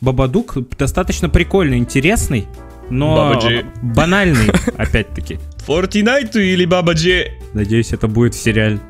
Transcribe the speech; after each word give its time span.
Бабадук 0.00 0.56
достаточно 0.78 1.28
прикольный, 1.28 1.78
интересный, 1.78 2.46
но 2.90 3.16
Бабаджи. 3.16 3.66
банальный, 3.82 4.50
опять-таки. 4.76 5.38
Фортинайту 5.58 6.40
или 6.40 6.64
Бабаджи? 6.64 7.32
Надеюсь, 7.52 7.92
это 7.92 8.08
будет 8.08 8.34
в 8.34 8.42
сериале. 8.42 8.80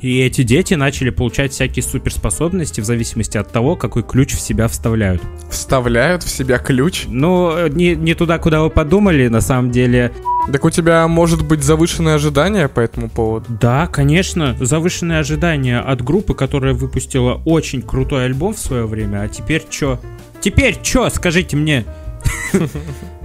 И 0.00 0.20
эти 0.20 0.42
дети 0.42 0.74
начали 0.74 1.08
получать 1.10 1.52
всякие 1.52 1.82
суперспособности 1.82 2.82
в 2.82 2.84
зависимости 2.84 3.38
от 3.38 3.50
того, 3.50 3.76
какой 3.76 4.02
ключ 4.02 4.34
в 4.34 4.40
себя 4.40 4.68
вставляют. 4.68 5.22
Вставляют 5.50 6.22
в 6.22 6.28
себя 6.28 6.58
ключ. 6.58 7.04
Ну, 7.08 7.66
не, 7.68 7.94
не 7.96 8.14
туда, 8.14 8.38
куда 8.38 8.60
вы 8.62 8.68
подумали, 8.68 9.28
на 9.28 9.40
самом 9.40 9.70
деле. 9.70 10.12
Так 10.52 10.64
у 10.64 10.70
тебя 10.70 11.08
может 11.08 11.44
быть 11.46 11.62
завышенное 11.62 12.16
ожидание 12.16 12.68
по 12.68 12.80
этому 12.80 13.08
поводу? 13.08 13.46
Да, 13.48 13.86
конечно, 13.86 14.54
завышенные 14.60 15.18
ожидания 15.20 15.80
от 15.80 16.02
группы, 16.02 16.34
которая 16.34 16.74
выпустила 16.74 17.40
очень 17.46 17.80
крутой 17.80 18.26
альбом 18.26 18.54
в 18.54 18.58
свое 18.58 18.86
время, 18.86 19.22
а 19.22 19.28
теперь 19.28 19.64
чё? 19.70 19.98
Теперь 20.46 20.80
чё, 20.80 21.10
скажите 21.10 21.56
мне? 21.56 21.84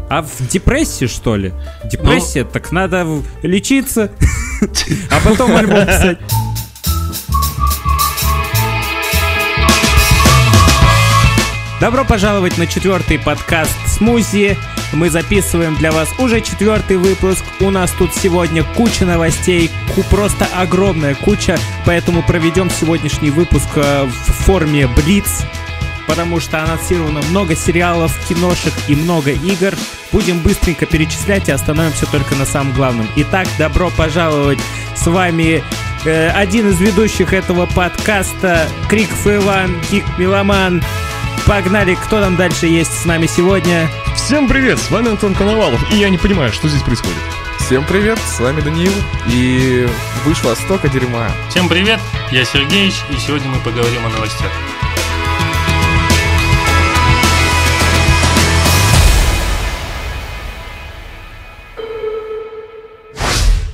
А 0.09 0.23
в 0.23 0.47
депрессии, 0.47 1.05
что 1.05 1.35
ли? 1.35 1.53
Депрессия, 1.85 2.43
так 2.43 2.71
надо 2.71 3.05
лечиться, 3.43 4.11
а 5.11 5.19
потом 5.23 5.55
альбом 5.55 5.85
писать. 5.85 6.17
Добро 11.79 12.05
пожаловать 12.05 12.57
на 12.57 12.65
четвертый 12.65 13.19
подкаст 13.19 13.77
«Смузи». 13.85 14.57
Мы 14.91 15.11
записываем 15.11 15.75
для 15.75 15.91
вас 15.91 16.09
уже 16.17 16.41
четвертый 16.41 16.97
выпуск. 16.97 17.43
У 17.59 17.69
нас 17.69 17.91
тут 17.91 18.15
сегодня 18.15 18.63
куча 18.75 19.05
новостей, 19.05 19.69
просто 20.09 20.47
огромная 20.55 21.13
куча, 21.13 21.59
поэтому 21.85 22.23
проведем 22.23 22.71
сегодняшний 22.71 23.29
выпуск 23.29 23.69
э, 23.75 24.05
в 24.05 24.31
форме 24.43 24.87
Блиц, 24.87 25.45
потому 26.11 26.41
что 26.41 26.61
анонсировано 26.61 27.21
много 27.29 27.55
сериалов, 27.55 28.13
киношек 28.27 28.73
и 28.89 28.95
много 28.97 29.31
игр. 29.31 29.73
Будем 30.11 30.39
быстренько 30.39 30.85
перечислять 30.85 31.47
и 31.47 31.53
остановимся 31.53 32.05
только 32.05 32.35
на 32.35 32.45
самом 32.45 32.73
главном. 32.73 33.07
Итак, 33.15 33.47
добро 33.57 33.89
пожаловать! 33.95 34.59
С 34.93 35.07
вами 35.07 35.63
э, 36.03 36.29
один 36.31 36.67
из 36.67 36.81
ведущих 36.81 37.31
этого 37.31 37.65
подкаста 37.65 38.67
Криков 38.89 39.25
Иван, 39.25 39.79
Кик 39.89 40.03
Меломан. 40.17 40.83
Погнали, 41.45 41.95
кто 41.95 42.19
там 42.19 42.35
дальше 42.35 42.67
есть 42.67 42.91
с 42.91 43.05
нами 43.05 43.25
сегодня? 43.25 43.89
Всем 44.17 44.49
привет, 44.49 44.79
с 44.79 44.91
вами 44.91 45.11
Антон 45.11 45.33
Коновалов, 45.33 45.79
и 45.93 45.95
я 45.95 46.09
не 46.09 46.17
понимаю, 46.17 46.51
что 46.51 46.67
здесь 46.67 46.81
происходит. 46.81 47.21
Всем 47.59 47.85
привет, 47.85 48.19
с 48.19 48.37
вами 48.41 48.59
Даниил. 48.59 48.91
И 49.27 49.87
вышло 50.25 50.55
столько 50.55 50.89
дерьма. 50.89 51.31
Всем 51.49 51.69
привет, 51.69 52.01
я 52.31 52.43
Сергеич, 52.43 52.95
и 53.09 53.17
сегодня 53.17 53.47
мы 53.47 53.59
поговорим 53.59 54.05
о 54.05 54.09
новостях. 54.09 54.51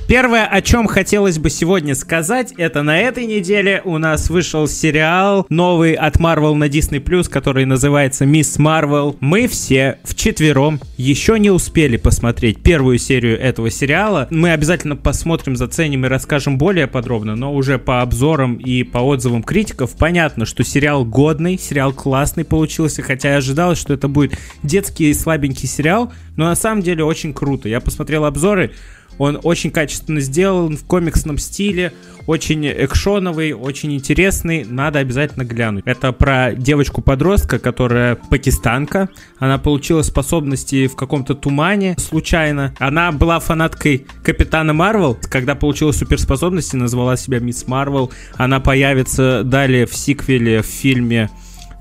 Первое, 0.08 0.46
о 0.46 0.62
чем 0.62 0.86
хотелось 0.86 1.38
бы 1.38 1.50
сегодня 1.50 1.94
сказать, 1.94 2.54
это 2.56 2.82
на 2.82 2.98
этой 2.98 3.26
неделе 3.26 3.82
у 3.84 3.98
нас 3.98 4.30
вышел 4.30 4.66
сериал 4.66 5.44
новый 5.50 5.92
от 5.92 6.16
Marvel 6.16 6.54
на 6.54 6.64
Disney+, 6.64 7.28
который 7.28 7.66
называется 7.66 8.24
«Мисс 8.24 8.58
Марвел». 8.58 9.18
Мы 9.20 9.46
все 9.48 9.98
вчетвером 10.04 10.80
еще 10.96 11.38
не 11.38 11.50
успели 11.50 11.98
посмотреть 11.98 12.62
первую 12.62 12.96
серию 12.96 13.38
этого 13.38 13.70
сериала. 13.70 14.28
Мы 14.30 14.52
обязательно 14.52 14.96
посмотрим, 14.96 15.56
заценим 15.56 16.06
и 16.06 16.08
расскажем 16.08 16.56
более 16.56 16.86
подробно, 16.86 17.36
но 17.36 17.54
уже 17.54 17.78
по 17.78 18.00
обзорам 18.00 18.54
и 18.54 18.84
по 18.84 19.00
отзывам 19.00 19.42
критиков 19.42 19.94
понятно, 19.94 20.46
что 20.46 20.64
сериал 20.64 21.04
годный, 21.04 21.58
сериал 21.58 21.92
классный 21.92 22.46
получился, 22.46 23.02
хотя 23.02 23.32
я 23.32 23.36
ожидалось, 23.36 23.78
что 23.78 23.92
это 23.92 24.08
будет 24.08 24.38
детский 24.62 25.12
слабенький 25.12 25.68
сериал, 25.68 26.10
но 26.38 26.46
на 26.46 26.54
самом 26.54 26.82
деле 26.82 27.04
очень 27.04 27.34
круто. 27.34 27.68
Я 27.68 27.80
посмотрел 27.80 28.24
обзоры, 28.24 28.72
он 29.18 29.38
очень 29.42 29.70
качественно 29.70 30.20
сделан, 30.20 30.76
в 30.76 30.84
комиксном 30.84 31.38
стиле, 31.38 31.92
очень 32.26 32.66
экшоновый, 32.68 33.52
очень 33.52 33.94
интересный, 33.94 34.64
надо 34.64 34.98
обязательно 34.98 35.44
глянуть. 35.44 35.84
Это 35.86 36.12
про 36.12 36.52
девочку-подростка, 36.54 37.58
которая 37.58 38.16
пакистанка, 38.16 39.08
она 39.38 39.58
получила 39.58 40.02
способности 40.02 40.86
в 40.88 40.96
каком-то 40.96 41.34
тумане 41.34 41.96
случайно. 41.98 42.74
Она 42.78 43.12
была 43.12 43.40
фанаткой 43.40 44.06
Капитана 44.22 44.72
Марвел, 44.72 45.16
когда 45.30 45.54
получила 45.54 45.92
суперспособности, 45.92 46.76
назвала 46.76 47.16
себя 47.16 47.38
Мисс 47.38 47.66
Марвел. 47.66 48.12
Она 48.36 48.60
появится 48.60 49.42
далее 49.44 49.86
в 49.86 49.94
сиквеле 49.94 50.62
в 50.62 50.66
фильме 50.66 51.30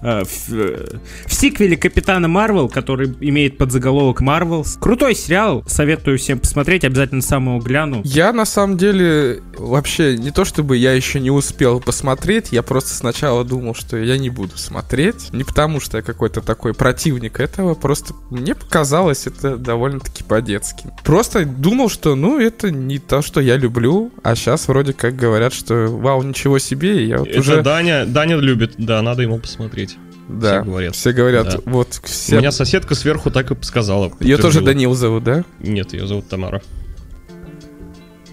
в, 0.02 0.54
э, 0.54 1.00
в 1.26 1.34
сиквеле 1.34 1.78
Капитана 1.78 2.28
Марвел, 2.28 2.70
который 2.70 3.14
имеет 3.22 3.58
подзаголовок 3.58 4.22
Марвелс. 4.22 4.78
Крутой 4.80 5.16
сериал, 5.16 5.64
советую 5.68 6.18
всем 6.18 6.40
посмотреть, 6.40 6.84
обязательно 6.84 7.22
сам 7.22 7.48
его 7.48 7.60
гляну. 7.60 8.02
Я 8.04 8.32
на 8.34 8.46
самом 8.46 8.78
деле 8.78 9.42
вообще 9.58 10.18
не 10.18 10.32
то 10.32 10.46
чтобы 10.46 10.78
я 10.78 10.94
еще 10.94 11.20
не 11.20 11.32
успел 11.32 11.80
посмотреть, 11.80 12.52
я 12.52 12.64
просто 12.64 12.94
сначала 12.94 13.44
думал, 13.44 13.76
что 13.76 13.98
я 13.98 14.18
не 14.18 14.30
буду 14.30 14.58
смотреть. 14.58 15.34
Не 15.34 15.44
потому 15.44 15.80
что 15.80 15.98
я 15.98 16.04
какой-то 16.04 16.42
такой 16.42 16.74
противник 16.74 17.40
этого, 17.40 17.74
просто 17.74 18.14
мне 18.30 18.56
показалось 18.56 19.28
это 19.28 19.58
довольно-таки 19.58 20.24
по-детски. 20.24 20.90
Просто 21.04 21.46
думал, 21.46 21.90
что 21.90 22.16
ну 22.16 22.40
это 22.40 22.72
не 22.72 23.00
то, 23.00 23.22
что 23.22 23.42
я 23.42 23.58
люблю, 23.58 24.12
а 24.24 24.36
сейчас 24.36 24.68
вроде 24.68 24.94
как 24.94 25.16
говорят, 25.16 25.54
что 25.54 25.88
вау, 25.88 26.22
ничего 26.24 26.60
себе, 26.60 27.04
и 27.04 27.08
я 27.08 27.20
вот 27.20 27.28
Это 27.28 27.40
уже... 27.40 27.62
Даня, 27.62 28.06
Даня 28.06 28.38
любит, 28.38 28.76
да, 28.78 29.02
надо 29.02 29.24
ему 29.24 29.40
посмотреть. 29.40 29.87
Да, 30.28 30.62
все 30.62 30.70
говорят. 30.70 30.96
Все 30.96 31.12
говорят, 31.14 31.50
Да. 31.50 31.72
вот 31.72 32.00
У 32.04 32.08
все... 32.08 32.38
меня 32.38 32.52
соседка 32.52 32.96
сверху 32.96 33.32
так 33.32 33.52
и 33.52 33.64
сказала. 33.64 34.12
Ее 34.20 34.38
тоже. 34.38 34.62
Данил 34.62 34.94
зовут, 34.94 35.24
да? 35.24 35.44
Нет, 35.60 35.94
ее 35.94 36.06
зовут 36.08 36.28
Тамара. 36.28 36.62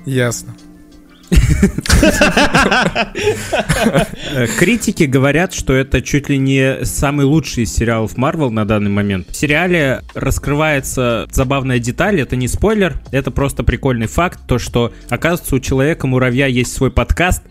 Ясно. 0.05 0.55
Э, 4.31 4.47
Критики 4.59 5.05
говорят, 5.05 5.53
что 5.53 5.73
это 5.73 6.03
чуть 6.03 6.29
ли 6.29 6.39
не 6.39 6.85
самый 6.85 7.25
лучший 7.25 7.65
из 7.65 7.75
сериалов 7.75 8.17
Марвел 8.17 8.51
на 8.51 8.65
данный 8.65 8.91
момент. 8.91 9.29
В 9.29 9.37
сериале 9.37 10.03
раскрывается 10.15 11.27
забавная 11.31 11.79
деталь, 11.79 12.21
это 12.21 12.37
не 12.37 12.49
спойлер, 12.49 12.97
это 13.13 13.31
просто 13.31 13.63
прикольный 13.65 14.07
факт, 14.07 14.41
то 14.47 14.59
что, 14.59 14.93
оказывается, 15.09 15.57
у 15.57 15.61
Человека-муравья 15.61 16.47
есть 16.47 16.73
свой 16.73 16.91
подкаст, 16.91 17.43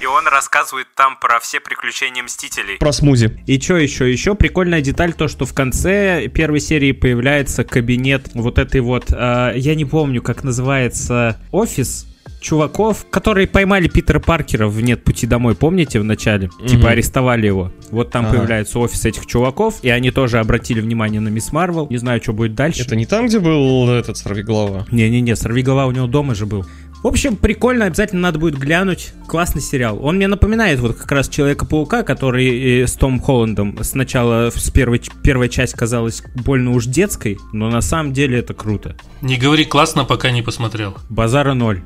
и 0.00 0.06
он 0.06 0.26
рассказывает 0.28 0.88
там 0.94 1.16
про 1.18 1.40
все 1.40 1.60
приключения 1.60 2.22
Мстителей. 2.22 2.78
Про 2.78 2.92
смузи. 2.92 3.40
И 3.46 3.60
что 3.60 3.76
еще? 3.76 4.10
Еще 4.10 4.34
прикольная 4.34 4.80
деталь, 4.80 5.12
то, 5.12 5.28
что 5.28 5.46
в 5.46 5.54
конце 5.54 6.28
первой 6.28 6.60
серии 6.60 6.92
появляется 6.92 7.64
кабинет 7.64 8.30
вот 8.34 8.58
этой 8.58 8.80
вот, 8.80 9.12
э, 9.12 9.52
я 9.56 9.74
не 9.74 9.84
помню, 9.84 10.22
как 10.22 10.44
называется, 10.44 11.40
офис 11.50 12.06
чуваков, 12.40 13.06
которые 13.10 13.46
поймали 13.46 13.88
Питера 13.88 14.20
Паркера 14.20 14.68
в 14.68 14.80
«Нет 14.80 15.04
пути 15.04 15.26
домой», 15.26 15.54
помните, 15.54 16.00
в 16.00 16.04
начале? 16.04 16.50
Мгм. 16.58 16.66
Типа 16.68 16.90
арестовали 16.90 17.46
его. 17.46 17.72
Вот 17.90 18.10
там 18.10 18.26
Ага. 18.26 18.36
появляется 18.38 18.78
офис 18.78 19.04
этих 19.06 19.26
чуваков, 19.26 19.76
и 19.82 19.88
они 19.90 20.10
тоже 20.10 20.38
обратили 20.38 20.80
внимание 20.80 21.20
на 21.20 21.28
Мисс 21.28 21.52
Марвел. 21.52 21.86
Не 21.90 21.98
знаю, 21.98 22.22
что 22.22 22.32
будет 22.32 22.54
дальше. 22.54 22.82
Это 22.82 22.96
не 22.96 23.06
там, 23.06 23.26
где 23.26 23.38
был 23.40 23.88
этот 23.90 24.16
сорвиголова? 24.16 24.86
Не-не-не, 24.90 25.36
сорвиголова 25.36 25.86
у 25.86 25.92
него 25.92 26.06
дома 26.06 26.34
же 26.34 26.46
был. 26.46 26.64
В 27.02 27.06
общем, 27.06 27.36
прикольно, 27.36 27.84
обязательно 27.84 28.22
надо 28.22 28.40
будет 28.40 28.58
глянуть. 28.58 29.12
Классный 29.28 29.62
сериал. 29.62 29.98
Он 30.04 30.16
мне 30.16 30.26
напоминает 30.26 30.80
вот 30.80 30.96
как 30.96 31.10
раз 31.12 31.28
Человека-паука, 31.28 32.02
который 32.02 32.82
э, 32.82 32.86
с 32.86 32.94
Том 32.94 33.20
Холландом 33.20 33.78
сначала 33.82 34.50
с 34.50 34.70
первой, 34.70 35.00
первая 35.22 35.48
часть 35.48 35.74
казалась 35.74 36.22
больно 36.34 36.72
уж 36.72 36.86
детской, 36.86 37.38
но 37.52 37.70
на 37.70 37.82
самом 37.82 38.12
деле 38.12 38.38
это 38.38 38.52
круто. 38.52 38.96
Не 39.20 39.36
говори 39.36 39.64
классно, 39.64 40.04
пока 40.04 40.30
не 40.30 40.42
посмотрел. 40.42 40.96
Базара 41.08 41.54
ноль. 41.54 41.82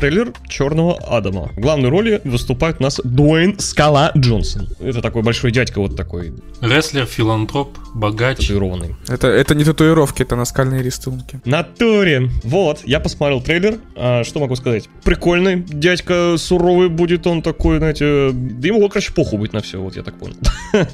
Трейлер 0.00 0.32
Черного 0.48 0.96
Адама. 0.96 1.50
В 1.54 1.60
главной 1.60 1.90
роли 1.90 2.22
выступает 2.24 2.76
у 2.80 2.82
нас 2.82 3.02
Дуэйн 3.04 3.58
Скала 3.58 4.12
Джонсон. 4.16 4.66
Это 4.80 5.02
такой 5.02 5.22
большой 5.22 5.52
дядька, 5.52 5.78
вот 5.78 5.94
такой 5.94 6.32
Рестлер, 6.62 7.04
филантроп, 7.04 7.76
богач. 7.94 8.38
татуированный. 8.38 8.96
Это, 9.08 9.26
это 9.26 9.54
не 9.54 9.62
татуировки, 9.62 10.22
это 10.22 10.36
наскальные 10.36 10.82
рисунки. 10.82 11.42
Натуре. 11.44 12.30
Вот, 12.44 12.80
я 12.84 12.98
посмотрел 12.98 13.42
трейлер. 13.42 13.78
А, 13.94 14.24
что 14.24 14.40
могу 14.40 14.56
сказать? 14.56 14.88
Прикольный. 15.04 15.56
Дядька 15.68 16.36
суровый 16.38 16.88
будет 16.88 17.26
он 17.26 17.42
такой, 17.42 17.76
знаете... 17.76 18.30
Да 18.32 18.68
ему, 18.68 18.88
короче, 18.88 19.12
похуй 19.12 19.38
будет 19.38 19.52
на 19.52 19.60
все, 19.60 19.78
вот 19.82 19.96
я 19.96 20.02
так 20.02 20.18
понял. 20.18 20.36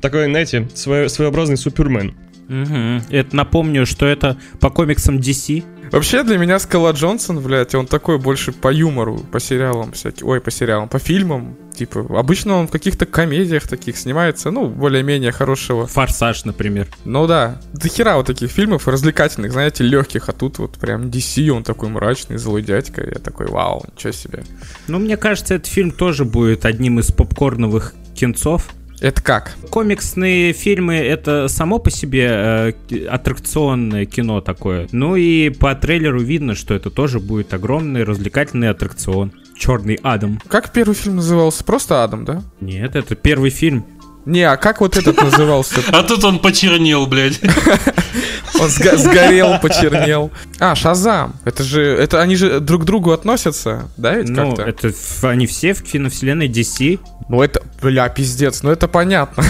Такой, 0.00 0.24
знаете, 0.24 0.68
свое- 0.74 1.08
своеобразный 1.08 1.56
супермен. 1.56 2.14
Мгм. 2.48 3.02
Это 3.10 3.36
напомню, 3.36 3.86
что 3.86 4.06
это 4.06 4.36
по 4.58 4.70
комиксам 4.70 5.18
DC. 5.18 5.62
Вообще 5.90 6.22
для 6.22 6.38
меня 6.38 6.58
Скала 6.60 6.92
Джонсон, 6.92 7.40
блядь, 7.40 7.74
он 7.74 7.86
такой 7.86 8.18
больше 8.18 8.52
по 8.52 8.72
юмору, 8.72 9.18
по 9.18 9.40
сериалам 9.40 9.92
всяким. 9.92 10.28
Ой, 10.28 10.40
по 10.40 10.50
сериалам, 10.50 10.88
по 10.88 11.00
фильмам. 11.00 11.56
Типа, 11.74 12.06
обычно 12.18 12.56
он 12.56 12.68
в 12.68 12.70
каких-то 12.70 13.06
комедиях 13.06 13.66
таких 13.66 13.96
снимается, 13.96 14.50
ну, 14.50 14.68
более-менее 14.68 15.32
хорошего. 15.32 15.86
Форсаж, 15.86 16.44
например. 16.44 16.86
Ну 17.04 17.26
да, 17.26 17.60
до 17.72 17.88
хера 17.88 18.16
вот 18.16 18.26
таких 18.26 18.50
фильмов 18.50 18.86
развлекательных, 18.86 19.52
знаете, 19.52 19.82
легких, 19.82 20.28
а 20.28 20.32
тут 20.32 20.58
вот 20.58 20.78
прям 20.78 21.08
DC, 21.08 21.48
он 21.48 21.64
такой 21.64 21.88
мрачный, 21.88 22.38
злой 22.38 22.62
дядька, 22.62 23.02
я 23.04 23.18
такой, 23.18 23.46
вау, 23.46 23.84
ничего 23.92 24.12
себе. 24.12 24.44
Ну, 24.86 24.98
мне 24.98 25.16
кажется, 25.16 25.54
этот 25.54 25.66
фильм 25.66 25.90
тоже 25.90 26.24
будет 26.24 26.66
одним 26.66 27.00
из 27.00 27.10
попкорновых 27.10 27.94
кинцов. 28.14 28.68
Это 29.00 29.22
как? 29.22 29.52
Комиксные 29.70 30.52
фильмы 30.52 30.96
это 30.96 31.48
само 31.48 31.78
по 31.78 31.90
себе 31.90 32.74
э, 32.90 33.06
аттракционное 33.08 34.04
кино 34.04 34.40
такое. 34.40 34.88
Ну 34.92 35.16
и 35.16 35.48
по 35.48 35.74
трейлеру 35.74 36.20
видно, 36.20 36.54
что 36.54 36.74
это 36.74 36.90
тоже 36.90 37.18
будет 37.18 37.54
огромный 37.54 38.04
развлекательный 38.04 38.68
аттракцион. 38.68 39.32
Черный 39.56 39.98
Адам. 40.02 40.40
Как 40.48 40.72
первый 40.72 40.94
фильм 40.94 41.16
назывался? 41.16 41.64
Просто 41.64 42.04
Адам, 42.04 42.24
да? 42.24 42.42
Нет, 42.60 42.94
это 42.94 43.14
первый 43.14 43.50
фильм. 43.50 43.84
Не, 44.26 44.42
а 44.42 44.56
как 44.56 44.80
вот 44.80 44.96
этот 44.96 45.16
назывался? 45.22 45.80
А 45.92 46.02
тут 46.02 46.24
он 46.24 46.38
почернел, 46.38 47.06
блядь. 47.06 47.40
Он 48.60 48.68
сго- 48.68 48.96
сгорел, 48.96 49.58
почернел. 49.60 50.30
А, 50.58 50.74
Шазам. 50.74 51.34
Это 51.44 51.62
же, 51.64 51.82
это 51.82 52.20
они 52.20 52.36
же 52.36 52.60
друг 52.60 52.82
к 52.82 52.84
другу 52.84 53.12
относятся, 53.12 53.88
да, 53.96 54.14
ведь 54.14 54.28
Ну, 54.28 54.54
как-то? 54.54 54.62
это 54.86 54.92
они 55.28 55.46
все 55.46 55.72
в 55.74 55.82
киновселенной 55.82 56.48
DC. 56.48 57.00
Ну 57.28 57.42
это, 57.42 57.62
бля, 57.80 58.08
пиздец, 58.08 58.62
ну 58.62 58.70
это 58.70 58.88
понятно. 58.88 59.44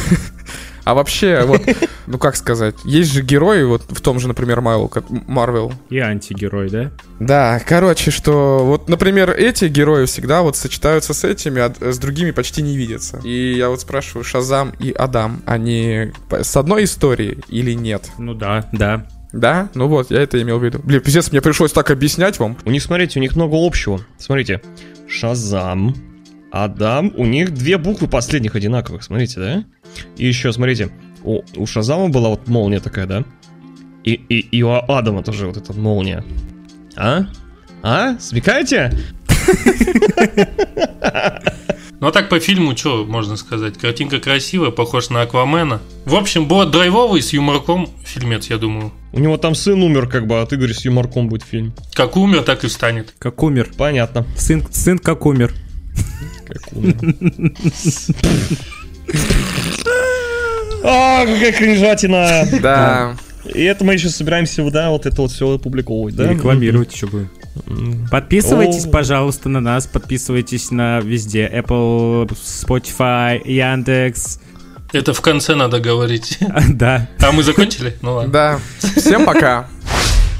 А 0.90 0.94
вообще, 0.94 1.44
вот, 1.44 1.62
ну 2.08 2.19
как 2.19 2.34
сказать, 2.34 2.75
есть 2.82 3.12
же 3.12 3.22
герои, 3.22 3.62
вот 3.62 3.82
в 3.88 4.00
том 4.00 4.19
же, 4.19 4.26
например, 4.26 4.60
Марвел. 4.60 5.72
И 5.88 6.00
антигерой, 6.00 6.69
да? 6.69 6.90
Да, 7.20 7.60
короче, 7.64 8.10
что 8.10 8.64
вот, 8.64 8.88
например, 8.88 9.31
эти 9.31 9.66
герои 9.66 10.06
всегда 10.06 10.42
вот 10.42 10.56
сочетаются 10.56 11.14
с 11.14 11.22
этими, 11.22 11.62
а 11.62 11.72
с 11.92 11.96
другими 11.98 12.32
почти 12.32 12.60
не 12.62 12.76
видятся. 12.76 13.20
И 13.22 13.54
я 13.54 13.69
вот 13.69 13.82
спрашиваю, 13.82 14.25
Шазам 14.25 14.72
и 14.81 14.90
Адам, 14.90 15.42
они 15.46 16.10
с 16.28 16.56
одной 16.56 16.82
историей 16.82 17.38
или 17.46 17.70
нет? 17.72 18.10
Ну 18.19 18.34
да, 18.34 18.69
да. 18.72 19.06
Да? 19.32 19.69
Ну 19.75 19.86
вот, 19.86 20.10
я 20.10 20.22
это 20.22 20.43
имел 20.43 20.58
в 20.58 20.64
виду. 20.64 20.81
Блин, 20.82 21.02
пиздец, 21.02 21.31
мне 21.31 21.40
пришлось 21.40 21.70
так 21.70 21.93
объяснять 21.93 22.40
вам. 22.40 22.56
У 22.64 22.70
них, 22.72 22.82
смотрите, 22.82 23.20
у 23.20 23.22
них 23.22 23.36
много 23.36 23.54
общего. 23.64 24.00
Смотрите, 24.19 24.60
Шазам, 25.06 25.94
Адам, 26.50 27.12
у 27.17 27.25
них 27.26 27.52
две 27.55 27.79
буквы 27.79 28.08
последних 28.08 28.55
одинаковых, 28.56 29.02
смотрите, 29.02 29.41
да? 29.41 29.64
И 30.17 30.26
еще, 30.26 30.52
смотрите, 30.52 30.91
у, 31.23 31.43
у 31.56 31.67
Шазама 31.67 32.08
была 32.08 32.29
вот 32.31 32.49
молния 32.49 32.81
такая, 32.81 33.06
да? 33.06 33.25
И, 34.05 34.12
и, 34.12 34.38
и 34.38 34.62
у 34.62 34.70
Адама 34.70 35.23
тоже 35.23 35.47
вот 35.47 35.56
эта 35.56 35.73
молния. 35.73 36.25
А? 36.97 37.26
А? 37.82 38.19
Смекаете? 38.19 38.93
Ну 42.00 42.06
а 42.06 42.12
так 42.12 42.31
по 42.31 42.41
фильму, 42.41 42.75
что 42.75 43.05
можно 43.05 43.37
сказать? 43.37 43.76
Картинка 43.76 44.20
красивая, 44.20 44.70
похож 44.70 45.11
на 45.11 45.20
Аквамена. 45.20 45.82
В 46.06 46.14
общем, 46.14 46.49
будет 46.49 46.70
драйвовый 46.70 47.20
с 47.20 47.35
юморком 47.35 47.91
фильмец, 48.06 48.49
я 48.49 48.56
думаю. 48.56 48.91
У 49.12 49.20
него 49.20 49.37
там 49.37 49.55
сын 49.55 49.82
умер, 49.82 50.08
как 50.08 50.26
бы, 50.26 50.41
а 50.41 50.46
ты 50.46 50.56
говоришь, 50.56 50.79
с 50.79 50.85
юморком 50.87 51.29
будет 51.29 51.43
фильм. 51.43 51.75
Как 51.93 52.17
умер, 52.17 52.43
так 52.43 52.64
и 52.64 52.69
встанет. 52.69 53.14
Как 53.19 53.43
умер. 53.43 53.73
Понятно. 53.76 54.25
Сын, 54.35 54.64
сын 54.70 54.99
как 54.99 55.26
умер. 55.26 55.53
Умер. 56.73 56.97
А, 60.82 61.26
какая 61.26 61.52
кринжатина! 61.52 62.49
Да. 62.62 63.17
И 63.55 63.62
это 63.62 63.85
мы 63.85 63.94
еще 63.94 64.08
собираемся, 64.08 64.69
да, 64.70 64.91
вот 64.91 65.06
это 65.06 65.23
вот 65.23 65.31
все 65.31 65.55
опубликовывать, 65.55 66.14
да? 66.14 66.29
Рекламировать 66.29 66.93
еще 66.94 67.06
будем. 67.06 67.31
Подписывайтесь, 68.11 68.87
О. 68.87 68.91
пожалуйста, 68.91 69.49
на 69.49 69.61
нас. 69.61 69.87
Подписывайтесь 69.87 70.70
на 70.70 71.00
везде. 71.00 71.50
Apple, 71.52 72.31
Spotify, 72.31 73.41
Яндекс. 73.44 74.41
Это 74.93 75.12
в 75.14 75.20
конце 75.20 75.55
надо 75.55 75.81
говорить. 75.81 76.38
Да. 76.69 77.08
А 77.20 77.32
мы 77.32 77.43
закончили? 77.43 77.96
Ну 78.03 78.14
ладно. 78.14 78.32
Да. 78.32 78.61
Всем 78.96 79.25
пока. 79.25 79.69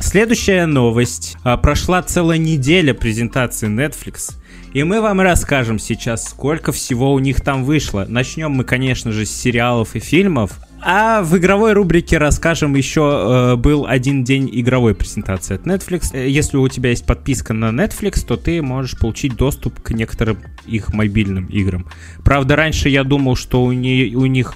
Следующая 0.01 0.67
новость. 0.67 1.37
А, 1.45 1.56
Прошла 1.56 2.03
целая 2.03 2.39
неделя 2.39 2.95
презентации 2.95 3.69
Netflix. 3.69 4.35
И 4.72 4.84
мы 4.84 5.00
вам 5.00 5.20
расскажем 5.20 5.78
сейчас, 5.81 6.28
сколько 6.28 6.70
всего 6.70 7.12
у 7.12 7.19
них 7.19 7.40
там 7.40 7.64
вышло. 7.64 8.06
Начнем 8.08 8.52
мы, 8.52 8.62
конечно 8.64 9.11
же, 9.11 9.26
с 9.26 9.31
сериалов 9.31 9.96
и 9.96 9.99
фильмов. 10.00 10.61
А 10.82 11.22
в 11.22 11.37
игровой 11.37 11.72
рубрике 11.72 12.17
расскажем 12.19 12.75
еще 12.76 13.52
э, 13.52 13.56
был 13.56 13.84
один 13.87 14.22
день 14.25 14.49
игровой 14.50 14.94
презентации 14.94 15.56
от 15.56 15.67
Netflix. 15.67 16.11
Э, 16.14 16.26
Если 16.28 16.56
у 16.56 16.67
тебя 16.69 16.90
есть 16.90 17.05
подписка 17.05 17.52
на 17.52 17.67
Netflix, 17.70 18.25
то 18.25 18.37
ты 18.37 18.62
можешь 18.62 18.96
получить 18.99 19.34
доступ 19.37 19.81
к 19.82 19.90
некоторым 19.90 20.38
их 20.67 20.94
мобильным 20.94 21.46
играм. 21.46 21.87
Правда, 22.25 22.55
раньше 22.56 22.88
я 22.88 23.02
думал, 23.05 23.34
что 23.37 23.62
у, 23.64 23.72
не- 23.72 24.14
у 24.14 24.25
них 24.26 24.55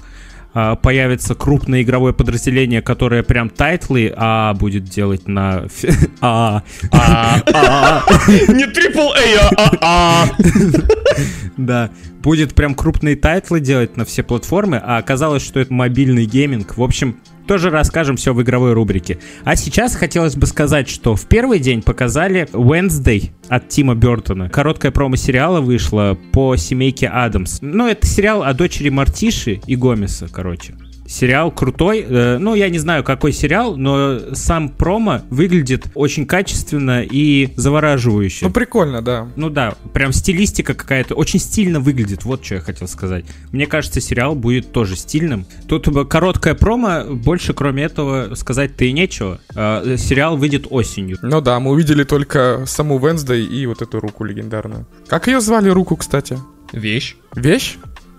а, 0.57 0.75
появится 0.77 1.35
крупное 1.35 1.81
игровое 1.81 2.13
подразделение, 2.13 2.81
которое 2.81 3.23
прям 3.23 3.49
тайтлы 3.49 4.11
А 4.15 4.53
будет 4.53 4.85
делать 4.85 5.27
на... 5.27 5.67
фи- 5.67 5.89
А. 6.21 6.63
А, 6.91 7.41
а, 7.53 8.03
Не 8.47 8.65
triple 8.67 9.09
A, 9.57 9.71
A. 9.81 10.25
Да. 11.57 11.89
Будет 12.23 12.55
прям 12.55 12.73
крупные 12.73 13.17
тайтлы 13.17 13.59
делать 13.59 13.97
на 13.97 14.05
все 14.05 14.23
платформы, 14.23 14.81
а 14.83 14.97
оказалось, 14.97 15.43
что 15.43 15.59
это 15.59 15.73
мобильный 15.73 16.25
гейминг. 16.25 16.77
В 16.77 16.81
общем, 16.83 17.17
тоже 17.47 17.69
расскажем 17.69 18.17
все 18.17 18.33
в 18.33 18.41
игровой 18.41 18.73
рубрике. 18.73 19.19
А 19.43 19.55
сейчас 19.55 19.95
хотелось 19.95 20.35
бы 20.35 20.45
сказать, 20.47 20.89
что 20.89 21.15
в 21.15 21.25
первый 21.27 21.59
день 21.59 21.81
показали 21.81 22.47
Wednesday 22.51 23.31
от 23.47 23.69
Тима 23.69 23.95
Бертона. 23.95 24.49
Короткая 24.49 24.91
промо-сериала 24.91 25.61
вышла 25.61 26.17
по 26.31 26.55
семейке 26.55 27.07
Адамс. 27.07 27.59
Ну, 27.61 27.87
это 27.87 28.05
сериал 28.07 28.43
о 28.43 28.53
дочери 28.53 28.89
Мортиши 28.89 29.61
и 29.65 29.75
Гомеса, 29.75 30.27
короче. 30.31 30.75
Сериал 31.15 31.49
крутой. 31.49 32.05
Э, 32.05 32.37
ну, 32.39 32.55
я 32.55 32.67
не 32.67 32.77
знаю, 32.77 33.01
какой 33.05 33.31
сериал, 33.31 33.77
но 33.77 34.19
сам 34.33 34.67
промо 34.67 35.21
выглядит 35.29 35.85
очень 35.95 36.25
качественно 36.25 37.03
и 37.03 37.53
завораживающе. 37.55 38.47
Ну, 38.47 38.51
прикольно, 38.51 39.01
да. 39.01 39.29
Ну 39.37 39.49
да, 39.49 39.75
прям 39.93 40.11
стилистика 40.11 40.73
какая-то, 40.73 41.15
очень 41.15 41.39
стильно 41.39 41.79
выглядит, 41.79 42.25
вот 42.25 42.43
что 42.43 42.55
я 42.55 42.59
хотел 42.59 42.89
сказать. 42.89 43.23
Мне 43.53 43.65
кажется, 43.65 44.01
сериал 44.01 44.35
будет 44.35 44.73
тоже 44.73 44.97
стильным. 44.97 45.45
Тут 45.69 45.87
бы 45.87 46.05
короткая 46.05 46.53
промо, 46.53 47.05
больше 47.05 47.53
кроме 47.53 47.83
этого 47.83 48.35
сказать-то 48.35 48.83
и 48.83 48.91
нечего. 48.91 49.39
А, 49.55 49.95
сериал 49.95 50.35
выйдет 50.35 50.67
осенью. 50.69 51.17
Ну 51.21 51.39
да, 51.39 51.61
мы 51.61 51.71
увидели 51.71 52.03
только 52.03 52.65
саму 52.65 52.99
Венсдей 52.99 53.45
и 53.45 53.65
вот 53.67 53.81
эту 53.81 54.01
руку 54.01 54.25
легендарную. 54.25 54.85
Как 55.07 55.27
ее 55.27 55.39
звали 55.39 55.69
руку, 55.69 55.95
кстати? 55.95 56.37
Вещь. 56.73 57.15
Вещь? 57.33 57.77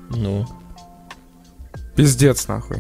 Ну. 0.09 0.47
Пиздец, 1.97 2.47
нахуй. 2.49 2.79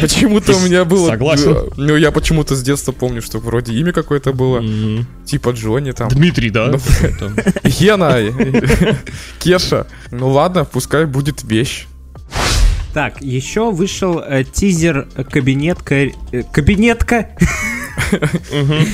Почему-то 0.00 0.56
у 0.56 0.60
меня 0.60 0.84
было... 0.84 1.08
Согласен. 1.10 1.70
Ну, 1.76 1.96
я 1.96 2.10
почему-то 2.10 2.56
с 2.56 2.62
детства 2.62 2.92
помню, 2.92 3.20
что 3.20 3.38
вроде 3.38 3.74
имя 3.74 3.92
какое-то 3.92 4.32
было. 4.32 4.62
Типа 5.24 5.50
Джонни 5.50 5.92
там. 5.92 6.08
Дмитрий, 6.08 6.50
да? 6.50 6.72
Ну. 6.72 6.78
Гена. 7.64 8.16
Кеша. 9.38 9.86
Ну 10.10 10.28
ладно, 10.30 10.64
пускай 10.64 11.06
будет 11.06 11.42
вещь. 11.44 11.86
Так, 12.94 13.22
еще 13.22 13.70
вышел 13.70 14.18
э, 14.18 14.44
тизер 14.44 15.08
кабинетка... 15.30 15.94
э, 15.94 16.12
кабинетка? 16.52 17.30
Мгм. 18.52 18.86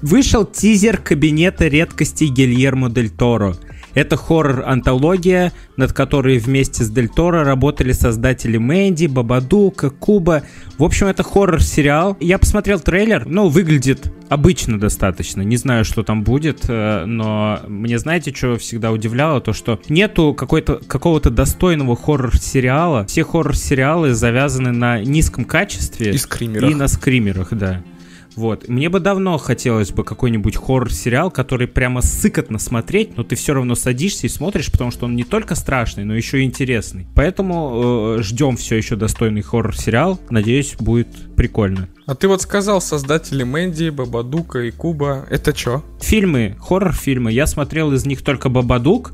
Вышел 0.00 0.46
тизер 0.46 0.96
кабинета 0.96 1.68
редкостей 1.68 2.28
Гильермо 2.28 2.88
Дель 2.88 3.10
Торо. 3.10 3.54
Это 3.94 4.16
хоррор-антология, 4.16 5.52
над 5.76 5.92
которой 5.92 6.38
вместе 6.38 6.84
с 6.84 6.90
Дель 6.90 7.08
Торо 7.08 7.44
работали 7.44 7.92
создатели 7.92 8.56
Мэнди, 8.56 9.06
Бабадука, 9.06 9.90
Куба. 9.90 10.42
В 10.78 10.84
общем, 10.84 11.06
это 11.06 11.22
хоррор-сериал. 11.22 12.16
Я 12.20 12.38
посмотрел 12.38 12.80
трейлер, 12.80 13.26
ну, 13.26 13.48
выглядит 13.48 14.12
обычно 14.28 14.80
достаточно. 14.80 15.42
Не 15.42 15.56
знаю, 15.56 15.84
что 15.84 16.02
там 16.02 16.24
будет, 16.24 16.64
э, 16.68 17.04
но 17.04 17.60
мне, 17.68 17.98
знаете, 17.98 18.32
что 18.34 18.56
всегда 18.56 18.90
удивляло? 18.90 19.40
То, 19.40 19.52
что 19.52 19.78
нету 19.88 20.34
какой-то, 20.34 20.80
какого-то 20.86 21.30
достойного 21.30 21.96
хоррор-сериала. 21.96 23.04
Все 23.06 23.24
хоррор-сериалы 23.24 24.14
завязаны 24.14 24.72
на 24.72 25.00
низком 25.00 25.44
качестве. 25.44 26.12
И 26.12 26.18
скримерах. 26.18 26.70
И 26.70 26.74
на 26.74 26.88
скримерах, 26.88 27.52
да. 27.52 27.82
Вот. 28.36 28.68
Мне 28.68 28.88
бы 28.88 29.00
давно 29.00 29.38
хотелось 29.38 29.90
бы 29.90 30.04
какой-нибудь 30.04 30.56
хоррор-сериал, 30.56 31.30
который 31.30 31.66
прямо 31.66 32.02
сыкотно 32.02 32.58
смотреть, 32.58 33.16
но 33.16 33.24
ты 33.24 33.36
все 33.36 33.54
равно 33.54 33.74
садишься 33.74 34.26
и 34.26 34.30
смотришь, 34.30 34.70
потому 34.70 34.90
что 34.90 35.06
он 35.06 35.16
не 35.16 35.24
только 35.24 35.54
страшный, 35.54 36.04
но 36.04 36.14
еще 36.14 36.40
и 36.40 36.44
интересный. 36.44 37.06
Поэтому 37.14 38.16
э, 38.18 38.22
ждем 38.22 38.56
все 38.56 38.76
еще 38.76 38.96
достойный 38.96 39.42
хоррор-сериал. 39.42 40.18
Надеюсь, 40.30 40.74
будет 40.78 41.08
прикольно. 41.36 41.88
А 42.06 42.14
ты 42.14 42.28
вот 42.28 42.42
сказал 42.42 42.80
создатели 42.80 43.42
Мэнди, 43.42 43.90
Бабадука 43.90 44.60
и 44.60 44.70
Куба. 44.70 45.26
Это 45.30 45.52
чё? 45.52 45.84
Фильмы, 46.00 46.56
хоррор-фильмы, 46.60 47.32
я 47.32 47.46
смотрел 47.46 47.92
из 47.92 48.06
них 48.06 48.22
только 48.22 48.48
Бабадук. 48.48 49.12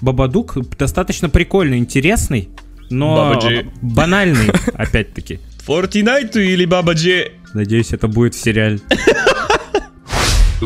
Бабадук 0.00 0.56
достаточно 0.78 1.28
прикольный, 1.28 1.76
интересный, 1.78 2.48
но 2.88 3.16
Баба-Джи. 3.16 3.70
банальный, 3.82 4.50
опять-таки. 4.74 5.40
Fortnite 5.66 6.42
или 6.42 6.64
Баба 6.64 6.94
Джи? 6.94 7.32
Надеюсь, 7.54 7.92
это 7.92 8.08
будет 8.08 8.34
в 8.34 8.40
сериале. 8.40 8.80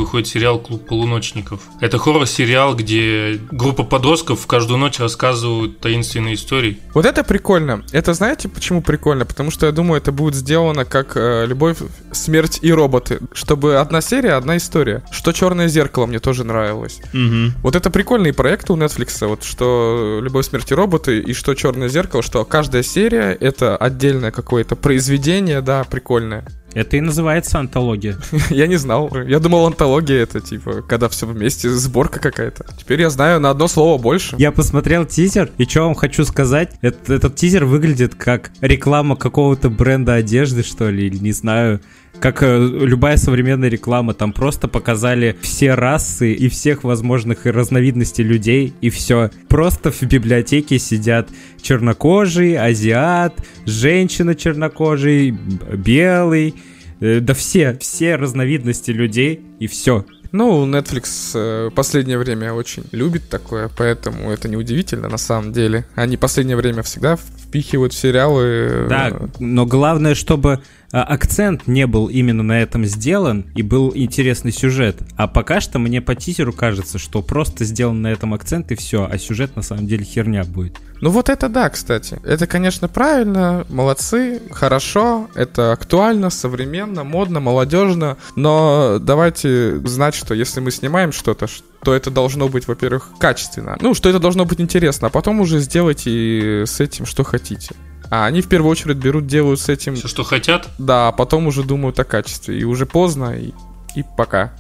выходит 0.01 0.29
сериал 0.29 0.59
«Клуб 0.59 0.87
полуночников». 0.87 1.61
Это 1.81 1.99
хоррор-сериал, 1.99 2.75
где 2.75 3.41
группа 3.51 3.85
подростков 3.85 4.47
каждую 4.47 4.79
ночь 4.79 4.99
рассказывают 4.99 5.81
таинственные 5.81 6.35
истории. 6.35 6.79
Вот 6.93 7.07
это 7.07 7.25
прикольно. 7.25 7.83
Это 7.93 8.15
знаете, 8.15 8.49
почему 8.49 8.83
прикольно? 8.83 9.25
Потому 9.25 9.51
что 9.51 9.67
я 9.67 9.73
думаю, 9.73 10.01
это 10.01 10.13
будет 10.13 10.35
сделано 10.35 10.85
как 10.85 11.17
э, 11.17 11.47
«Любовь, 11.47 11.79
смерть 12.13 12.59
и 12.63 12.73
роботы». 12.73 13.21
Чтобы 13.33 13.77
одна 13.77 14.01
серия, 14.01 14.33
одна 14.33 14.57
история. 14.57 15.03
Что 15.11 15.33
«Черное 15.33 15.69
зеркало» 15.69 16.07
мне 16.07 16.19
тоже 16.19 16.45
нравилось. 16.45 17.01
Угу. 17.13 17.61
Вот 17.63 17.77
это 17.77 17.91
прикольные 17.91 18.33
проекты 18.33 18.73
у 18.73 18.77
Netflix, 18.77 19.27
вот 19.27 19.45
что 19.45 20.21
«Любовь, 20.23 20.47
смерть 20.47 20.71
и 20.71 20.75
роботы» 20.75 21.21
и 21.21 21.33
что 21.33 21.55
«Черное 21.55 21.89
зеркало», 21.89 22.23
что 22.23 22.45
каждая 22.45 22.83
серия— 22.83 23.37
это 23.41 23.77
отдельное 23.77 24.31
какое-то 24.31 24.77
произведение, 24.77 25.61
да, 25.61 25.85
прикольное. 25.85 26.45
Это 26.75 26.97
и 26.97 27.01
называется 27.01 27.59
антология. 27.59 28.19
Я 28.51 28.67
не 28.67 28.77
знал. 28.77 29.11
Я 29.27 29.39
думал, 29.39 29.67
антология 29.67 30.23
это 30.23 30.41
типа, 30.41 30.83
когда 30.83 31.09
все 31.09 31.27
вместе, 31.27 31.71
сборка 31.71 32.21
какая-то. 32.21 32.67
Теперь 32.79 33.01
я 33.01 33.11
знаю 33.11 33.41
на 33.41 33.51
одно 33.51 33.69
слово 33.69 34.01
больше. 34.01 34.37
Я 34.39 34.53
посмотрел 34.53 35.07
тизер, 35.07 35.51
и 35.59 35.65
что 35.65 35.83
вам 35.83 35.95
хочу 35.95 36.25
сказать, 36.25 36.73
этот, 36.81 37.11
этот 37.11 37.37
тизер 37.37 37.65
выглядит 37.65 38.15
как 38.15 38.51
реклама 38.61 39.17
какого-то 39.17 39.71
бренда 39.71 40.15
одежды, 40.15 40.63
что 40.63 40.91
ли, 40.91 41.07
или 41.07 41.19
не 41.19 41.33
знаю. 41.33 41.81
Как 42.25 42.43
э, 42.43 42.57
любая 42.59 43.19
современная 43.19 43.69
реклама, 43.69 44.15
там 44.15 44.33
просто 44.33 44.67
показали 44.67 45.37
все 45.43 45.75
расы 45.75 46.33
и 46.33 46.49
всех 46.49 46.83
возможных 46.83 47.45
разновидностей 47.45 48.25
людей, 48.25 48.73
и 48.81 48.89
все. 48.89 49.31
Просто 49.51 49.93
в 49.93 50.03
библиотеке 50.05 50.79
сидят 50.79 51.29
чернокожий, 51.61 52.57
азиат, 52.57 53.35
женщина 53.67 54.35
чернокожий, 54.35 55.33
белый, 55.33 56.55
э, 57.01 57.21
да 57.21 57.35
все, 57.35 57.77
все 57.79 58.17
разновидности 58.17 58.91
людей, 58.91 59.43
и 59.61 59.67
все. 59.67 60.07
Ну, 60.33 60.67
Netflix 60.67 61.33
э, 61.35 61.71
последнее 61.73 62.19
время 62.19 62.55
очень 62.55 62.85
любит 62.91 63.29
такое, 63.29 63.71
поэтому 63.77 64.33
это 64.33 64.49
неудивительно 64.49 65.09
на 65.09 65.19
самом 65.19 65.53
деле. 65.53 65.87
Они 65.95 66.17
последнее 66.17 66.57
время 66.57 66.83
всегда 66.83 67.17
впихивают 67.17 67.93
в 67.93 67.97
сериалы... 67.97 68.87
Да, 68.89 69.13
но 69.39 69.65
главное, 69.65 70.17
чтобы 70.17 70.61
акцент 71.03 71.67
не 71.67 71.87
был 71.87 72.07
именно 72.07 72.43
на 72.43 72.61
этом 72.61 72.85
сделан 72.85 73.47
и 73.55 73.63
был 73.63 73.93
интересный 73.95 74.53
сюжет. 74.53 74.99
А 75.17 75.27
пока 75.27 75.61
что 75.61 75.79
мне 75.79 76.01
по 76.01 76.15
тизеру 76.15 76.53
кажется, 76.53 76.99
что 76.99 77.23
просто 77.23 77.65
сделан 77.65 78.03
на 78.03 78.09
этом 78.09 78.35
акцент 78.35 78.71
и 78.71 78.77
все, 78.77 79.09
а 79.11 79.19
сюжет 79.19 79.57
на 79.57 79.63
самом 79.63 79.87
деле 79.87 80.05
херня 80.05 80.45
будет. 80.45 80.79
Ну 81.01 81.11
вот 81.11 81.29
это 81.29 81.49
да, 81.49 81.69
кстати. 81.69 82.19
Это, 82.25 82.47
конечно, 82.47 82.89
правильно, 82.89 83.67
молодцы, 83.69 84.41
хорошо, 84.51 85.29
это 85.35 85.73
актуально, 85.73 86.31
современно, 86.31 87.05
модно, 87.05 87.41
молодежно, 87.41 88.17
но 88.37 88.99
давайте 89.01 89.81
знать, 89.87 90.15
что 90.15 90.33
если 90.33 90.61
мы 90.61 90.71
снимаем 90.71 91.13
что-то, 91.13 91.47
то 91.85 91.95
это 91.95 92.11
должно 92.11 92.49
быть, 92.49 92.67
во-первых, 92.67 93.11
качественно. 93.19 93.77
Ну, 93.81 93.95
что 93.95 94.09
это 94.09 94.19
должно 94.19 94.45
быть 94.45 94.61
интересно, 94.61 95.09
а 95.09 95.11
потом 95.11 95.41
уже 95.41 95.61
сделайте 95.61 96.65
с 96.67 96.81
этим, 96.81 97.07
что 97.07 97.23
хотите. 97.25 97.75
А 98.11 98.27
они 98.27 98.43
в 98.43 98.49
первую 98.49 98.71
очередь 98.71 98.97
берут, 98.97 99.27
делают 99.27 99.61
с 99.61 99.69
этим, 99.69 99.97
Все, 99.97 100.09
что 100.09 100.25
хотят. 100.25 100.69
да, 100.79 101.09
а 101.09 101.13
потом 101.13 101.47
уже 101.47 101.63
думают 101.63 101.99
о 102.01 102.05
качестве. 102.05 102.59
И 102.59 102.65
уже 102.65 102.87
поздно, 102.87 103.37
и, 103.37 103.53
и 103.97 104.05
пока. 104.17 104.53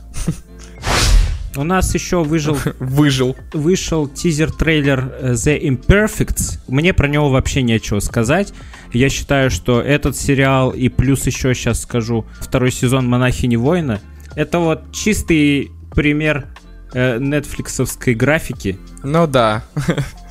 У 1.57 1.62
нас 1.62 1.95
еще 1.95 2.25
выжил, 2.25 2.59
Выжил. 2.81 3.37
вышел 3.52 4.09
тизер-трейлер 4.09 5.12
э, 5.21 5.33
The 5.35 5.61
Imperfects. 5.62 6.59
Мне 6.66 6.93
про 6.93 7.07
него 7.07 7.31
вообще 7.31 7.62
нечего 7.62 8.00
сказать. 8.00 8.52
Я 8.93 9.09
считаю, 9.09 9.50
что 9.52 9.81
этот 9.81 10.16
сериал 10.16 10.71
и 10.71 10.88
плюс 10.88 11.26
еще 11.26 11.54
сейчас 11.54 11.83
скажу 11.83 12.26
второй 12.40 12.73
сезон 12.73 13.09
«Монахини 13.09 13.57
воина» 13.57 14.00
это 14.35 14.59
вот 14.59 14.90
чистый 14.93 15.71
пример 15.95 16.47
э, 16.94 17.18
нетфликсовской 17.18 18.14
графики. 18.14 18.78
Ну 19.02 19.26
да. 19.26 19.64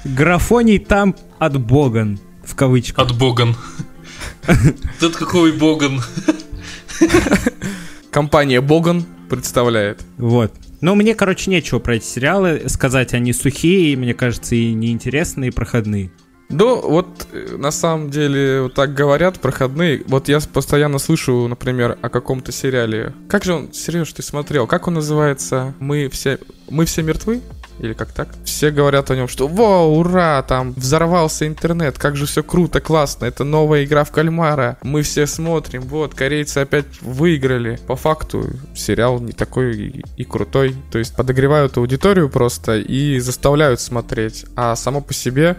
Графоний 0.04 0.80
там 0.80 1.16
от 1.40 1.60
боган, 1.60 2.20
в 2.44 2.56
кавычках. 2.56 3.06
От 3.06 3.18
Боган. 3.18 3.56
Тут 5.00 5.16
какой 5.16 5.52
Боган? 5.54 6.02
Компания 8.12 8.62
Боган 8.62 9.06
представляет. 9.30 10.04
Вот. 10.18 10.54
Но 10.82 10.96
мне, 10.96 11.16
короче, 11.16 11.50
нечего 11.50 11.80
про 11.80 11.96
эти 11.96 12.06
сериалы 12.06 12.64
сказать. 12.68 13.14
Они 13.14 13.32
сухие, 13.32 13.94
и, 13.94 13.96
мне 13.96 14.14
кажется, 14.14 14.56
и 14.56 14.74
неинтересные, 14.74 15.50
и 15.50 15.54
проходные. 15.54 16.12
Ну, 16.54 16.80
вот 16.82 17.08
э, 17.32 17.56
на 17.58 17.72
самом 17.72 18.12
деле 18.12 18.64
вот 18.64 18.76
так 18.76 18.94
говорят 18.94 19.40
проходные. 19.40 20.04
Вот 20.06 20.30
я 20.30 20.40
постоянно 20.40 21.00
слышу, 21.00 21.48
например, 21.48 21.98
о 22.02 22.10
каком-то 22.10 22.52
сериале. 22.52 23.14
Как 23.28 23.44
же 23.44 23.54
он, 23.54 23.74
Сереж, 23.74 24.14
ты 24.14 24.22
смотрел? 24.22 24.68
Как 24.68 24.88
он 24.88 24.94
называется? 24.94 25.74
Мы 25.80 26.10
все, 26.10 26.38
мы 26.70 26.86
все 26.86 27.02
мертвы? 27.02 27.42
Или 27.80 27.94
как 27.94 28.12
так? 28.12 28.30
Все 28.46 28.70
говорят 28.70 29.10
о 29.10 29.16
нем, 29.16 29.28
что 29.28 29.48
«Во, 29.48 29.88
ура, 29.98 30.44
там 30.44 30.74
взорвался 30.74 31.48
интернет, 31.48 31.98
как 31.98 32.16
же 32.16 32.28
все 32.28 32.44
круто, 32.44 32.80
классно, 32.80 33.26
это 33.26 33.44
новая 33.44 33.84
игра 33.84 34.04
в 34.04 34.12
кальмара, 34.12 34.78
мы 34.84 35.02
все 35.02 35.26
смотрим, 35.26 35.82
вот, 35.82 36.14
корейцы 36.14 36.60
опять 36.60 36.86
выиграли». 37.02 37.80
По 37.88 37.96
факту 37.96 38.46
сериал 38.76 39.20
не 39.20 39.32
такой 39.32 39.76
и, 39.76 40.04
и 40.18 40.24
крутой, 40.24 40.76
то 40.92 41.00
есть 41.00 41.16
подогревают 41.16 41.78
аудиторию 41.78 42.30
просто 42.30 42.78
и 42.78 43.18
заставляют 43.20 43.82
смотреть, 43.82 44.46
а 44.56 44.76
само 44.76 45.02
по 45.02 45.14
себе, 45.14 45.58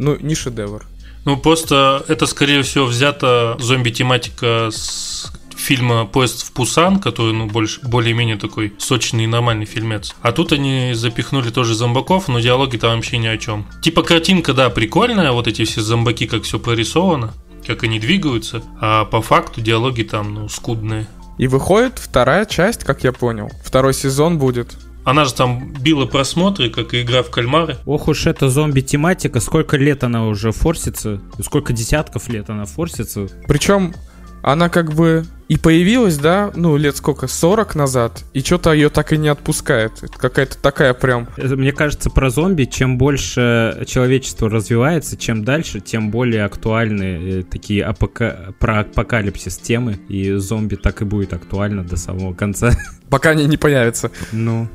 ну, 0.00 0.16
не 0.20 0.34
шедевр. 0.34 0.86
Ну, 1.26 1.36
просто 1.36 2.04
это, 2.08 2.26
скорее 2.26 2.62
всего, 2.62 2.86
взята 2.86 3.56
зомби-тематика 3.60 4.70
с 4.72 5.30
фильма 5.54 6.06
«Поезд 6.06 6.46
в 6.46 6.52
Пусан», 6.52 6.98
который, 6.98 7.34
ну, 7.34 7.46
больше, 7.46 7.80
более-менее 7.82 8.36
такой 8.36 8.72
сочный 8.78 9.24
и 9.24 9.26
нормальный 9.26 9.66
фильмец. 9.66 10.14
А 10.22 10.32
тут 10.32 10.52
они 10.52 10.92
запихнули 10.94 11.50
тоже 11.50 11.74
зомбаков, 11.74 12.28
но 12.28 12.40
диалоги 12.40 12.78
там 12.78 12.96
вообще 12.96 13.18
ни 13.18 13.26
о 13.26 13.36
чем. 13.36 13.66
Типа 13.82 14.02
картинка, 14.02 14.54
да, 14.54 14.70
прикольная, 14.70 15.32
вот 15.32 15.46
эти 15.46 15.64
все 15.64 15.82
зомбаки, 15.82 16.26
как 16.26 16.44
все 16.44 16.58
прорисовано, 16.58 17.34
как 17.66 17.84
они 17.84 18.00
двигаются, 18.00 18.62
а 18.80 19.04
по 19.04 19.20
факту 19.20 19.60
диалоги 19.60 20.02
там, 20.02 20.32
ну, 20.34 20.48
скудные. 20.48 21.06
И 21.36 21.46
выходит 21.46 21.98
вторая 21.98 22.46
часть, 22.46 22.84
как 22.84 23.04
я 23.04 23.12
понял. 23.12 23.50
Второй 23.62 23.92
сезон 23.92 24.38
будет. 24.38 24.76
Она 25.04 25.24
же 25.24 25.34
там 25.34 25.72
била 25.72 26.06
просмотры, 26.06 26.70
как 26.70 26.94
и 26.94 27.02
игра 27.02 27.22
в 27.22 27.30
кальмары. 27.30 27.78
Ох 27.86 28.08
уж 28.08 28.26
эта 28.26 28.50
зомби-тематика, 28.50 29.40
сколько 29.40 29.76
лет 29.76 30.04
она 30.04 30.26
уже 30.26 30.52
форсится, 30.52 31.20
сколько 31.42 31.72
десятков 31.72 32.28
лет 32.28 32.50
она 32.50 32.66
форсится. 32.66 33.28
Причем 33.48 33.94
она 34.42 34.68
как 34.68 34.92
бы 34.92 35.24
и 35.50 35.56
появилась, 35.56 36.16
да, 36.16 36.52
ну, 36.54 36.76
лет 36.76 36.96
сколько, 36.96 37.26
40 37.26 37.74
назад, 37.74 38.24
и 38.34 38.40
что-то 38.40 38.72
ее 38.72 38.88
так 38.88 39.12
и 39.12 39.18
не 39.18 39.28
отпускает. 39.28 39.92
Это 40.00 40.16
какая-то 40.16 40.56
такая 40.56 40.94
прям... 40.94 41.28
Это, 41.36 41.56
Мне 41.56 41.72
кажется, 41.72 42.08
про 42.08 42.30
зомби, 42.30 42.66
чем 42.66 42.98
больше 42.98 43.82
человечество 43.84 44.48
развивается, 44.48 45.16
чем 45.16 45.44
дальше, 45.44 45.80
тем 45.80 46.12
более 46.12 46.44
актуальны 46.44 47.02
э, 47.02 47.42
такие 47.42 47.82
апока- 47.82 48.54
про 48.60 48.80
апокалипсис 48.80 49.58
темы, 49.58 49.98
и 50.08 50.34
зомби 50.34 50.76
так 50.76 51.02
и 51.02 51.04
будет 51.04 51.32
актуально 51.32 51.82
до 51.82 51.96
самого 51.96 52.32
конца. 52.32 52.70
Пока 53.10 53.30
они 53.30 53.44
не 53.46 53.56
появятся. 53.56 54.12
Ну. 54.30 54.68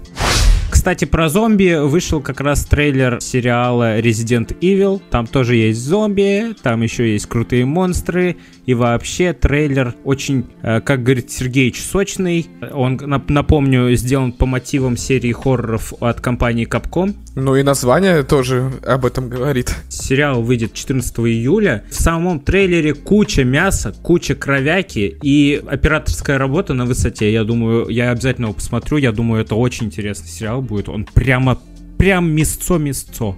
Кстати, 0.86 1.06
про 1.06 1.30
зомби 1.30 1.84
вышел 1.84 2.22
как 2.22 2.42
раз 2.42 2.64
трейлер 2.64 3.20
сериала 3.20 4.00
Resident 4.02 4.56
Evil. 4.60 5.02
Там 5.10 5.26
тоже 5.26 5.56
есть 5.56 5.80
зомби, 5.80 6.54
там 6.62 6.84
еще 6.84 7.12
есть 7.12 7.26
крутые 7.26 7.66
монстры. 7.66 8.38
И 8.68 8.76
вообще 8.76 9.34
трейлер 9.34 9.96
очень, 10.04 10.46
э, 10.62 10.82
как 10.82 11.02
говорит 11.02 11.32
Сергеич, 11.32 11.82
сочный. 11.82 12.46
Он, 12.72 12.98
нап- 12.98 13.32
напомню, 13.32 13.96
сделан 13.96 14.32
по 14.32 14.46
мотивам 14.46 14.96
серии 14.96 15.32
хорроров 15.32 15.92
от 16.02 16.22
компании 16.22 16.68
Capcom. 16.68 17.16
Ну 17.36 17.56
и 17.56 17.64
название 17.64 18.24
тоже 18.24 18.72
об 18.86 19.06
этом 19.06 19.28
говорит. 19.28 19.76
Сериал 19.90 20.42
выйдет 20.42 20.74
14 20.74 21.20
июля. 21.20 21.84
В 21.90 21.96
самом 21.96 22.40
трейлере 22.40 22.94
куча 22.94 23.44
мяса, 23.44 23.94
куча 24.04 24.36
кровяки 24.36 25.18
и 25.22 25.62
операторская 25.68 26.38
работа 26.38 26.74
на 26.74 26.86
высоте. 26.86 27.34
Я 27.34 27.44
думаю, 27.44 27.90
я 27.90 28.12
обязательно 28.12 28.46
его 28.46 28.54
посмотрю. 28.54 28.98
Я 28.98 29.12
думаю, 29.12 29.42
это 29.42 29.56
очень 29.56 29.88
интересный 29.88 30.30
сериал 30.30 30.62
будет. 30.62 30.75
Он 30.90 31.06
прямо, 31.06 31.58
прям 31.98 32.32
мясцо-мясцо. 32.32 33.36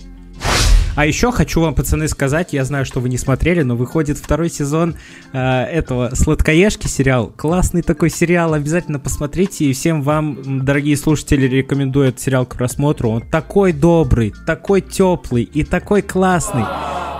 А 0.97 1.05
еще 1.05 1.31
хочу 1.31 1.61
вам, 1.61 1.75
пацаны, 1.75 2.07
сказать, 2.07 2.53
я 2.53 2.65
знаю, 2.65 2.83
что 2.83 2.99
вы 2.99 3.09
не 3.09 3.19
смотрели, 3.19 3.61
но 3.61 3.75
выходит 3.75 4.17
второй 4.17 4.49
сезон 4.49 4.95
э, 5.31 5.39
этого 5.39 6.09
«Сладкоежки» 6.15 6.87
сериал. 6.87 7.31
Классный 7.37 7.83
такой 7.83 8.09
сериал, 8.09 8.55
обязательно 8.55 8.97
посмотрите. 8.97 9.65
И 9.65 9.73
всем 9.73 10.01
вам, 10.01 10.65
дорогие 10.65 10.97
слушатели, 10.97 11.45
рекомендую 11.47 12.07
этот 12.07 12.21
сериал 12.21 12.47
к 12.47 12.55
просмотру. 12.55 13.11
Он 13.11 13.21
такой 13.21 13.73
добрый, 13.73 14.33
такой 14.47 14.81
теплый 14.81 15.43
и 15.43 15.63
такой 15.63 16.01
классный. 16.01 16.63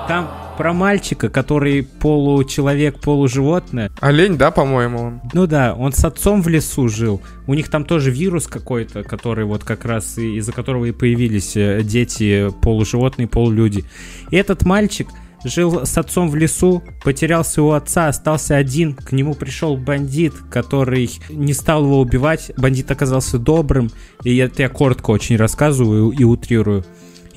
Там 0.07 0.46
про 0.57 0.73
мальчика, 0.73 1.29
который 1.29 1.83
получеловек, 1.83 2.99
полуживотное. 2.99 3.91
Олень, 4.01 4.37
да, 4.37 4.51
по-моему, 4.51 4.99
он? 4.99 5.21
Ну 5.33 5.47
да, 5.47 5.75
он 5.75 5.93
с 5.93 6.03
отцом 6.03 6.41
в 6.41 6.47
лесу 6.47 6.89
жил. 6.89 7.21
У 7.45 7.53
них 7.53 7.69
там 7.69 7.85
тоже 7.85 8.11
вирус 8.11 8.47
какой-то, 8.47 9.03
который 9.03 9.45
вот 9.45 9.63
как 9.63 9.85
раз 9.85 10.17
из-за 10.17 10.51
которого 10.51 10.85
и 10.85 10.91
появились 10.91 11.55
э, 11.55 11.81
дети 11.83 12.49
полуживотные, 12.61 13.27
полулюди. 13.27 13.85
И 14.31 14.35
этот 14.35 14.65
мальчик 14.65 15.07
жил 15.43 15.85
с 15.85 15.97
отцом 15.97 16.29
в 16.29 16.35
лесу, 16.35 16.83
потерялся 17.03 17.61
у 17.61 17.71
отца, 17.71 18.07
остался 18.07 18.55
один. 18.55 18.93
К 18.93 19.11
нему 19.11 19.35
пришел 19.35 19.77
бандит, 19.77 20.33
который 20.49 21.09
не 21.29 21.53
стал 21.53 21.83
его 21.83 21.99
убивать. 21.99 22.51
Бандит 22.57 22.89
оказался 22.91 23.37
добрым. 23.37 23.91
И 24.23 24.35
это 24.37 24.63
я 24.63 24.69
коротко 24.69 25.11
очень 25.11 25.37
рассказываю 25.37 26.09
и 26.09 26.23
утрирую. 26.23 26.83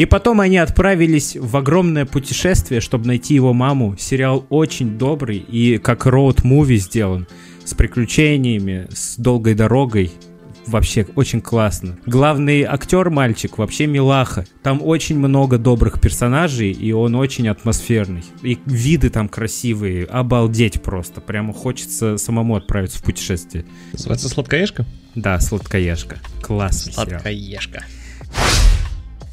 И 0.01 0.07
потом 0.07 0.41
они 0.41 0.57
отправились 0.57 1.37
в 1.37 1.55
огромное 1.59 2.07
путешествие, 2.07 2.81
чтобы 2.81 3.07
найти 3.07 3.35
его 3.35 3.53
маму. 3.53 3.97
Сериал 3.99 4.47
очень 4.49 4.97
добрый 4.97 5.37
и 5.37 5.77
как 5.77 6.07
роуд-муви 6.07 6.77
сделан. 6.77 7.29
С 7.67 7.75
приключениями, 7.75 8.89
с 8.91 9.19
долгой 9.19 9.53
дорогой 9.53 10.11
вообще 10.67 11.07
очень 11.17 11.43
классно. 11.43 11.99
Главный 12.07 12.63
актер 12.63 13.11
мальчик 13.11 13.59
вообще 13.59 13.87
милаха. 13.87 14.47
Там 14.63 14.81
очень 14.83 15.19
много 15.19 15.59
добрых 15.59 16.01
персонажей, 16.01 16.71
и 16.71 16.93
он 16.93 17.15
очень 17.15 17.47
атмосферный. 17.49 18.25
И 18.41 18.59
виды 18.65 19.11
там 19.11 19.29
красивые, 19.29 20.07
обалдеть 20.07 20.81
просто. 20.81 21.21
Прямо 21.21 21.53
хочется 21.53 22.17
самому 22.17 22.57
отправиться 22.57 23.01
в 23.01 23.03
путешествие. 23.03 23.67
Называется 23.93 24.31
«Сладкоежка»? 24.31 24.87
Да, 25.15 25.39
«Сладкоежка». 25.41 26.21
Классный 26.41 26.95
сериал. 26.95 27.21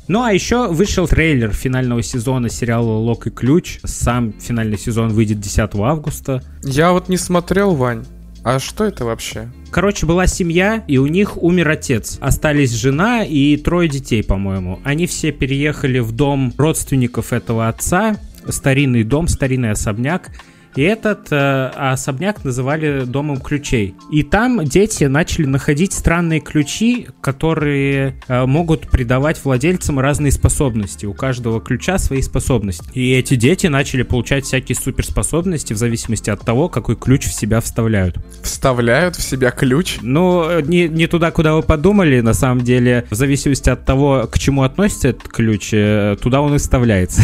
Ну 0.07 0.23
а 0.23 0.31
еще 0.31 0.67
вышел 0.69 1.05
трейлер 1.05 1.51
финального 1.51 2.01
сезона 2.01 2.49
сериала 2.49 2.91
«Лок 2.91 3.27
и 3.27 3.29
ключ». 3.29 3.79
Сам 3.83 4.33
финальный 4.39 4.77
сезон 4.77 5.09
выйдет 5.09 5.41
10 5.41 5.69
августа. 5.75 6.41
Я 6.63 6.93
вот 6.93 7.09
не 7.09 7.17
смотрел, 7.17 7.75
Вань. 7.75 8.05
А 8.45 8.59
что 8.59 8.85
это 8.85 9.03
вообще? 9.03 9.49
Короче, 9.69 10.05
была 10.05 10.25
семья, 10.25 10.81
и 10.87 10.97
у 10.97 11.07
них 11.07 11.35
умер 11.35 11.67
отец. 11.67 12.17
Остались 12.21 12.71
жена 12.71 13.25
и 13.25 13.57
трое 13.57 13.89
детей, 13.89 14.23
по-моему. 14.23 14.79
Они 14.85 15.07
все 15.07 15.33
переехали 15.33 15.99
в 15.99 16.13
дом 16.13 16.53
родственников 16.57 17.33
этого 17.33 17.67
отца, 17.67 18.15
старинный 18.47 19.03
дом, 19.03 19.27
старинный 19.27 19.71
особняк. 19.71 20.31
И 20.77 20.83
этот 20.83 21.31
э, 21.31 21.71
особняк 21.75 22.43
называли 22.43 23.03
домом 23.03 23.41
ключей. 23.41 23.95
И 24.11 24.21
там 24.21 24.63
дети 24.63 25.05
начали 25.05 25.47
находить 25.47 25.91
странные 25.91 26.39
ключи, 26.39 27.07
которые 27.19 28.13
э, 28.27 28.45
могут 28.45 28.87
придавать 28.87 29.43
владельцам 29.43 29.99
разные 29.99 30.31
способности. 30.31 31.07
У 31.07 31.15
каждого 31.15 31.59
ключа 31.59 31.97
свои 31.97 32.21
способности. 32.21 32.87
И 32.93 33.11
эти 33.11 33.35
дети 33.35 33.65
начали 33.65 34.03
получать 34.03 34.45
всякие 34.45 34.75
суперспособности 34.75 35.73
в 35.73 35.77
зависимости 35.77 36.29
от 36.29 36.41
того, 36.41 36.69
какой 36.69 36.95
ключ 36.95 37.25
в 37.25 37.33
себя 37.33 37.59
вставляют. 37.59 38.17
Вставляют 38.43 39.15
в 39.15 39.23
себя 39.23 39.49
ключ? 39.49 39.97
Ну, 40.03 40.59
не, 40.59 40.87
не 40.87 41.07
туда, 41.07 41.31
куда 41.31 41.55
вы 41.55 41.63
подумали, 41.63 42.19
на 42.19 42.35
самом 42.35 42.63
деле, 42.63 43.07
в 43.09 43.15
зависимости 43.15 43.71
от 43.71 43.83
того, 43.83 44.29
к 44.31 44.37
чему 44.37 44.61
относится 44.61 45.07
этот 45.07 45.27
ключ, 45.27 45.69
э, 45.71 46.17
туда 46.21 46.41
он 46.41 46.53
и 46.53 46.59
вставляется. 46.59 47.23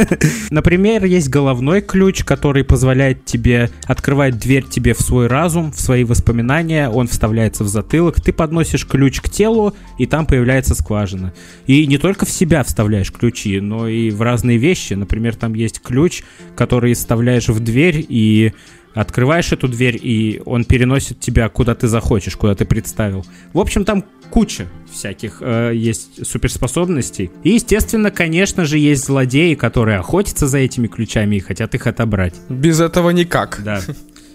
Например, 0.50 1.04
есть 1.04 1.28
головной 1.28 1.82
ключ, 1.82 2.24
который 2.24 2.64
позволяет 2.64 2.93
тебе, 3.24 3.70
открывает 3.86 4.38
дверь 4.38 4.64
тебе 4.64 4.94
в 4.94 5.00
свой 5.00 5.26
разум, 5.26 5.72
в 5.72 5.80
свои 5.80 6.04
воспоминания, 6.04 6.88
он 6.88 7.08
вставляется 7.08 7.64
в 7.64 7.68
затылок, 7.68 8.20
ты 8.20 8.32
подносишь 8.32 8.86
ключ 8.86 9.20
к 9.20 9.28
телу, 9.28 9.74
и 9.98 10.06
там 10.06 10.26
появляется 10.26 10.74
скважина. 10.74 11.34
И 11.66 11.86
не 11.86 11.98
только 11.98 12.24
в 12.24 12.30
себя 12.30 12.62
вставляешь 12.62 13.12
ключи, 13.12 13.60
но 13.60 13.88
и 13.88 14.10
в 14.10 14.22
разные 14.22 14.58
вещи. 14.58 14.94
Например, 14.94 15.34
там 15.34 15.54
есть 15.54 15.80
ключ, 15.80 16.22
который 16.56 16.94
вставляешь 16.94 17.48
в 17.48 17.60
дверь, 17.60 18.04
и 18.08 18.52
открываешь 18.94 19.52
эту 19.52 19.68
дверь, 19.68 19.98
и 20.00 20.40
он 20.46 20.64
переносит 20.64 21.20
тебя 21.20 21.48
куда 21.48 21.74
ты 21.74 21.88
захочешь, 21.88 22.36
куда 22.36 22.54
ты 22.54 22.64
представил. 22.64 23.26
В 23.52 23.58
общем, 23.58 23.84
там 23.84 24.04
куча 24.30 24.66
всяких 24.92 25.38
э, 25.40 25.72
есть 25.74 26.26
суперспособностей. 26.26 27.30
И, 27.42 27.50
естественно, 27.50 28.10
конечно 28.10 28.64
же, 28.64 28.78
есть 28.78 29.04
злодеи, 29.04 29.54
которые 29.54 29.98
охотятся 29.98 30.46
за 30.46 30.58
этими 30.58 30.86
ключами 30.86 31.36
и 31.36 31.40
хотят 31.40 31.74
их 31.74 31.86
отобрать. 31.86 32.34
Без 32.48 32.80
этого 32.80 33.10
никак. 33.10 33.60
Да. 33.64 33.80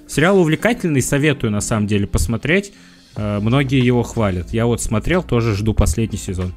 Сериал 0.08 0.40
увлекательный, 0.40 1.02
советую 1.02 1.52
на 1.52 1.62
самом 1.62 1.88
деле 1.88 2.08
посмотреть. 2.08 2.74
Э, 3.16 3.40
многие 3.40 3.84
его 3.84 4.04
хвалят. 4.04 4.52
Я 4.54 4.66
вот 4.66 4.82
смотрел, 4.82 5.24
тоже 5.24 5.56
жду 5.56 5.74
последний 5.74 6.18
сезон. 6.18 6.54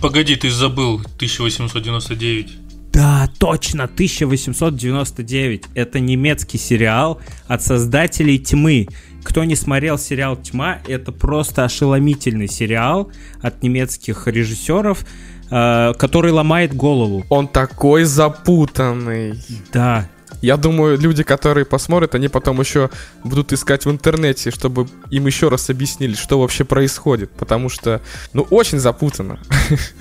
Погоди, 0.00 0.36
ты 0.36 0.50
забыл 0.50 0.96
1899. 0.96 2.65
Да, 2.96 3.28
точно, 3.38 3.84
1899. 3.84 5.64
Это 5.74 6.00
немецкий 6.00 6.56
сериал 6.56 7.20
от 7.46 7.62
создателей 7.62 8.38
«Тьмы». 8.38 8.88
Кто 9.22 9.44
не 9.44 9.54
смотрел 9.54 9.98
сериал 9.98 10.34
«Тьма», 10.36 10.78
это 10.88 11.12
просто 11.12 11.64
ошеломительный 11.64 12.48
сериал 12.48 13.12
от 13.42 13.62
немецких 13.62 14.26
режиссеров, 14.26 15.04
э, 15.50 15.92
который 15.98 16.32
ломает 16.32 16.74
голову. 16.74 17.22
Он 17.28 17.48
такой 17.48 18.04
запутанный. 18.04 19.34
Да, 19.74 20.08
Я 20.46 20.56
думаю, 20.56 20.96
люди, 20.96 21.24
которые 21.24 21.64
посмотрят, 21.64 22.14
они 22.14 22.28
потом 22.28 22.60
еще 22.60 22.88
будут 23.24 23.52
искать 23.52 23.84
в 23.84 23.90
интернете, 23.90 24.52
чтобы 24.52 24.86
им 25.10 25.26
еще 25.26 25.48
раз 25.48 25.70
объяснили, 25.70 26.14
что 26.14 26.38
вообще 26.38 26.64
происходит. 26.64 27.32
Потому 27.32 27.68
что, 27.68 28.00
ну, 28.32 28.42
очень 28.42 28.78
запутанно. 28.78 29.40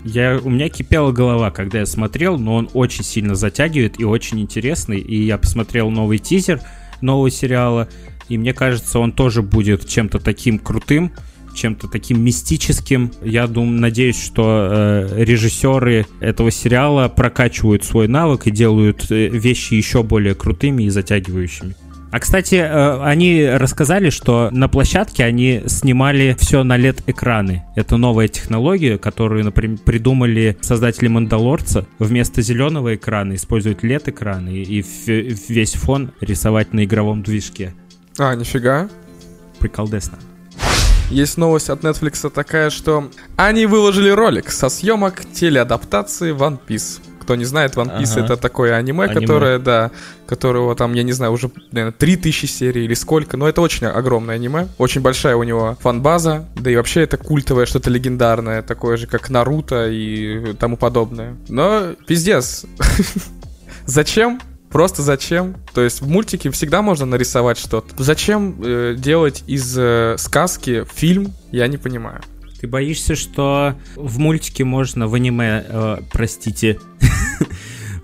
я, 0.04 0.40
у 0.40 0.52
меня 0.52 0.70
кипела 0.70 1.12
голова, 1.12 1.50
когда 1.50 1.80
я 1.80 1.88
смотрел, 1.88 2.38
но 2.38 2.58
он 2.58 2.70
очень 2.74 3.04
сильно 3.04 3.34
затягивает 3.34 4.00
и 4.00 4.06
очень 4.06 4.40
интересный. 4.40 5.00
И 5.00 5.26
я 5.26 5.40
посмотрел 5.40 5.90
новый 5.90 6.20
тизер 6.20 6.62
нового 7.02 7.32
сериала, 7.32 7.88
и 8.30 8.38
мне 8.38 8.54
кажется, 8.54 9.00
он 9.00 9.14
тоже 9.14 9.42
будет 9.42 9.90
чем-то 9.90 10.20
таким 10.20 10.60
крутым, 10.60 11.12
чем-то 11.56 11.88
таким 11.88 12.22
мистическим. 12.24 13.12
Я 13.24 13.48
думаю, 13.48 13.80
надеюсь, 13.82 14.22
что 14.22 14.68
э, 14.70 15.24
режиссеры 15.24 16.06
этого 16.20 16.52
сериала 16.52 17.08
прокачивают 17.08 17.84
свой 17.84 18.08
навык 18.08 18.48
и 18.48 18.52
делают 18.52 19.10
э, 19.12 19.28
вещи 19.30 19.74
еще 19.74 20.04
более 20.04 20.36
крутыми 20.36 20.84
и 20.84 20.90
затягивающими. 20.90 21.76
А 22.12 22.20
кстати, 22.20 22.56
э, 22.56 23.02
они 23.04 23.46
рассказали, 23.46 24.10
что 24.10 24.50
на 24.52 24.70
площадке 24.70 25.26
они 25.26 25.64
снимали 25.68 26.36
все 26.40 26.64
на 26.64 26.78
LED-экраны. 26.78 27.64
Это 27.76 27.98
новая 27.98 28.30
технология, 28.30 28.98
которую, 28.98 29.44
например, 29.44 29.80
придумали 29.80 30.56
создатели 30.62 31.10
Мандалорца. 31.10 31.86
Вместо 32.00 32.42
зеленого 32.42 32.96
экрана 32.96 33.36
используют 33.36 33.84
LED-экраны 33.84 34.50
и 34.64 34.82
в- 34.82 35.50
весь 35.50 35.74
фон 35.74 36.12
рисовать 36.22 36.74
на 36.74 36.86
игровом 36.86 37.22
движке. 37.22 37.74
А, 38.18 38.34
нифига. 38.36 38.88
Приколдесно. 39.60 40.18
Есть 41.10 41.38
новость 41.38 41.70
от 41.70 41.82
Netflix 41.82 42.30
такая, 42.30 42.70
что 42.70 43.10
они 43.38 43.66
выложили 43.68 44.10
ролик 44.10 44.50
со 44.52 44.70
съемок 44.70 45.22
телеадаптации 45.34 46.34
One 46.36 46.58
Piece. 46.68 47.00
Кто 47.22 47.36
не 47.36 47.46
знает, 47.46 47.76
One 47.76 48.00
Piece 48.00 48.14
Ага. 48.18 48.26
это 48.26 48.38
такое 48.38 48.76
аниме, 48.76 49.06
Аниме. 49.06 49.20
которое, 49.22 49.60
да, 49.60 49.92
которого 50.28 50.76
там, 50.76 50.94
я 50.94 51.04
не 51.04 51.12
знаю, 51.12 51.32
уже, 51.32 51.50
наверное, 51.72 51.94
3000 51.94 52.46
серий 52.46 52.86
или 52.86 52.94
сколько, 52.94 53.38
но 53.38 53.48
это 53.48 53.62
очень 53.62 53.88
огромное 53.88 54.36
аниме. 54.36 54.68
Очень 54.78 55.02
большая 55.02 55.36
у 55.36 55.44
него 55.44 55.78
фан-база, 55.82 56.46
да 56.56 56.70
и 56.70 56.76
вообще 56.76 57.02
это 57.02 57.18
культовое, 57.18 57.66
что-то 57.66 57.90
легендарное, 57.90 58.62
такое 58.62 58.98
же, 58.98 59.08
как 59.08 59.30
Наруто 59.30 59.88
и 59.90 60.54
тому 60.56 60.78
подобное. 60.78 61.36
Но 61.50 61.94
пиздец. 62.08 62.66
Зачем? 63.86 64.40
Просто 64.76 65.04
зачем? 65.04 65.56
То 65.74 65.80
есть 65.80 66.02
в 66.02 66.10
мультике 66.10 66.52
всегда 66.52 66.82
можно 66.82 67.06
нарисовать 67.06 67.58
что-то. 67.58 67.96
Зачем 67.98 68.62
э, 68.62 68.96
делать 68.98 69.42
из 69.48 69.74
э, 69.78 70.18
сказки 70.18 70.86
фильм? 70.94 71.34
Я 71.54 71.68
не 71.68 71.78
понимаю. 71.78 72.22
Ты 72.60 72.68
боишься, 72.68 73.16
что 73.16 73.76
в 73.96 74.20
мультике 74.20 74.66
можно, 74.66 75.08
в 75.08 75.14
аниме, 75.14 75.64
э, 75.66 75.98
простите, 76.12 76.82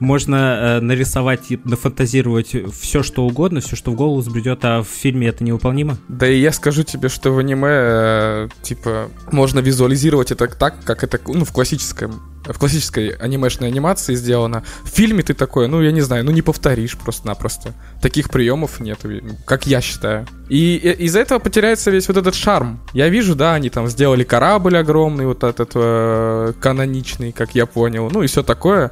можно 0.01 0.35
э, 0.35 0.79
нарисовать 0.79 1.51
и 1.51 1.59
нафантазировать 1.63 2.55
все, 2.73 3.03
что 3.03 3.23
угодно, 3.23 3.61
все, 3.61 3.75
что 3.75 3.91
в 3.91 3.95
голову 3.95 4.19
взбредет, 4.19 4.65
а 4.65 4.81
в 4.81 4.87
фильме 4.87 5.27
это 5.27 5.43
невыполнимо? 5.43 5.97
Да 6.07 6.27
и 6.27 6.39
я 6.39 6.51
скажу 6.51 6.81
тебе, 6.81 7.07
что 7.07 7.31
в 7.31 7.37
аниме, 7.37 7.69
э, 7.69 8.49
типа, 8.63 9.09
можно 9.31 9.59
визуализировать 9.59 10.31
это 10.31 10.47
так, 10.47 10.83
как 10.83 11.03
это, 11.03 11.19
ну, 11.27 11.45
в 11.45 11.51
классическом 11.51 12.19
в 12.45 12.57
классической 12.57 13.09
анимешной 13.09 13.67
анимации 13.67 14.15
сделано. 14.15 14.63
В 14.83 14.89
фильме 14.89 15.21
ты 15.21 15.33
такой, 15.33 15.67
ну, 15.67 15.81
я 15.81 15.91
не 15.91 16.01
знаю, 16.01 16.25
ну, 16.25 16.31
не 16.31 16.41
повторишь 16.41 16.97
просто-напросто. 16.97 17.73
Таких 18.01 18.29
приемов 18.29 18.79
нету, 18.79 19.09
как 19.45 19.67
я 19.67 19.81
считаю. 19.81 20.25
И 20.49 20.79
э, 20.83 20.93
из-за 20.93 21.19
этого 21.19 21.39
потеряется 21.39 21.91
весь 21.91 22.07
вот 22.07 22.17
этот 22.17 22.35
шарм. 22.35 22.79
Я 22.93 23.09
вижу, 23.09 23.35
да, 23.35 23.53
они 23.53 23.69
там 23.69 23.87
сделали 23.87 24.23
корабль 24.23 24.77
огромный, 24.77 25.25
вот 25.25 25.43
этот 25.43 25.71
э, 25.75 26.53
каноничный, 26.59 27.31
как 27.31 27.55
я 27.55 27.65
понял, 27.65 28.09
ну, 28.11 28.23
и 28.23 28.27
все 28.27 28.43
такое. 28.43 28.91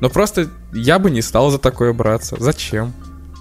Но 0.00 0.08
просто 0.08 0.48
я 0.72 0.98
бы 0.98 1.10
не 1.10 1.22
стал 1.22 1.50
за 1.50 1.58
такое 1.58 1.92
браться. 1.92 2.36
Зачем? 2.38 2.92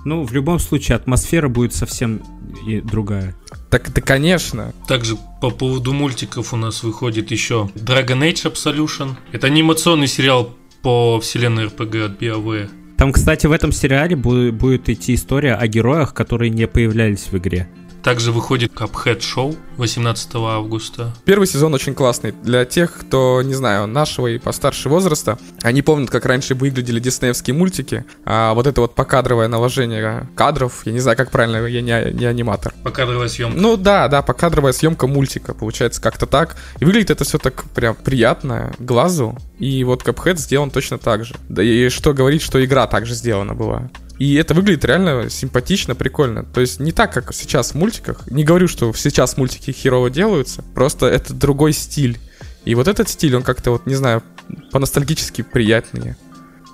Ну, 0.05 0.23
в 0.23 0.31
любом 0.31 0.59
случае, 0.59 0.95
атмосфера 0.95 1.49
будет 1.49 1.73
совсем 1.73 2.21
и 2.65 2.79
другая. 2.81 3.35
Так, 3.69 3.91
да, 3.93 4.01
конечно. 4.01 4.73
Также 4.87 5.17
по 5.41 5.49
поводу 5.49 5.93
мультиков 5.93 6.53
у 6.53 6.57
нас 6.57 6.83
выходит 6.83 7.31
еще 7.31 7.69
Dragon 7.75 8.19
Age 8.21 8.51
Absolution. 8.51 9.15
Это 9.33 9.47
анимационный 9.47 10.07
сериал 10.07 10.55
по 10.81 11.19
вселенной 11.19 11.65
RPG 11.65 12.05
от 12.05 12.21
BioWare. 12.21 12.69
Там, 12.97 13.11
кстати, 13.11 13.45
в 13.45 13.51
этом 13.51 13.71
сериале 13.71 14.15
бу- 14.15 14.51
будет 14.51 14.89
идти 14.89 15.13
история 15.13 15.53
о 15.55 15.67
героях, 15.67 16.13
которые 16.13 16.49
не 16.49 16.67
появлялись 16.67 17.27
в 17.29 17.37
игре. 17.37 17.67
Также 18.03 18.31
выходит 18.31 18.71
Cuphead 18.73 19.19
Show 19.19 19.57
18 19.77 20.35
августа. 20.35 21.13
Первый 21.25 21.47
сезон 21.47 21.73
очень 21.73 21.93
классный. 21.93 22.31
Для 22.31 22.65
тех, 22.65 22.93
кто, 22.93 23.41
не 23.41 23.53
знаю, 23.53 23.87
нашего 23.87 24.27
и 24.27 24.37
постарше 24.37 24.89
возраста, 24.89 25.37
они 25.61 25.81
помнят, 25.81 26.09
как 26.09 26.25
раньше 26.25 26.55
выглядели 26.55 26.99
диснеевские 26.99 27.55
мультики. 27.55 28.05
А 28.25 28.53
вот 28.53 28.67
это 28.67 28.81
вот 28.81 28.95
покадровое 28.95 29.47
наложение 29.47 30.29
кадров, 30.35 30.81
я 30.85 30.91
не 30.93 30.99
знаю, 30.99 31.17
как 31.17 31.31
правильно, 31.31 31.65
я 31.65 31.81
не, 31.81 32.13
не 32.13 32.25
аниматор. 32.25 32.73
Покадровая 32.83 33.27
съемка. 33.27 33.59
Ну 33.59 33.77
да, 33.77 34.07
да, 34.07 34.21
покадровая 34.21 34.73
съемка 34.73 35.07
мультика, 35.07 35.53
получается 35.53 36.01
как-то 36.01 36.25
так. 36.25 36.57
И 36.79 36.85
выглядит 36.85 37.11
это 37.11 37.23
все 37.23 37.37
так 37.37 37.65
прям 37.71 37.95
приятно 37.95 38.73
глазу. 38.79 39.37
И 39.59 39.83
вот 39.83 40.03
Cuphead 40.03 40.37
сделан 40.37 40.69
точно 40.69 40.97
так 40.97 41.25
же. 41.25 41.35
Да 41.49 41.63
и 41.63 41.89
что 41.89 42.13
говорить, 42.13 42.41
что 42.41 42.63
игра 42.63 42.87
также 42.87 43.13
сделана 43.13 43.55
была. 43.55 43.89
И 44.19 44.35
это 44.35 44.53
выглядит 44.53 44.85
реально 44.85 45.29
симпатично, 45.29 45.95
прикольно. 45.95 46.43
То 46.43 46.61
есть 46.61 46.79
не 46.79 46.91
так, 46.91 47.13
как 47.13 47.33
сейчас 47.33 47.71
в 47.71 47.75
мультиках. 47.75 48.29
Не 48.29 48.43
говорю, 48.43 48.67
что 48.67 48.91
сейчас 48.93 49.37
мультики 49.37 49.71
херово 49.71 50.09
делаются, 50.09 50.63
просто 50.73 51.07
это 51.07 51.33
другой 51.33 51.73
стиль. 51.73 52.17
И 52.65 52.75
вот 52.75 52.87
этот 52.87 53.09
стиль, 53.09 53.35
он 53.35 53.43
как-то 53.43 53.71
вот, 53.71 53.85
не 53.85 53.95
знаю, 53.95 54.23
по-ностальгически 54.71 55.41
приятнее. 55.41 56.17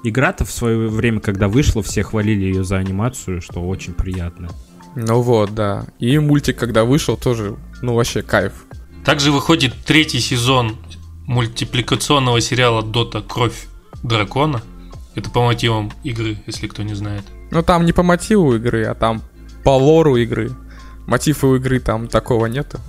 Игра-то 0.03 0.43
в 0.43 0.51
свое 0.51 0.89
время, 0.89 1.19
когда 1.19 1.47
вышла, 1.47 1.81
все 1.83 2.03
хвалили 2.03 2.43
ее 2.45 2.63
за 2.63 2.77
анимацию, 2.77 3.41
что 3.41 3.61
очень 3.61 3.93
приятно. 3.93 4.49
Ну 4.95 5.21
вот, 5.21 5.53
да. 5.53 5.85
И 5.99 6.17
мультик, 6.19 6.57
когда 6.57 6.83
вышел, 6.83 7.17
тоже, 7.17 7.55
ну 7.81 7.95
вообще 7.95 8.21
кайф. 8.21 8.53
Также 9.05 9.31
выходит 9.31 9.73
третий 9.85 10.19
сезон 10.19 10.77
мультипликационного 11.27 12.41
сериала 12.41 12.83
Дота 12.83 13.21
Кровь 13.21 13.67
дракона. 14.03 14.61
Это 15.15 15.29
по 15.29 15.43
мотивам 15.43 15.91
игры, 16.03 16.37
если 16.47 16.67
кто 16.67 16.83
не 16.83 16.93
знает. 16.93 17.23
Ну 17.51 17.61
там 17.61 17.85
не 17.85 17.93
по 17.93 18.03
мотиву 18.03 18.55
игры, 18.55 18.85
а 18.85 18.95
там 18.95 19.21
по 19.63 19.77
лору 19.77 20.15
игры. 20.17 20.51
Мотив 21.05 21.43
у 21.43 21.55
игры 21.55 21.79
там 21.79 22.07
такого 22.07 22.45
нету. 22.47 22.79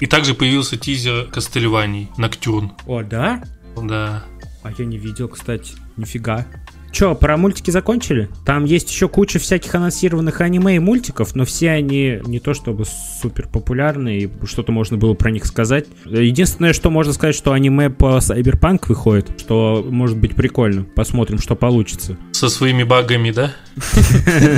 И 0.00 0.06
также 0.06 0.34
появился 0.34 0.76
тизер 0.76 1.26
Кастельваний, 1.26 2.10
Ноктюрн. 2.16 2.72
О, 2.86 3.02
да? 3.02 3.42
Да. 3.76 4.24
А 4.62 4.70
я 4.76 4.84
не 4.84 4.98
видел, 4.98 5.28
кстати. 5.28 5.72
Нифига. 5.96 6.46
Че, 6.90 7.14
про 7.14 7.36
мультики 7.36 7.70
закончили? 7.70 8.28
Там 8.44 8.64
есть 8.64 8.90
еще 8.90 9.08
куча 9.08 9.38
всяких 9.38 9.74
анонсированных 9.74 10.40
аниме 10.40 10.76
и 10.76 10.78
мультиков, 10.78 11.34
но 11.34 11.44
все 11.44 11.70
они 11.70 12.20
не 12.24 12.40
то 12.40 12.54
чтобы 12.54 12.84
супер 13.20 13.48
популярны, 13.48 14.18
и 14.18 14.30
что-то 14.46 14.72
можно 14.72 14.96
было 14.96 15.14
про 15.14 15.30
них 15.30 15.44
сказать. 15.44 15.86
Единственное, 16.06 16.72
что 16.72 16.90
можно 16.90 17.12
сказать, 17.12 17.34
что 17.34 17.52
аниме 17.52 17.90
по 17.90 18.18
Cyberpunk 18.18 18.84
выходит, 18.88 19.30
что 19.38 19.86
может 19.88 20.18
быть 20.18 20.34
прикольно. 20.34 20.84
Посмотрим, 20.84 21.38
что 21.38 21.54
получится. 21.54 22.16
Со 22.32 22.48
своими 22.48 22.82
багами, 22.82 23.30
да? 23.30 23.52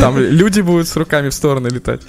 Там 0.01 0.19
люди 0.19 0.61
будут 0.61 0.89
с 0.89 0.97
руками 0.97 1.29
в 1.29 1.35
стороны 1.35 1.69
летать. 1.69 2.03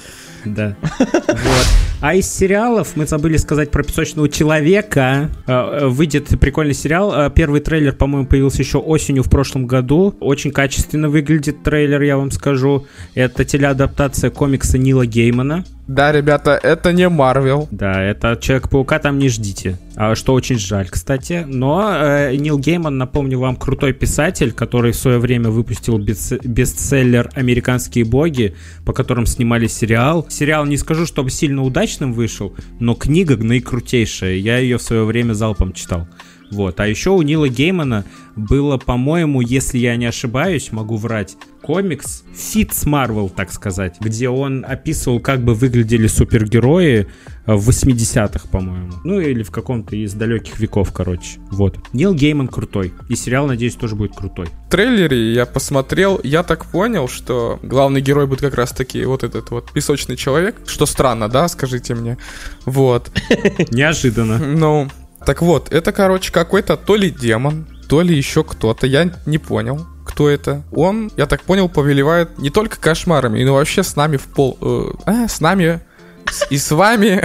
Да. 0.45 0.75
Вот. 0.99 1.67
А 2.01 2.15
из 2.15 2.27
сериалов 2.27 2.95
мы 2.95 3.05
забыли 3.05 3.37
сказать 3.37 3.69
про 3.69 3.83
песочного 3.83 4.27
человека. 4.27 5.29
Э, 5.45 5.85
Выйдет 5.85 6.29
прикольный 6.39 6.73
сериал. 6.73 7.13
Э, 7.13 7.29
Первый 7.29 7.61
трейлер, 7.61 7.93
по-моему, 7.93 8.25
появился 8.27 8.63
еще 8.63 8.79
осенью 8.79 9.21
в 9.21 9.29
прошлом 9.29 9.67
году. 9.67 10.15
Очень 10.19 10.51
качественно 10.51 11.09
выглядит 11.09 11.61
трейлер, 11.61 12.01
я 12.01 12.17
вам 12.17 12.31
скажу. 12.31 12.87
Это 13.13 13.45
телеадаптация 13.45 14.31
комикса 14.31 14.79
Нила 14.79 15.05
Геймана. 15.05 15.63
Да, 15.87 16.11
ребята, 16.13 16.51
это 16.61 16.93
не 16.93 17.09
Марвел. 17.09 17.67
Да, 17.69 18.01
это 18.01 18.37
Человек-паука 18.39 18.97
там 18.99 19.19
не 19.19 19.27
ждите. 19.27 19.77
А, 19.95 20.15
Что 20.15 20.33
очень 20.33 20.57
жаль, 20.57 20.87
кстати. 20.89 21.43
Но 21.45 21.91
э, 21.93 22.35
Нил 22.37 22.57
Гейман, 22.57 22.97
напомню 22.97 23.39
вам, 23.39 23.57
крутой 23.57 23.91
писатель, 23.91 24.53
который 24.53 24.93
в 24.93 24.95
свое 24.95 25.19
время 25.19 25.49
выпустил 25.49 25.99
бестс- 25.99 26.39
бестселлер 26.47 27.29
«Американские 27.35 28.05
боги», 28.05 28.55
по 28.85 28.93
которым 28.93 29.25
снимали 29.25 29.67
сериал. 29.67 30.25
Сериал 30.29 30.65
не 30.65 30.77
скажу, 30.77 31.05
чтобы 31.05 31.29
сильно 31.29 31.61
удачным 31.91 32.13
вышел, 32.13 32.55
но 32.79 32.95
книга 32.95 33.35
наикрутейшая. 33.35 34.35
Я 34.35 34.59
ее 34.59 34.77
в 34.77 34.81
свое 34.81 35.03
время 35.03 35.33
залпом 35.33 35.73
читал. 35.73 36.07
Вот. 36.51 36.79
А 36.79 36.87
еще 36.87 37.11
у 37.11 37.21
Нила 37.21 37.47
Геймана 37.47 38.05
было, 38.35 38.77
по-моему, 38.77 39.41
если 39.41 39.77
я 39.77 39.95
не 39.95 40.05
ошибаюсь, 40.05 40.71
могу 40.71 40.97
врать, 40.97 41.37
комикс 41.61 42.23
Фит 42.35 42.73
с 42.73 42.85
Марвел, 42.85 43.29
так 43.29 43.51
сказать, 43.51 43.95
где 43.99 44.29
он 44.29 44.65
описывал, 44.67 45.19
как 45.19 45.43
бы 45.43 45.53
выглядели 45.53 46.07
супергерои 46.07 47.07
э, 47.45 47.53
в 47.53 47.69
80-х, 47.69 48.47
по-моему. 48.49 48.91
Ну, 49.03 49.19
или 49.19 49.43
в 49.43 49.51
каком-то 49.51 49.95
из 49.95 50.13
далеких 50.13 50.59
веков, 50.59 50.91
короче. 50.91 51.39
Вот. 51.51 51.77
Нил 51.93 52.13
Гейман 52.13 52.47
крутой. 52.47 52.93
И 53.09 53.15
сериал, 53.15 53.47
надеюсь, 53.47 53.75
тоже 53.75 53.95
будет 53.95 54.15
крутой. 54.15 54.47
В 54.67 54.71
трейлере 54.71 55.33
я 55.33 55.45
посмотрел, 55.45 56.19
я 56.23 56.43
так 56.43 56.65
понял, 56.65 57.07
что 57.07 57.59
главный 57.63 58.01
герой 58.01 58.27
будет 58.27 58.41
как 58.41 58.55
раз 58.55 58.71
таки 58.71 59.03
вот 59.05 59.23
этот 59.23 59.51
вот 59.51 59.71
песочный 59.71 60.15
человек. 60.15 60.55
Что 60.65 60.85
странно, 60.85 61.29
да, 61.29 61.47
скажите 61.47 61.93
мне. 61.95 62.17
Вот. 62.65 63.11
Неожиданно. 63.71 64.37
Ну, 64.37 64.89
так 65.25 65.41
вот, 65.41 65.71
это, 65.71 65.91
короче, 65.91 66.31
какой-то 66.31 66.77
то 66.77 66.95
ли 66.95 67.09
демон, 67.09 67.67
то 67.87 68.01
ли 68.01 68.15
еще 68.15 68.43
кто-то, 68.43 68.87
я 68.87 69.11
не 69.25 69.37
понял, 69.37 69.85
кто 70.05 70.29
это. 70.29 70.63
Он, 70.71 71.11
я 71.17 71.25
так 71.25 71.41
понял, 71.43 71.69
повелевает 71.69 72.37
не 72.39 72.49
только 72.49 72.79
кошмарами, 72.79 73.43
но 73.43 73.53
вообще 73.53 73.83
с 73.83 73.95
нами 73.95 74.17
в 74.17 74.23
пол... 74.23 74.57
э, 74.61 74.85
а, 75.05 75.27
с 75.27 75.39
нами 75.41 75.81
с- 76.29 76.45
и 76.49 76.57
с 76.57 76.71
вами 76.71 77.21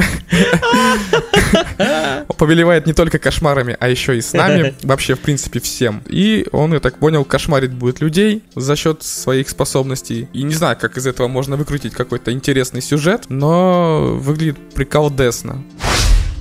повелевает 2.37 2.87
не 2.87 2.93
только 2.93 3.19
кошмарами, 3.19 3.77
а 3.79 3.89
еще 3.89 4.17
и 4.17 4.21
с 4.21 4.33
нами, 4.33 4.75
вообще, 4.83 5.15
в 5.15 5.21
принципе, 5.21 5.61
всем. 5.61 6.03
И 6.07 6.47
он, 6.53 6.73
я 6.75 6.81
так 6.81 6.99
понял, 6.99 7.25
кошмарит 7.25 7.73
будет 7.73 8.01
людей 8.01 8.43
за 8.55 8.77
счет 8.77 9.03
своих 9.03 9.49
способностей. 9.49 10.29
И 10.33 10.43
не 10.43 10.55
знаю, 10.55 10.77
как 10.81 10.97
из 10.97 11.07
этого 11.07 11.29
можно 11.29 11.57
выкрутить 11.57 11.93
какой-то 11.95 12.33
интересный 12.33 12.83
сюжет, 12.83 13.25
но 13.29 14.15
выглядит 14.19 14.59
приколдесно. 14.75 15.63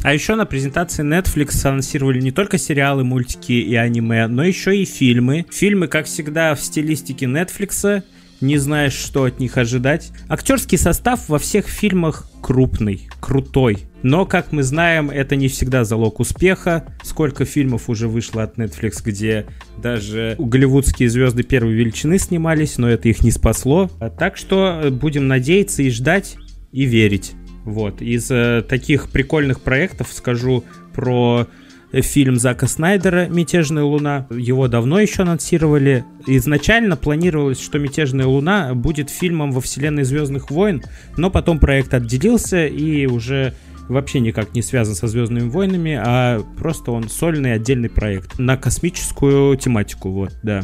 А 0.05 0.13
еще 0.13 0.35
на 0.35 0.45
презентации 0.45 1.03
Netflix 1.03 1.65
анонсировали 1.65 2.21
не 2.21 2.29
только 2.29 2.59
сериалы, 2.59 3.03
мультики 3.03 3.53
и 3.53 3.73
аниме, 3.73 4.27
но 4.27 4.43
еще 4.43 4.79
и 4.79 4.85
фильмы. 4.85 5.47
Фильмы, 5.49 5.87
как 5.87 6.05
всегда, 6.05 6.53
в 6.53 6.61
стилистике 6.61 7.25
Netflix. 7.25 8.03
Не 8.39 8.59
знаешь, 8.59 8.93
что 8.93 9.23
от 9.23 9.39
них 9.39 9.57
ожидать. 9.57 10.11
Актерский 10.29 10.77
состав 10.77 11.27
во 11.27 11.39
всех 11.39 11.65
фильмах 11.65 12.29
крупный, 12.39 13.09
крутой. 13.19 13.79
Но, 14.03 14.27
как 14.27 14.51
мы 14.51 14.61
знаем, 14.61 15.09
это 15.09 15.35
не 15.35 15.47
всегда 15.47 15.83
залог 15.83 16.19
успеха. 16.19 16.85
Сколько 17.01 17.45
фильмов 17.45 17.89
уже 17.89 18.07
вышло 18.07 18.43
от 18.43 18.59
Netflix, 18.59 19.01
где 19.03 19.47
даже 19.81 20.35
голливудские 20.37 21.09
звезды 21.09 21.41
первой 21.41 21.73
величины 21.73 22.19
снимались, 22.19 22.77
но 22.77 22.87
это 22.87 23.09
их 23.09 23.23
не 23.23 23.31
спасло. 23.31 23.89
Так 24.19 24.37
что 24.37 24.89
будем 24.91 25.27
надеяться 25.27 25.81
и 25.81 25.89
ждать, 25.89 26.35
и 26.71 26.83
верить. 26.83 27.33
Вот. 27.65 28.01
Из 28.01 28.29
э, 28.29 28.63
таких 28.67 29.09
прикольных 29.09 29.59
проектов 29.59 30.09
скажу 30.13 30.63
про 30.93 31.47
э, 31.91 32.01
фильм 32.01 32.37
Зака 32.37 32.67
Снайдера 32.67 33.27
«Мятежная 33.27 33.83
луна». 33.83 34.27
Его 34.29 34.67
давно 34.67 34.99
еще 34.99 35.23
анонсировали. 35.23 36.05
Изначально 36.27 36.95
планировалось, 36.95 37.59
что 37.59 37.79
«Мятежная 37.79 38.27
луна» 38.27 38.75
будет 38.75 39.09
фильмом 39.09 39.51
во 39.51 39.61
вселенной 39.61 40.03
Звездных 40.03 40.51
войн, 40.51 40.83
но 41.17 41.31
потом 41.31 41.59
проект 41.59 41.93
отделился 41.95 42.67
и 42.67 43.07
уже 43.07 43.55
вообще 43.89 44.19
никак 44.19 44.53
не 44.53 44.61
связан 44.61 44.93
со 44.93 45.07
Звездными 45.07 45.49
войнами, 45.49 45.99
а 45.99 46.41
просто 46.57 46.91
он 46.91 47.09
сольный 47.09 47.53
отдельный 47.53 47.89
проект 47.89 48.37
на 48.37 48.57
космическую 48.57 49.57
тематику, 49.57 50.11
вот, 50.11 50.33
да. 50.43 50.63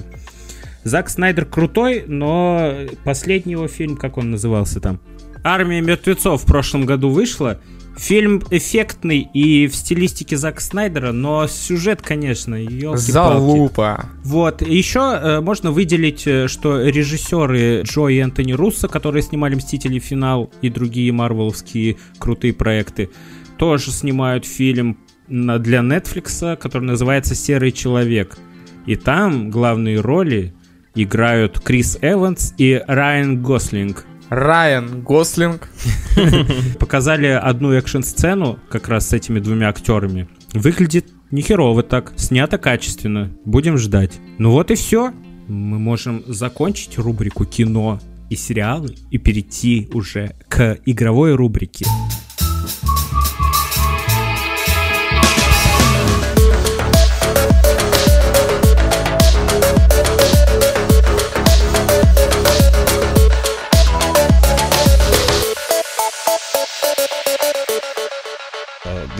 Зак 0.83 1.09
Снайдер 1.09 1.45
крутой, 1.45 2.05
но 2.07 2.73
последний 3.03 3.53
его 3.53 3.67
фильм, 3.67 3.97
как 3.97 4.17
он 4.17 4.31
назывался 4.31 4.79
там? 4.79 4.99
«Армия 5.43 5.81
мертвецов» 5.81 6.43
в 6.43 6.45
прошлом 6.45 6.85
году 6.85 7.09
вышла. 7.09 7.59
Фильм 7.97 8.41
эффектный 8.51 9.29
и 9.33 9.67
в 9.67 9.75
стилистике 9.75 10.37
Зака 10.37 10.61
Снайдера, 10.61 11.11
но 11.11 11.45
сюжет, 11.47 12.01
конечно, 12.01 12.55
ёлки-палки. 12.55 13.11
Залупа. 13.11 14.05
Вот. 14.23 14.61
Еще 14.61 14.99
э, 14.99 15.41
можно 15.41 15.71
выделить, 15.71 16.25
э, 16.25 16.47
что 16.47 16.81
режиссеры 16.81 17.81
Джо 17.83 18.07
и 18.07 18.17
Энтони 18.17 18.53
Руссо, 18.53 18.87
которые 18.87 19.23
снимали 19.23 19.55
«Мстители. 19.55 19.99
Финал» 19.99 20.51
и 20.61 20.69
другие 20.69 21.11
марвеловские 21.11 21.97
крутые 22.17 22.53
проекты, 22.53 23.09
тоже 23.57 23.91
снимают 23.91 24.45
фильм 24.45 24.97
для 25.27 25.79
Netflix, 25.79 26.55
который 26.55 26.83
называется 26.83 27.35
«Серый 27.35 27.71
человек». 27.73 28.37
И 28.85 28.95
там 28.95 29.49
главные 29.51 29.99
роли 29.99 30.53
играют 30.95 31.59
Крис 31.59 31.99
Эванс 32.01 32.53
и 32.57 32.81
Райан 32.87 33.43
Гослинг. 33.43 34.05
Райан 34.31 35.01
Гослинг. 35.01 35.67
Показали 36.79 37.27
одну 37.27 37.73
экшн-сцену 37.73 38.59
как 38.69 38.87
раз 38.87 39.09
с 39.09 39.13
этими 39.13 39.39
двумя 39.39 39.67
актерами. 39.67 40.29
Выглядит 40.53 41.07
нехерово 41.31 41.83
так, 41.83 42.13
снято 42.15 42.57
качественно. 42.57 43.29
Будем 43.43 43.77
ждать. 43.77 44.21
Ну 44.37 44.51
вот 44.51 44.71
и 44.71 44.75
все. 44.75 45.11
Мы 45.49 45.79
можем 45.79 46.23
закончить 46.27 46.97
рубрику 46.97 47.43
кино 47.43 47.99
и 48.29 48.37
сериалы 48.37 48.95
и 49.09 49.17
перейти 49.17 49.89
уже 49.93 50.33
к 50.47 50.77
игровой 50.85 51.35
рубрике. 51.35 51.85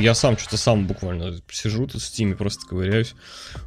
Я 0.02 0.16
сам 0.16 0.36
что-то 0.36 0.58
сам 0.58 0.88
буквально 0.88 1.40
сижу 1.52 1.86
тут 1.86 2.02
в 2.02 2.06
стиме, 2.06 2.36
просто 2.36 2.66
ковыряюсь. 2.66 3.14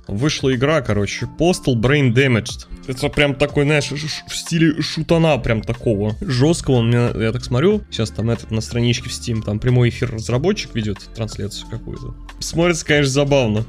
Вышла 0.09 0.53
игра, 0.53 0.81
короче, 0.81 1.29
Postal 1.39 1.77
Brain 1.77 2.13
Damaged. 2.13 2.67
Это 2.89 3.09
прям 3.09 3.37
такой, 3.37 3.65
знаешь, 3.65 3.91
в 3.91 4.37
стиле 4.37 4.83
шутана 4.83 5.39
прям 5.39 5.63
такого. 5.63 6.17
Жесткого, 6.21 6.77
он 6.77 6.89
меня, 6.89 7.11
я 7.15 7.31
так 7.31 7.45
смотрю, 7.45 7.83
сейчас 7.89 8.11
там 8.11 8.31
этот 8.31 8.51
на 8.51 8.61
страничке 8.61 9.09
в 9.09 9.13
Steam, 9.13 9.43
там 9.43 9.61
прямой 9.61 9.91
эфир 9.91 10.13
разработчик 10.13 10.75
ведет 10.75 10.99
трансляцию 11.15 11.71
какую-то. 11.71 12.17
Смотрится, 12.41 12.85
конечно, 12.85 13.13
забавно. 13.13 13.65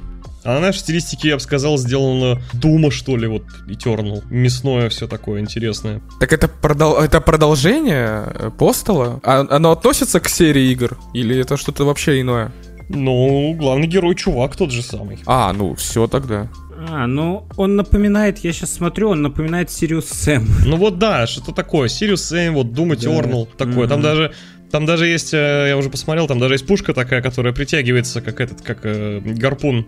А 0.46 0.58
она 0.58 0.70
в 0.70 0.76
стилистике, 0.76 1.28
я 1.28 1.34
бы 1.34 1.40
сказал, 1.40 1.76
сделана 1.76 2.40
Дума, 2.52 2.92
что 2.92 3.16
ли, 3.16 3.26
вот, 3.26 3.42
Eternal. 3.66 4.22
Мясное 4.30 4.88
все 4.88 5.08
такое 5.08 5.40
интересное. 5.40 6.00
Так 6.20 6.32
это, 6.32 6.46
продол... 6.46 6.98
это 6.98 7.20
продолжение 7.20 8.24
э, 8.32 8.50
Постала? 8.56 9.20
А 9.24 9.44
оно 9.50 9.72
относится 9.72 10.20
к 10.20 10.28
серии 10.28 10.70
игр? 10.70 10.96
Или 11.14 11.36
это 11.36 11.56
что-то 11.56 11.84
вообще 11.84 12.20
иное? 12.20 12.52
Ну, 12.88 13.54
главный 13.58 13.88
герой 13.88 14.14
чувак 14.14 14.54
тот 14.54 14.70
же 14.70 14.82
самый. 14.82 15.18
А, 15.26 15.52
ну, 15.52 15.74
все 15.74 16.06
тогда. 16.06 16.48
А, 16.88 17.08
ну, 17.08 17.48
он 17.56 17.74
напоминает, 17.74 18.38
я 18.38 18.52
сейчас 18.52 18.72
смотрю, 18.72 19.10
он 19.10 19.22
напоминает 19.22 19.70
Сириус 19.70 20.06
Сэм. 20.06 20.46
Ну 20.64 20.76
вот 20.76 20.98
да, 20.98 21.26
что 21.26 21.52
такое, 21.52 21.88
Сириус 21.88 22.22
Сэм, 22.22 22.54
вот 22.54 22.66
Eternal, 22.68 23.48
да. 23.58 23.66
такое. 23.66 23.86
Mm-hmm. 23.86 23.88
Там 23.88 24.00
даже 24.00 24.32
там 24.70 24.84
даже 24.84 25.06
есть, 25.06 25.32
э, 25.32 25.66
я 25.68 25.76
уже 25.76 25.90
посмотрел, 25.90 26.26
там 26.26 26.38
даже 26.38 26.54
есть 26.54 26.66
пушка 26.66 26.92
такая, 26.92 27.22
которая 27.22 27.52
притягивается, 27.52 28.20
как 28.20 28.40
этот, 28.40 28.62
как 28.62 28.80
э, 28.82 29.20
гарпун 29.20 29.86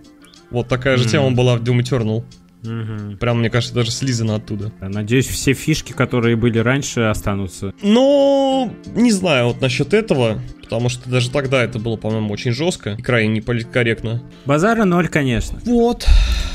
вот 0.50 0.68
такая 0.68 0.96
же 0.96 1.04
mm-hmm. 1.04 1.10
тема 1.10 1.30
была 1.32 1.56
в 1.56 1.62
Doom 1.62 1.80
Eternal. 1.80 2.24
Угу. 2.62 3.18
Прям, 3.18 3.38
мне 3.38 3.50
кажется, 3.50 3.74
даже 3.74 3.90
слизано 3.90 4.36
оттуда. 4.36 4.72
Надеюсь, 4.80 5.26
все 5.28 5.52
фишки, 5.52 5.92
которые 5.92 6.36
были 6.36 6.58
раньше, 6.58 7.02
останутся. 7.02 7.72
Ну, 7.82 8.72
не 8.94 9.12
знаю 9.12 9.48
вот 9.48 9.60
насчет 9.60 9.94
этого, 9.94 10.40
потому 10.62 10.88
что 10.88 11.08
даже 11.08 11.30
тогда 11.30 11.62
это 11.62 11.78
было, 11.78 11.96
по-моему, 11.96 12.32
очень 12.32 12.52
жестко 12.52 12.96
и 12.98 13.02
крайне 13.02 13.34
неполиткорректно. 13.36 14.22
Базара 14.44 14.84
ноль, 14.84 15.08
конечно. 15.08 15.60
Вот. 15.64 16.06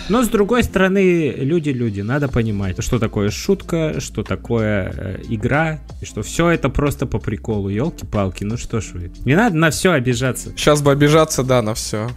Но 0.10 0.21
с 0.23 0.27
другой 0.27 0.63
стороны, 0.63 1.32
люди-люди, 1.38 2.01
надо 2.01 2.27
понимать, 2.27 2.84
что 2.84 2.99
такое 2.99 3.29
шутка, 3.29 4.01
что 4.01 4.23
такое 4.23 4.93
э, 4.93 5.21
игра, 5.29 5.79
и 6.01 6.06
что 6.06 6.21
все 6.23 6.49
это 6.49 6.67
просто 6.67 7.06
по 7.06 7.19
приколу. 7.19 7.69
Елки-палки, 7.69 8.43
ну 8.43 8.58
что 8.58 8.82
ж 8.82 8.91
вы. 8.93 9.12
Не 9.23 9.36
надо 9.36 9.56
на 9.56 9.69
все 9.69 9.91
обижаться. 9.91 10.49
Сейчас 10.58 10.82
бы 10.82 10.91
обижаться, 10.91 11.43
да, 11.43 11.62
на 11.62 11.73
все. 11.73 12.10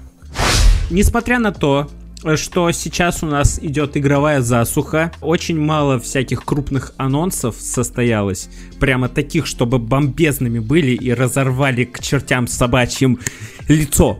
Несмотря 0.90 1.38
на 1.38 1.52
то, 1.52 1.90
что 2.36 2.70
сейчас 2.72 3.22
у 3.22 3.26
нас 3.26 3.58
идет 3.60 3.96
игровая 3.96 4.40
засуха. 4.40 5.12
Очень 5.20 5.60
мало 5.60 6.00
всяких 6.00 6.44
крупных 6.44 6.92
анонсов 6.96 7.56
состоялось. 7.58 8.48
Прямо 8.80 9.08
таких, 9.08 9.46
чтобы 9.46 9.78
бомбезными 9.78 10.58
были 10.58 10.92
и 10.92 11.12
разорвали 11.12 11.84
к 11.84 12.00
чертям 12.00 12.46
собачьим 12.46 13.20
лицо. 13.68 14.18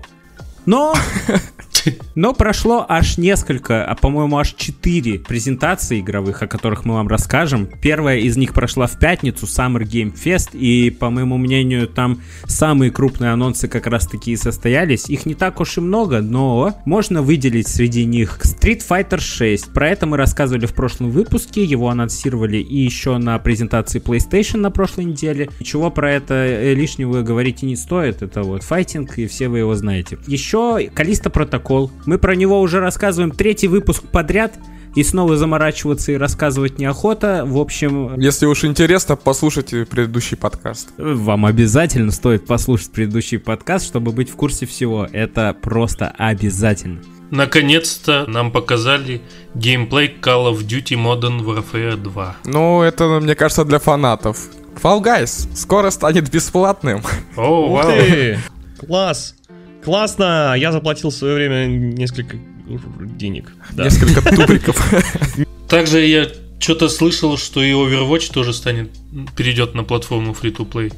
Но 0.67 0.95
Но 2.15 2.33
прошло 2.33 2.85
аж 2.89 3.19
несколько, 3.19 3.85
а 3.85 3.95
по-моему 3.95 4.39
аж 4.39 4.55
четыре 4.55 5.19
презентации 5.19 6.01
игровых, 6.01 6.43
о 6.43 6.47
которых 6.47 6.85
мы 6.85 6.95
вам 6.95 7.09
расскажем. 7.09 7.69
Первая 7.83 8.19
из 8.19 8.37
них 8.37 8.55
прошла 8.55 8.87
в 8.87 8.99
пятницу, 8.99 9.47
Summer 9.47 9.83
Game 9.83 10.15
Fest, 10.15 10.57
и, 10.57 10.91
по 10.91 11.11
моему 11.11 11.37
мнению, 11.37 11.87
там 11.89 12.23
самые 12.47 12.91
крупные 12.91 13.33
анонсы 13.33 13.69
как 13.69 13.87
раз 13.87 14.07
таки 14.07 14.33
и 14.33 14.37
состоялись. 14.37 15.09
Их 15.09 15.27
не 15.27 15.35
так 15.35 15.61
уж 15.61 15.77
и 15.79 15.81
много, 15.81 16.21
но 16.21 16.75
можно 16.85 17.23
выделить 17.23 17.69
среди 17.69 18.05
них 18.05 18.41
Street 18.43 18.83
Fighter 18.89 19.21
6. 19.21 19.73
Про 19.73 19.91
это 19.91 20.07
мы 20.07 20.17
рассказывали 20.17 20.67
в 20.67 20.75
прошлом 20.75 21.11
выпуске, 21.11 21.65
его 21.65 21.89
анонсировали 21.89 22.59
и 22.59 22.79
еще 22.79 23.19
на 23.19 23.39
презентации 23.39 24.01
PlayStation 24.01 24.59
на 24.59 24.71
прошлой 24.71 25.05
неделе. 25.05 25.51
Ничего 25.61 25.91
про 25.91 26.13
это 26.13 26.35
э, 26.35 26.75
лишнего 26.75 27.23
говорить 27.23 27.63
и 27.63 27.67
не 27.67 27.77
стоит, 27.77 28.23
это 28.23 28.43
вот 28.43 28.63
файтинг, 28.63 29.19
и 29.19 29.27
все 29.27 29.49
вы 29.49 29.59
его 29.59 29.75
знаете. 29.75 30.19
Еще 30.27 30.91
Калиста 30.95 31.31
Протокол 31.31 31.66
прикол. 31.67 31.91
Мы 32.07 32.19
про 32.19 32.37
него 32.37 32.61
уже 32.61 32.81
рассказываем 32.81 33.33
третий 33.33 33.69
выпуск 33.69 34.05
подряд. 34.11 34.55
И 34.95 35.03
снова 35.03 35.37
заморачиваться 35.37 36.13
и 36.13 36.17
рассказывать 36.17 36.79
неохота. 36.79 37.43
В 37.45 37.59
общем... 37.59 38.19
Если 38.19 38.47
уж 38.47 38.65
интересно, 38.65 39.15
послушайте 39.15 39.85
предыдущий 39.85 40.39
подкаст. 40.39 40.89
Вам 40.97 41.45
обязательно 41.45 42.11
стоит 42.11 42.47
послушать 42.47 42.93
предыдущий 42.93 43.39
подкаст, 43.39 43.85
чтобы 43.85 44.13
быть 44.13 44.31
в 44.31 44.37
курсе 44.37 44.65
всего. 44.65 45.07
Это 45.13 45.55
просто 45.61 46.15
обязательно. 46.17 47.03
Наконец-то 47.31 48.25
нам 48.27 48.51
показали 48.51 49.21
геймплей 49.55 50.17
Call 50.19 50.51
of 50.51 50.67
Duty 50.67 50.97
Modern 50.97 51.45
Warfare 51.45 51.97
2. 51.97 52.37
Ну, 52.47 52.81
это, 52.81 53.21
мне 53.21 53.35
кажется, 53.35 53.67
для 53.67 53.79
фанатов. 53.79 54.39
Fall 54.83 55.03
Guys 55.03 55.55
скоро 55.55 55.91
станет 55.91 56.31
бесплатным. 56.31 57.03
О, 57.37 57.69
вау. 57.69 57.93
Класс! 58.79 59.36
Классно! 59.87 60.57
Я 60.59 60.73
заплатил 60.73 61.11
в 61.11 61.15
свое 61.15 61.37
время 61.37 61.67
несколько 61.67 62.37
денег. 62.99 63.53
Да. 63.71 63.85
Несколько 63.85 64.21
тубриков. 64.37 64.95
Также 65.69 66.05
я 66.05 66.27
что-то 66.59 66.89
слышал, 66.89 67.39
что 67.39 67.63
и 67.63 67.71
Overwatch 67.71 68.33
тоже 68.33 68.53
станет, 68.53 68.91
перейдет 69.37 69.77
на 69.77 69.85
платформу 69.85 70.33
Free-to-Play. 70.33 70.93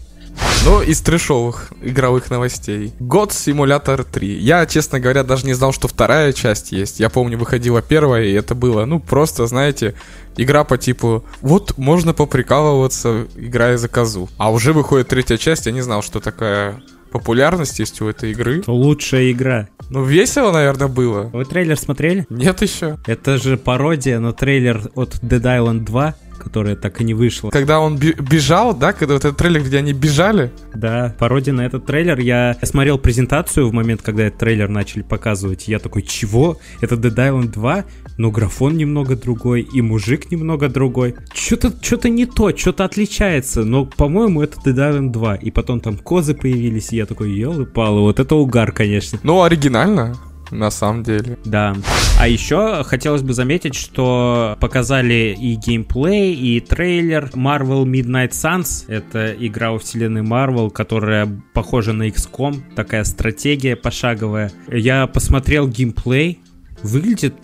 Ну, 0.64 0.80
из 0.80 1.02
трешовых 1.02 1.70
игровых 1.82 2.30
новостей. 2.30 2.94
God 2.98 3.28
Simulator 3.28 4.06
3. 4.10 4.38
Я, 4.38 4.64
честно 4.64 5.00
говоря, 5.00 5.22
даже 5.22 5.44
не 5.44 5.52
знал, 5.52 5.74
что 5.74 5.86
вторая 5.86 6.32
часть 6.32 6.72
есть. 6.72 6.98
Я 6.98 7.10
помню, 7.10 7.36
выходила 7.36 7.82
первая, 7.82 8.24
и 8.24 8.32
это 8.32 8.54
было, 8.54 8.86
ну, 8.86 9.00
просто, 9.00 9.46
знаете, 9.46 9.96
игра 10.38 10.64
по 10.64 10.78
типу, 10.78 11.26
вот 11.42 11.76
можно 11.76 12.14
поприкалываться, 12.14 13.26
играя 13.36 13.76
за 13.76 13.88
козу. 13.88 14.30
А 14.38 14.50
уже 14.50 14.72
выходит 14.72 15.08
третья 15.08 15.36
часть, 15.36 15.66
я 15.66 15.72
не 15.72 15.82
знал, 15.82 16.02
что 16.02 16.20
такая 16.20 16.82
популярность 17.10 17.78
есть 17.78 18.00
у 18.00 18.08
этой 18.08 18.32
игры. 18.32 18.62
Лучшая 18.66 19.30
игра. 19.30 19.68
Ну, 19.90 20.04
весело, 20.04 20.52
наверное, 20.52 20.88
было. 20.88 21.22
Вы 21.32 21.44
трейлер 21.44 21.78
смотрели? 21.78 22.26
Нет 22.28 22.62
еще. 22.62 22.98
Это 23.06 23.38
же 23.38 23.56
пародия 23.56 24.18
на 24.20 24.32
трейлер 24.32 24.90
от 24.94 25.14
Dead 25.22 25.42
Island 25.42 25.80
2 25.80 26.14
которая 26.38 26.76
так 26.76 27.00
и 27.00 27.04
не 27.04 27.14
вышла. 27.14 27.50
Когда 27.50 27.80
он 27.80 27.96
бежал, 27.96 28.74
да, 28.74 28.92
когда 28.92 29.14
вот 29.14 29.24
этот 29.24 29.36
трейлер, 29.36 29.62
где 29.62 29.78
они 29.78 29.92
бежали? 29.92 30.52
Да, 30.74 31.14
пародия 31.18 31.52
на 31.52 31.66
этот 31.66 31.86
трейлер. 31.86 32.18
Я 32.18 32.56
смотрел 32.62 32.98
презентацию 32.98 33.68
в 33.68 33.72
момент, 33.72 34.02
когда 34.02 34.24
этот 34.24 34.38
трейлер 34.38 34.68
начали 34.68 35.02
показывать. 35.02 35.68
Я 35.68 35.78
такой, 35.78 36.02
чего? 36.02 36.58
Это 36.80 36.94
Dead 36.94 37.14
Island 37.14 37.52
2? 37.52 37.84
Но 38.16 38.30
графон 38.30 38.76
немного 38.76 39.16
другой, 39.16 39.62
и 39.62 39.80
мужик 39.80 40.30
немного 40.30 40.68
другой. 40.68 41.16
Что-то 41.32 41.72
что 41.80 42.08
не 42.08 42.26
то, 42.26 42.56
что-то 42.56 42.84
отличается. 42.84 43.64
Но, 43.64 43.84
по-моему, 43.84 44.42
это 44.42 44.58
Dead 44.60 44.74
Island 44.74 45.10
2. 45.10 45.36
И 45.36 45.50
потом 45.50 45.80
там 45.80 45.96
козы 45.96 46.34
появились, 46.34 46.92
и 46.92 46.96
я 46.96 47.06
такой, 47.06 47.32
елы-палы, 47.32 48.00
вот 48.00 48.20
это 48.20 48.34
угар, 48.34 48.72
конечно. 48.72 49.18
Ну, 49.22 49.42
оригинально 49.42 50.16
на 50.50 50.70
самом 50.70 51.02
деле. 51.02 51.38
Да. 51.44 51.76
А 52.18 52.28
еще 52.28 52.82
хотелось 52.84 53.22
бы 53.22 53.32
заметить, 53.32 53.74
что 53.74 54.56
показали 54.60 55.36
и 55.38 55.54
геймплей, 55.54 56.34
и 56.34 56.60
трейлер 56.60 57.30
Marvel 57.34 57.84
Midnight 57.84 58.30
Suns. 58.30 58.84
Это 58.88 59.32
игра 59.38 59.72
во 59.72 59.78
вселенной 59.78 60.22
Marvel, 60.22 60.70
которая 60.70 61.28
похожа 61.54 61.92
на 61.92 62.08
XCOM, 62.08 62.74
такая 62.74 63.04
стратегия 63.04 63.76
пошаговая. 63.76 64.52
Я 64.68 65.06
посмотрел 65.06 65.68
геймплей, 65.68 66.40
выглядит 66.82 67.34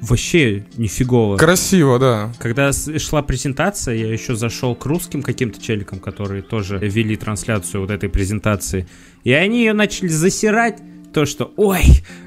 вообще 0.00 0.66
нифигово. 0.76 1.36
Красиво, 1.36 1.98
да. 1.98 2.32
Когда 2.38 2.72
шла 2.72 3.22
презентация, 3.22 3.94
я 3.94 4.12
еще 4.12 4.36
зашел 4.36 4.74
к 4.74 4.84
русским 4.86 5.22
каким-то 5.22 5.60
челикам, 5.60 6.00
которые 6.00 6.42
тоже 6.42 6.78
вели 6.78 7.16
трансляцию 7.16 7.82
вот 7.82 7.90
этой 7.90 8.08
презентации. 8.08 8.86
И 9.24 9.32
они 9.32 9.60
ее 9.60 9.72
начали 9.72 10.08
засирать 10.08 10.80
то, 11.16 11.24
что 11.24 11.50
«Ой, 11.56 11.82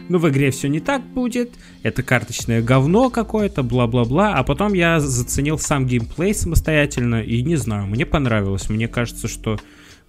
ну 0.10 0.18
в 0.18 0.28
игре 0.30 0.50
все 0.50 0.68
не 0.68 0.80
так 0.80 1.04
будет, 1.06 1.52
это 1.84 2.02
карточное 2.02 2.64
говно 2.64 3.12
какое-то, 3.12 3.62
бла-бла-бла», 3.62 4.34
а 4.34 4.42
потом 4.44 4.74
я 4.74 5.00
заценил 5.00 5.60
сам 5.60 5.86
геймплей 5.86 6.34
самостоятельно, 6.34 7.22
и 7.22 7.44
не 7.44 7.56
знаю, 7.56 7.86
мне 7.86 8.08
понравилось, 8.08 8.68
мне 8.68 8.88
кажется, 8.88 9.28
что 9.28 9.60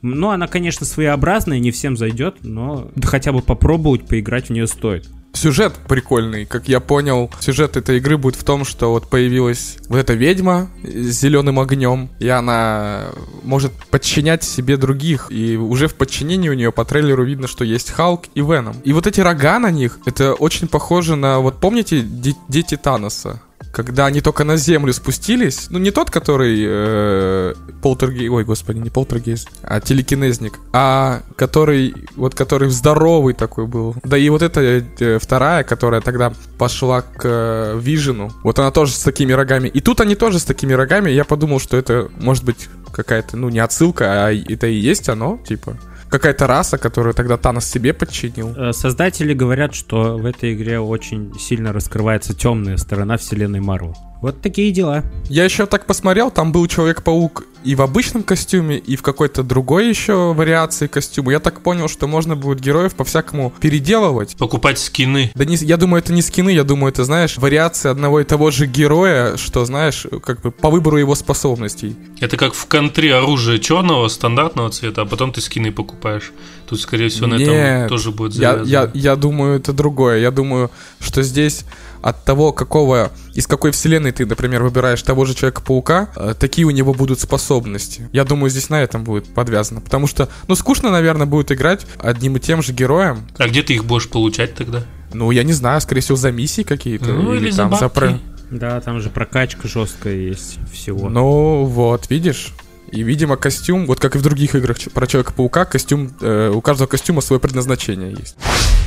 ну, 0.01 0.31
она, 0.31 0.47
конечно, 0.47 0.87
своеобразная, 0.87 1.59
не 1.59 1.73
всем 1.73 1.95
зайдет, 1.95 2.37
но 2.41 2.91
хотя 3.05 3.33
бы 3.33 3.43
попробовать 3.43 4.07
поиграть 4.07 4.47
в 4.47 4.53
нее 4.55 4.67
стоит. 4.67 5.07
Сюжет 5.33 5.75
прикольный, 5.89 6.45
как 6.45 6.69
я 6.69 6.81
понял. 6.81 7.31
Сюжет 7.41 7.77
этой 7.77 7.99
игры 7.99 8.19
будет 8.19 8.37
в 8.37 8.45
том, 8.45 8.65
что 8.65 8.91
вот 8.91 9.09
появилась 9.09 9.79
вот 9.89 9.99
эта 9.99 10.15
ведьма 10.15 10.69
с 10.83 11.21
зеленым 11.21 11.61
огнем, 11.61 12.11
и 12.19 12.29
она 12.29 13.07
может 13.43 13.73
подчинять 13.91 14.45
себе 14.45 14.77
других. 14.77 15.29
И 15.31 15.57
уже 15.57 15.89
в 15.89 15.95
подчинении 15.95 16.49
у 16.49 16.55
нее 16.55 16.73
по 16.73 16.85
трейлеру 16.85 17.25
видно, 17.25 17.49
что 17.49 17.65
есть 17.65 17.91
Халк 17.91 18.25
и 18.35 18.41
Веном. 18.41 18.77
И 18.85 18.93
вот 18.93 19.07
эти 19.07 19.21
рога 19.21 19.59
на 19.59 19.71
них, 19.71 19.99
это 20.05 20.35
очень 20.35 20.69
похоже 20.69 21.17
на, 21.17 21.39
вот 21.41 21.59
помните, 21.59 22.03
дети 22.03 22.77
Таноса? 22.77 23.41
Когда 23.73 24.07
они 24.07 24.21
только 24.21 24.45
на 24.45 24.57
землю 24.57 24.93
спустились, 24.93 25.67
ну 25.71 25.79
не 25.79 25.91
тот, 25.91 26.11
который 26.11 26.65
э, 26.67 27.55
полтергей, 27.83 28.29
ой, 28.29 28.45
господи, 28.45 28.79
не 28.79 28.91
полтергейст, 28.91 29.49
а 29.63 29.81
телекинезник, 29.81 30.59
а 30.73 31.23
который, 31.37 31.95
вот 32.17 32.35
который 32.35 32.69
здоровый 32.71 33.35
такой 33.35 33.67
был. 33.67 33.95
Да 34.03 34.19
и 34.19 34.29
вот 34.29 34.43
эта 34.43 34.61
э, 34.61 35.19
вторая, 35.19 35.63
которая 35.63 36.01
тогда 36.01 36.33
пошла 36.59 37.03
к 37.03 37.21
э, 37.25 37.79
Вижену, 37.81 38.33
вот 38.43 38.59
она 38.59 38.71
тоже 38.71 38.93
с 38.93 39.01
такими 39.01 39.33
рогами. 39.33 39.69
И 39.69 39.81
тут 39.81 40.01
они 40.01 40.15
тоже 40.15 40.39
с 40.39 40.45
такими 40.45 40.73
рогами, 40.73 41.11
я 41.11 41.25
подумал, 41.25 41.61
что 41.61 41.77
это 41.77 42.09
может 42.21 42.45
быть 42.45 42.69
какая-то, 42.93 43.37
ну 43.37 43.49
не 43.49 43.61
отсылка, 43.61 44.27
а 44.27 44.33
это 44.33 44.67
и 44.67 44.75
есть 44.75 45.09
оно, 45.09 45.39
типа. 45.47 45.77
Какая-то 46.11 46.47
раса, 46.47 46.77
которую 46.77 47.15
тогда 47.15 47.37
Танос 47.37 47.67
себе 47.67 47.93
подчинил. 47.93 48.55
Э, 48.57 48.73
Создатели 48.73 49.33
говорят, 49.33 49.75
что 49.75 50.19
в 50.19 50.27
этой 50.27 50.55
игре 50.55 50.81
очень 50.81 51.33
сильно 51.39 51.73
раскрывается 51.73 52.35
темная 52.35 52.77
сторона 52.77 53.17
вселенной 53.17 53.61
Марвел. 53.61 53.97
Вот 54.21 54.43
такие 54.43 54.71
дела. 54.71 55.05
Я 55.29 55.45
еще 55.45 55.65
так 55.67 55.87
посмотрел, 55.87 56.31
там 56.31 56.53
был 56.53 56.67
Человек-паук 56.67 57.45
и 57.65 57.75
в 57.75 57.83
обычном 57.83 58.23
костюме, 58.23 58.79
и 58.79 58.97
в 58.97 59.03
какой-то 59.03 59.43
другой 59.43 59.89
еще 59.89 60.33
вариации 60.33 60.87
костюма. 60.87 61.33
Я 61.33 61.41
так 61.41 61.61
понял, 61.61 61.89
что 61.89 62.07
можно 62.07 62.37
будет 62.37 62.61
героев 62.61 62.95
по-всякому 62.95 63.53
переделывать. 63.61 64.37
Покупать 64.37 64.79
скины. 64.79 65.31
Да 65.35 65.45
не, 65.45 65.57
я 65.57 65.77
думаю, 65.77 66.03
это 66.03 66.13
не 66.13 66.23
скины, 66.23 66.51
я 66.51 66.65
думаю, 66.65 66.93
это, 66.93 67.05
знаешь, 67.05 67.37
вариации 67.37 67.91
одного 67.91 68.21
и 68.21 68.25
того 68.25 68.51
же 68.51 68.67
героя, 68.67 69.37
что, 69.37 69.65
знаешь, 69.65 70.07
как 70.23 70.41
бы 70.41 70.51
по 70.51 70.71
выбору 70.71 70.97
его 70.97 71.15
способностей. 71.15 71.97
Это 72.21 72.37
как 72.37 72.55
в 72.55 72.67
контре 72.67 73.15
оружие 73.15 73.59
черного, 73.59 74.09
стандартного 74.09 74.71
цвета, 74.71 75.03
а 75.03 75.07
потом 75.07 75.33
ты 75.33 75.41
скины 75.41 75.71
покупаешь. 75.73 76.33
Тут, 76.67 76.81
скорее 76.81 77.09
всего, 77.09 77.27
на 77.27 77.35
Нет, 77.35 77.49
этом 77.49 77.89
тоже 77.89 78.11
будет 78.11 78.35
Я, 78.35 78.53
завязано. 78.53 78.71
я, 78.71 78.91
я 78.95 79.17
думаю, 79.17 79.57
это 79.57 79.73
другое. 79.73 80.19
Я 80.21 80.31
думаю, 80.31 80.71
что 81.01 81.23
здесь 81.23 81.65
от 82.03 82.25
того, 82.25 82.53
какого, 82.53 83.11
из 83.35 83.47
какой 83.47 83.71
вселенной 83.73 84.13
ты, 84.13 84.27
например, 84.27 84.63
выбираешь 84.63 85.03
того 85.03 85.25
же 85.25 85.35
Человека-паука, 85.35 86.11
э, 86.17 86.35
такие 86.39 86.67
у 86.67 86.71
него 86.71 86.95
будут 86.95 87.21
способности. 87.21 88.09
Я 88.13 88.25
думаю, 88.25 88.51
здесь 88.51 88.71
на 88.71 88.83
этом 88.83 89.05
будет 89.05 89.27
подвязано. 89.35 89.81
Потому 89.81 90.07
что, 90.07 90.29
ну, 90.49 90.55
скучно, 90.55 90.91
наверное, 90.91 91.27
будет 91.27 91.53
играть 91.53 91.87
одним 91.99 92.37
и 92.37 92.41
тем 92.41 92.63
же 92.63 92.73
героем. 92.73 93.29
А 93.39 93.49
где 93.49 93.63
ты 93.63 93.75
их 93.75 93.85
будешь 93.85 94.09
получать 94.09 94.55
тогда? 94.55 94.85
Ну, 95.13 95.31
я 95.31 95.43
не 95.43 95.53
знаю, 95.53 95.81
скорее 95.81 96.01
всего, 96.03 96.17
за 96.17 96.31
миссии 96.33 96.63
какие-то. 96.63 97.07
Ну, 97.13 97.35
или 97.35 97.51
за 97.51 97.57
там 97.59 97.71
бабки. 97.71 97.95
про- 97.95 98.19
Да, 98.51 98.81
там 98.81 99.01
же 99.01 99.11
прокачка 99.11 99.69
жесткая 99.69 100.15
есть 100.17 100.59
всего. 100.73 101.09
Ну, 101.09 101.65
вот, 101.65 102.11
видишь? 102.11 102.53
И, 102.93 103.03
видимо, 103.03 103.37
костюм, 103.37 103.87
вот 103.87 104.01
как 104.01 104.17
и 104.17 104.19
в 104.19 104.23
других 104.23 104.55
играх 104.55 104.77
про 104.93 105.07
Человека-паука, 105.07 105.65
костюм, 105.65 106.11
э, 106.21 106.51
у 106.55 106.61
каждого 106.61 106.89
костюма 106.89 107.21
свое 107.21 107.39
предназначение 107.41 108.11
есть. 108.19 108.35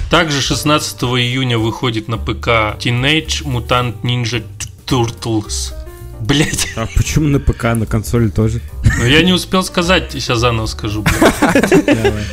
Также 0.10 0.42
16 0.42 1.04
июня 1.04 1.58
выходит 1.58 2.08
на 2.08 2.18
п.к. 2.18 2.78
Teenage 2.80 3.44
Mutant 3.46 4.02
Ninja 4.04 4.44
Turtles. 4.86 5.74
Блять, 6.20 6.68
А 6.76 6.88
почему 6.96 7.28
на 7.28 7.40
ПК, 7.40 7.64
на 7.76 7.86
консоли 7.86 8.30
тоже? 8.30 8.62
ну 9.00 9.06
я 9.06 9.24
не 9.24 9.34
успел 9.34 9.64
сказать, 9.64 10.12
сейчас 10.12 10.40
заново 10.40 10.68
скажу. 10.68 11.04
блядь. 11.04 11.86
Давай. 11.86 12.24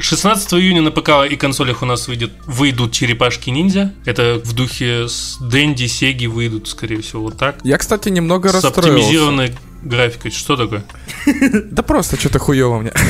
16 0.00 0.54
июня 0.54 0.82
на 0.82 0.90
ПК 0.92 1.10
и 1.28 1.34
консолях 1.36 1.82
у 1.82 1.86
нас 1.86 2.06
выйдет, 2.06 2.30
выйдут 2.46 2.92
черепашки 2.92 3.50
ниндзя. 3.50 3.92
Это 4.04 4.40
в 4.44 4.52
духе 4.52 5.08
с 5.08 5.38
Дэнди, 5.40 5.86
Сеги 5.86 6.26
выйдут, 6.26 6.68
скорее 6.68 7.02
всего, 7.02 7.22
вот 7.24 7.36
так. 7.36 7.56
Я, 7.64 7.78
кстати, 7.78 8.08
немного 8.08 8.48
С 8.48 8.54
расстроился. 8.54 8.90
оптимизированной 8.92 9.54
графикой. 9.82 10.30
Что 10.30 10.56
такое? 10.56 10.84
Да 11.70 11.82
просто 11.82 12.16
что-то 12.16 12.38
хуево 12.38 12.80
мне. 12.80 12.92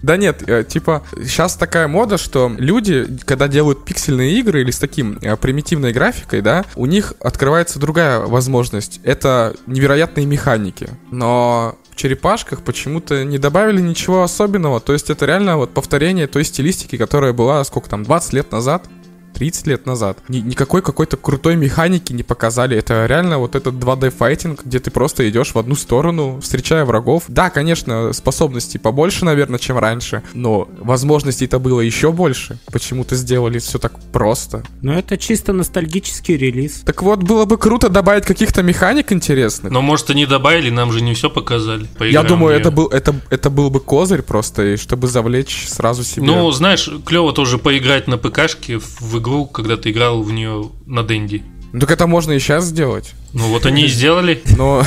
Да 0.00 0.16
нет, 0.16 0.48
э, 0.48 0.62
типа, 0.62 1.02
сейчас 1.24 1.56
такая 1.56 1.88
мода, 1.88 2.18
что 2.18 2.52
люди, 2.56 3.04
когда 3.24 3.48
делают 3.48 3.84
пиксельные 3.84 4.38
игры 4.38 4.60
или 4.60 4.70
с 4.70 4.78
таким 4.78 5.18
э, 5.20 5.36
примитивной 5.36 5.92
графикой, 5.92 6.40
да, 6.40 6.64
у 6.76 6.86
них 6.86 7.14
открывается 7.20 7.80
другая 7.80 8.20
возможность. 8.20 9.00
Это 9.02 9.56
невероятные 9.66 10.24
механики. 10.24 10.88
Но 11.10 11.76
черепашках 11.98 12.62
почему-то 12.62 13.24
не 13.24 13.38
добавили 13.38 13.80
ничего 13.80 14.22
особенного. 14.22 14.80
То 14.80 14.92
есть 14.92 15.10
это 15.10 15.26
реально 15.26 15.58
вот 15.58 15.74
повторение 15.74 16.26
той 16.26 16.44
стилистики, 16.44 16.96
которая 16.96 17.32
была, 17.32 17.62
сколько 17.64 17.90
там, 17.90 18.04
20 18.04 18.32
лет 18.32 18.52
назад? 18.52 18.88
30 19.34 19.66
лет 19.66 19.86
назад. 19.86 20.18
Ни- 20.28 20.38
никакой 20.38 20.82
какой-то 20.82 21.16
крутой 21.16 21.56
механики 21.56 22.12
не 22.12 22.22
показали. 22.22 22.76
Это 22.76 23.06
реально 23.06 23.38
вот 23.38 23.54
этот 23.54 23.74
2D 23.74 24.10
файтинг, 24.10 24.64
где 24.64 24.80
ты 24.80 24.90
просто 24.90 25.28
идешь 25.28 25.54
в 25.54 25.58
одну 25.58 25.74
сторону, 25.76 26.40
встречая 26.42 26.84
врагов. 26.84 27.24
Да, 27.28 27.50
конечно, 27.50 28.12
способностей 28.12 28.78
побольше, 28.78 29.24
наверное, 29.24 29.58
чем 29.58 29.78
раньше, 29.78 30.22
но 30.34 30.68
возможностей-то 30.78 31.58
было 31.58 31.80
еще 31.80 32.12
больше. 32.12 32.58
Почему-то 32.72 33.14
сделали 33.16 33.58
все 33.58 33.78
так 33.78 33.92
просто. 34.12 34.62
Ну, 34.82 34.92
это 34.92 35.16
чисто 35.16 35.52
ностальгический 35.52 36.36
релиз. 36.36 36.82
Так 36.84 37.02
вот, 37.02 37.22
было 37.22 37.44
бы 37.44 37.56
круто 37.58 37.88
добавить 37.88 38.24
каких-то 38.24 38.62
механик 38.62 39.12
интересных. 39.12 39.72
Но 39.72 39.82
может 39.82 40.10
они 40.10 40.26
добавили, 40.26 40.70
нам 40.70 40.92
же 40.92 41.00
не 41.00 41.14
все 41.14 41.30
показали. 41.30 41.82
Я 41.82 41.88
Поиграем 41.98 42.26
думаю, 42.26 42.54
в 42.54 42.58
неё. 42.58 42.60
это 42.60 42.70
был, 42.70 42.86
это, 42.88 43.14
это 43.30 43.50
был 43.50 43.70
бы 43.70 43.80
козырь 43.80 44.22
просто, 44.22 44.74
и 44.74 44.76
чтобы 44.76 45.08
завлечь 45.08 45.66
сразу 45.68 46.04
себе. 46.04 46.26
Ну, 46.26 46.50
знаешь, 46.52 46.90
клево 47.04 47.32
тоже 47.32 47.58
поиграть 47.58 48.08
на 48.08 48.18
ПКшке 48.18 48.78
в 48.78 49.17
игру, 49.18 49.46
когда 49.46 49.76
ты 49.76 49.90
играл 49.90 50.22
в 50.22 50.32
нее 50.32 50.70
на 50.86 51.02
Дэнди. 51.02 51.42
Ну, 51.72 51.80
так 51.80 51.90
это 51.90 52.06
можно 52.06 52.32
и 52.32 52.38
сейчас 52.38 52.64
сделать. 52.64 53.14
Ну 53.32 53.48
вот 53.48 53.66
они 53.66 53.84
и 53.84 53.88
сделали. 53.88 54.42
Но... 54.56 54.82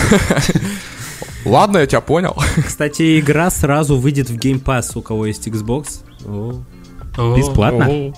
Ладно, 1.46 1.80
я 1.80 1.88
тебя 1.88 2.02
понял. 2.02 2.36
Кстати, 2.66 3.20
игра 3.20 3.50
сразу 3.50 3.98
выйдет 3.98 4.30
в 4.30 4.38
Game 4.38 4.64
Pass, 4.64 4.92
у 4.96 5.02
кого 5.02 5.26
есть 5.26 5.48
Xbox. 5.48 6.02
О, 6.26 7.36
Бесплатно? 7.36 8.14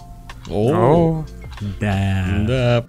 О, 0.50 1.24
Да. 1.80 2.26
Да. 2.48 2.86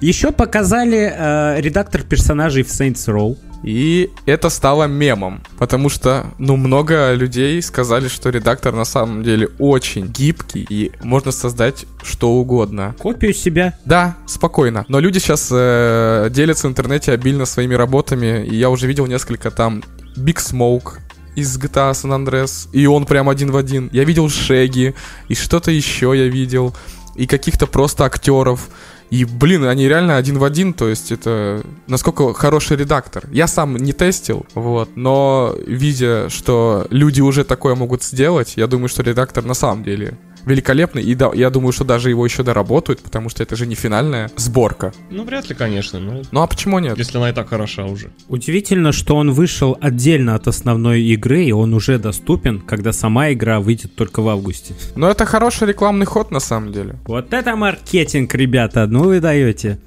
Еще 0.00 0.30
показали 0.30 1.12
э, 1.12 1.60
редактор 1.60 2.02
персонажей 2.02 2.62
в 2.62 2.68
Saints 2.68 3.06
Row. 3.08 3.36
И 3.64 4.10
это 4.24 4.50
стало 4.50 4.84
мемом, 4.84 5.42
потому 5.58 5.88
что, 5.88 6.26
ну, 6.38 6.56
много 6.56 7.12
людей 7.14 7.60
сказали, 7.60 8.06
что 8.06 8.30
редактор 8.30 8.72
на 8.72 8.84
самом 8.84 9.24
деле 9.24 9.48
очень 9.58 10.06
гибкий 10.06 10.64
и 10.68 10.92
можно 11.02 11.32
создать 11.32 11.84
что 12.04 12.30
угодно. 12.30 12.94
Копию 12.98 13.34
себя. 13.34 13.76
Да, 13.84 14.16
спокойно. 14.26 14.84
Но 14.88 15.00
люди 15.00 15.18
сейчас 15.18 15.48
э, 15.50 16.28
делятся 16.30 16.68
в 16.68 16.70
интернете 16.70 17.10
обильно 17.10 17.46
своими 17.46 17.74
работами, 17.74 18.46
и 18.46 18.54
я 18.54 18.70
уже 18.70 18.86
видел 18.86 19.06
несколько 19.06 19.50
там 19.50 19.82
Big 20.16 20.36
Smoke 20.36 20.98
из 21.34 21.58
GTA 21.58 21.92
San 21.92 22.24
Andreas, 22.24 22.68
и 22.72 22.86
он 22.86 23.06
прям 23.06 23.28
один 23.28 23.50
в 23.50 23.56
один. 23.56 23.90
Я 23.92 24.04
видел 24.04 24.28
Шеги, 24.28 24.94
и 25.28 25.34
что-то 25.34 25.72
еще 25.72 26.12
я 26.16 26.28
видел, 26.28 26.76
и 27.16 27.26
каких-то 27.26 27.66
просто 27.66 28.04
актеров. 28.04 28.68
И, 29.10 29.24
блин, 29.24 29.64
они 29.64 29.88
реально 29.88 30.16
один 30.16 30.38
в 30.38 30.44
один, 30.44 30.74
то 30.74 30.88
есть 30.88 31.12
это 31.12 31.62
насколько 31.86 32.34
хороший 32.34 32.76
редактор. 32.76 33.24
Я 33.30 33.46
сам 33.46 33.76
не 33.76 33.92
тестил, 33.92 34.46
вот, 34.54 34.90
но 34.96 35.54
видя, 35.66 36.28
что 36.28 36.86
люди 36.90 37.20
уже 37.20 37.44
такое 37.44 37.74
могут 37.74 38.02
сделать, 38.02 38.54
я 38.56 38.66
думаю, 38.66 38.88
что 38.88 39.02
редактор 39.02 39.44
на 39.44 39.54
самом 39.54 39.82
деле 39.82 40.14
великолепный, 40.46 41.02
и 41.02 41.14
да, 41.14 41.30
я 41.34 41.50
думаю, 41.50 41.72
что 41.72 41.84
даже 41.84 42.10
его 42.10 42.24
еще 42.24 42.42
доработают, 42.42 43.00
потому 43.00 43.28
что 43.28 43.42
это 43.42 43.56
же 43.56 43.66
не 43.66 43.74
финальная 43.74 44.30
сборка. 44.36 44.92
Ну, 45.10 45.24
вряд 45.24 45.48
ли, 45.48 45.54
конечно. 45.54 45.98
Ну, 46.00 46.22
Ну 46.30 46.42
а 46.42 46.46
почему 46.46 46.78
нет? 46.78 46.96
если 46.98 47.18
она 47.18 47.30
и 47.30 47.32
так 47.32 47.48
хороша 47.48 47.84
уже. 47.84 48.10
Удивительно, 48.28 48.92
что 48.92 49.16
он 49.16 49.32
вышел 49.32 49.76
отдельно 49.80 50.34
от 50.34 50.48
основной 50.48 51.02
игры, 51.02 51.44
и 51.44 51.52
он 51.52 51.74
уже 51.74 51.98
доступен, 51.98 52.60
когда 52.60 52.92
сама 52.92 53.32
игра 53.32 53.60
выйдет 53.60 53.94
только 53.94 54.20
в 54.22 54.28
августе. 54.28 54.74
Но 54.96 55.08
это 55.10 55.24
хороший 55.26 55.68
рекламный 55.68 56.06
ход 56.06 56.30
на 56.30 56.40
самом 56.40 56.72
деле. 56.72 56.96
Вот 57.06 57.32
это 57.32 57.56
маркетинг, 57.56 58.34
ребята, 58.34 58.86
ну 58.86 59.04
вы 59.04 59.20
даете. 59.20 59.78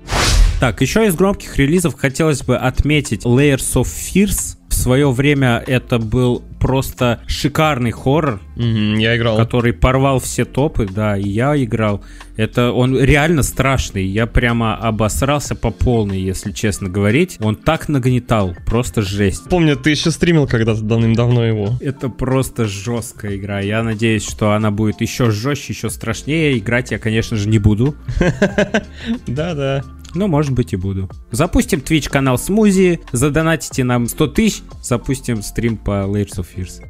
Так, 0.59 0.81
еще 0.81 1.07
из 1.07 1.15
громких 1.15 1.57
релизов 1.57 1.95
хотелось 1.95 2.43
бы 2.43 2.55
отметить 2.55 3.25
Layers 3.25 3.73
of 3.75 3.85
Fears. 3.87 4.57
В 4.81 4.83
свое 4.83 5.11
время 5.11 5.63
это 5.67 5.99
был 5.99 6.41
просто 6.59 7.19
шикарный 7.27 7.91
хоррор, 7.91 8.41
Мгм, 8.55 8.97
я 8.97 9.15
играл. 9.15 9.37
который 9.37 9.73
порвал 9.73 10.19
все 10.19 10.43
топы, 10.43 10.87
да, 10.89 11.15
и 11.15 11.29
я 11.29 11.55
играл. 11.63 12.03
Это 12.35 12.71
он 12.71 12.99
реально 12.99 13.43
страшный. 13.43 14.03
Я 14.03 14.25
прямо 14.25 14.75
обосрался 14.75 15.53
по 15.53 15.69
полной, 15.69 16.19
если 16.19 16.51
честно 16.51 16.89
говорить. 16.89 17.37
Он 17.41 17.55
так 17.55 17.89
нагнетал, 17.89 18.55
просто 18.65 19.03
жесть. 19.03 19.47
Помню, 19.49 19.75
ты 19.75 19.91
еще 19.91 20.09
стримил 20.09 20.47
когда-то 20.47 20.81
давным-давно 20.81 21.45
его. 21.45 21.75
Это 21.79 22.09
просто 22.09 22.65
жесткая 22.65 23.37
игра. 23.37 23.59
Я 23.59 23.83
надеюсь, 23.83 24.27
что 24.27 24.53
она 24.53 24.71
будет 24.71 25.01
еще 25.01 25.29
жестче, 25.29 25.73
еще 25.73 25.91
страшнее. 25.91 26.57
Играть 26.57 26.89
я, 26.89 26.97
конечно 26.97 27.37
же, 27.37 27.47
не 27.47 27.59
буду. 27.59 27.93
Да-да. 29.27 29.83
Но, 30.13 30.27
может 30.27 30.51
быть, 30.51 30.73
и 30.73 30.75
буду. 30.75 31.09
Запустим 31.31 31.79
Twitch 31.79 32.09
канал 32.09 32.37
Смузи, 32.37 32.99
задонатите 33.11 33.83
нам 33.83 34.07
100 34.07 34.27
тысяч, 34.27 34.63
запустим 34.83 35.41
стрим 35.41 35.77
по 35.77 36.05
Layers 36.05 36.37
of 36.37 36.47
Fears. 36.55 36.83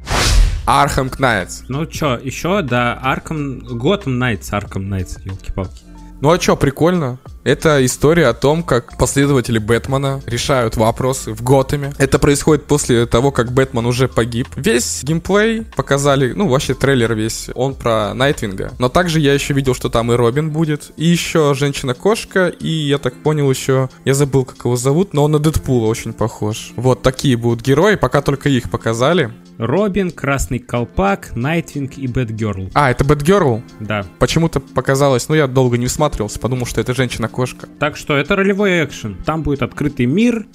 Arkham 0.66 1.10
Knights. 1.10 1.64
Ну 1.68 1.86
чё, 1.86 2.16
еще, 2.18 2.62
да, 2.62 3.00
Arkham, 3.02 3.62
Gotham 3.62 4.18
Knights, 4.18 4.50
Arkham 4.50 4.88
Knights, 4.88 5.20
елки-палки. 5.24 5.82
Ну 6.22 6.30
а 6.30 6.38
чё, 6.38 6.54
прикольно. 6.54 7.18
Это 7.42 7.84
история 7.84 8.28
о 8.28 8.32
том, 8.32 8.62
как 8.62 8.96
последователи 8.96 9.58
Бэтмена 9.58 10.20
решают 10.24 10.76
вопросы 10.76 11.34
в 11.34 11.42
Готэме. 11.42 11.92
Это 11.98 12.20
происходит 12.20 12.66
после 12.66 13.06
того, 13.06 13.32
как 13.32 13.50
Бэтмен 13.50 13.84
уже 13.86 14.06
погиб. 14.06 14.46
Весь 14.54 15.02
геймплей 15.02 15.64
показали, 15.74 16.32
ну 16.32 16.46
вообще 16.46 16.74
трейлер 16.74 17.14
весь, 17.14 17.50
он 17.56 17.74
про 17.74 18.14
Найтвинга. 18.14 18.70
Но 18.78 18.88
также 18.88 19.18
я 19.18 19.34
еще 19.34 19.52
видел, 19.52 19.74
что 19.74 19.88
там 19.88 20.12
и 20.12 20.14
Робин 20.14 20.50
будет, 20.50 20.92
и 20.96 21.06
еще 21.06 21.54
Женщина-кошка, 21.54 22.46
и 22.46 22.68
я 22.68 22.98
так 22.98 23.20
понял 23.20 23.50
еще, 23.50 23.90
я 24.04 24.14
забыл, 24.14 24.44
как 24.44 24.64
его 24.64 24.76
зовут, 24.76 25.14
но 25.14 25.24
он 25.24 25.32
на 25.32 25.40
Дэдпула 25.40 25.88
очень 25.88 26.12
похож. 26.12 26.70
Вот 26.76 27.02
такие 27.02 27.36
будут 27.36 27.66
герои, 27.66 27.96
пока 27.96 28.22
только 28.22 28.48
их 28.48 28.70
показали. 28.70 29.32
Робин, 29.62 30.10
Красный 30.10 30.58
Колпак, 30.58 31.36
Найтвинг 31.36 31.96
и 31.96 32.08
Бэтгёрл. 32.08 32.70
А, 32.74 32.90
это 32.90 33.04
Бэтгерл? 33.04 33.62
Да. 33.78 34.04
Почему-то 34.18 34.58
показалось, 34.58 35.28
ну 35.28 35.36
я 35.36 35.46
долго 35.46 35.78
не 35.78 35.86
всматривался, 35.86 36.40
подумал, 36.40 36.66
что 36.66 36.80
это 36.80 36.94
Женщина-кошка. 36.94 37.68
Так 37.78 37.96
что 37.96 38.16
это 38.16 38.34
ролевой 38.34 38.84
экшен. 38.84 39.16
Там 39.24 39.42
будет 39.42 39.62
открытый 39.62 40.06
мир 40.06 40.46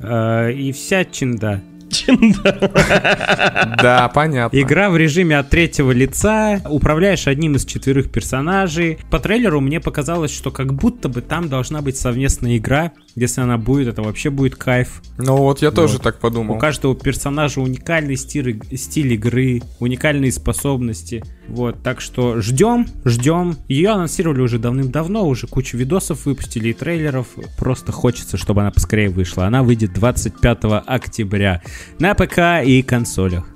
э, 0.00 0.52
и 0.52 0.72
вся 0.72 1.04
чинда. 1.04 1.62
Да, 3.80 4.10
понятно. 4.12 4.56
Игра 4.58 4.90
в 4.90 4.96
режиме 4.96 5.38
от 5.38 5.50
третьего 5.50 5.92
лица, 5.92 6.60
управляешь 6.68 7.28
одним 7.28 7.54
из 7.54 7.64
четверых 7.64 8.10
персонажей. 8.10 8.98
По 9.10 9.20
трейлеру 9.20 9.60
мне 9.60 9.80
показалось, 9.80 10.32
что 10.32 10.50
как 10.50 10.74
будто 10.74 11.08
бы 11.08 11.20
там 11.20 11.48
должна 11.48 11.82
быть 11.82 11.96
совместная 11.96 12.56
игра. 12.56 12.92
Если 13.16 13.40
она 13.40 13.56
будет, 13.56 13.88
это 13.88 14.02
вообще 14.02 14.28
будет 14.28 14.56
кайф. 14.56 15.00
Ну 15.16 15.38
вот 15.38 15.62
я 15.62 15.70
тоже 15.70 15.94
Вот. 15.94 16.02
так 16.02 16.18
подумал. 16.20 16.56
У 16.56 16.58
каждого 16.58 16.94
персонажа 16.94 17.62
уникальный 17.62 18.16
стиль, 18.16 18.60
стиль 18.76 19.14
игры, 19.14 19.62
уникальные 19.80 20.30
способности. 20.30 21.24
Вот, 21.48 21.82
так 21.82 22.02
что 22.02 22.42
ждем, 22.42 22.86
ждем. 23.06 23.56
Ее 23.68 23.90
анонсировали 23.90 24.42
уже 24.42 24.58
давным-давно, 24.58 25.26
уже 25.26 25.46
кучу 25.46 25.78
видосов 25.78 26.26
выпустили 26.26 26.68
и 26.68 26.72
трейлеров. 26.74 27.28
Просто 27.56 27.90
хочется, 27.90 28.36
чтобы 28.36 28.60
она 28.60 28.70
поскорее 28.70 29.08
вышла. 29.08 29.46
Она 29.46 29.62
выйдет 29.62 29.94
25 29.94 30.58
октября 30.86 31.62
на 31.98 32.14
ПК 32.14 32.62
и 32.62 32.82
консолях. 32.82 33.55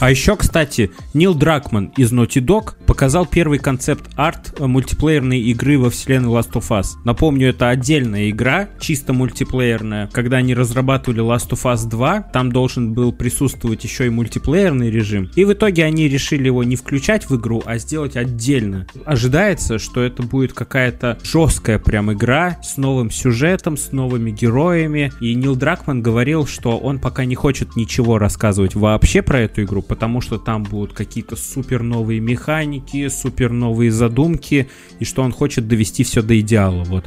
А 0.00 0.10
еще, 0.10 0.36
кстати, 0.36 0.92
Нил 1.12 1.34
Дракман 1.34 1.92
из 1.96 2.12
Naughty 2.12 2.40
Dog 2.40 2.74
показал 2.86 3.26
первый 3.26 3.58
концепт-арт 3.58 4.54
э, 4.58 4.66
мультиплеерной 4.66 5.40
игры 5.40 5.76
во 5.76 5.90
вселенной 5.90 6.30
Last 6.30 6.52
of 6.52 6.68
Us. 6.68 6.86
Напомню, 7.04 7.48
это 7.48 7.68
отдельная 7.68 8.30
игра, 8.30 8.68
чисто 8.78 9.12
мультиплеерная. 9.12 10.08
Когда 10.12 10.36
они 10.36 10.54
разрабатывали 10.54 11.20
Last 11.20 11.50
of 11.50 11.64
Us 11.64 11.88
2, 11.88 12.22
там 12.32 12.52
должен 12.52 12.94
был 12.94 13.12
присутствовать 13.12 13.82
еще 13.82 14.06
и 14.06 14.10
мультиплеерный 14.10 14.88
режим. 14.88 15.30
И 15.34 15.44
в 15.44 15.52
итоге 15.52 15.84
они 15.84 16.08
решили 16.08 16.46
его 16.46 16.62
не 16.62 16.76
включать 16.76 17.28
в 17.28 17.36
игру, 17.36 17.60
а 17.66 17.78
сделать 17.78 18.16
отдельно. 18.16 18.86
Ожидается, 19.04 19.80
что 19.80 20.00
это 20.00 20.22
будет 20.22 20.52
какая-то 20.52 21.18
жесткая 21.24 21.80
прям 21.80 22.12
игра 22.12 22.58
с 22.62 22.76
новым 22.76 23.10
сюжетом, 23.10 23.76
с 23.76 23.90
новыми 23.90 24.30
героями. 24.30 25.12
И 25.20 25.34
Нил 25.34 25.56
Дракман 25.56 26.02
говорил, 26.02 26.46
что 26.46 26.78
он 26.78 27.00
пока 27.00 27.24
не 27.24 27.34
хочет 27.34 27.74
ничего 27.74 28.18
рассказывать 28.18 28.76
вообще 28.76 29.22
про 29.22 29.40
эту 29.40 29.64
игру, 29.64 29.82
потому 29.88 30.20
что 30.20 30.38
там 30.38 30.62
будут 30.62 30.92
какие-то 30.92 31.36
супер 31.36 31.82
новые 31.82 32.20
механики, 32.20 33.08
супер 33.08 33.50
новые 33.52 33.90
задумки, 33.90 34.68
и 34.98 35.04
что 35.04 35.22
он 35.22 35.32
хочет 35.32 35.66
довести 35.66 36.04
все 36.04 36.22
до 36.22 36.38
идеала, 36.38 36.84
вот. 36.84 37.06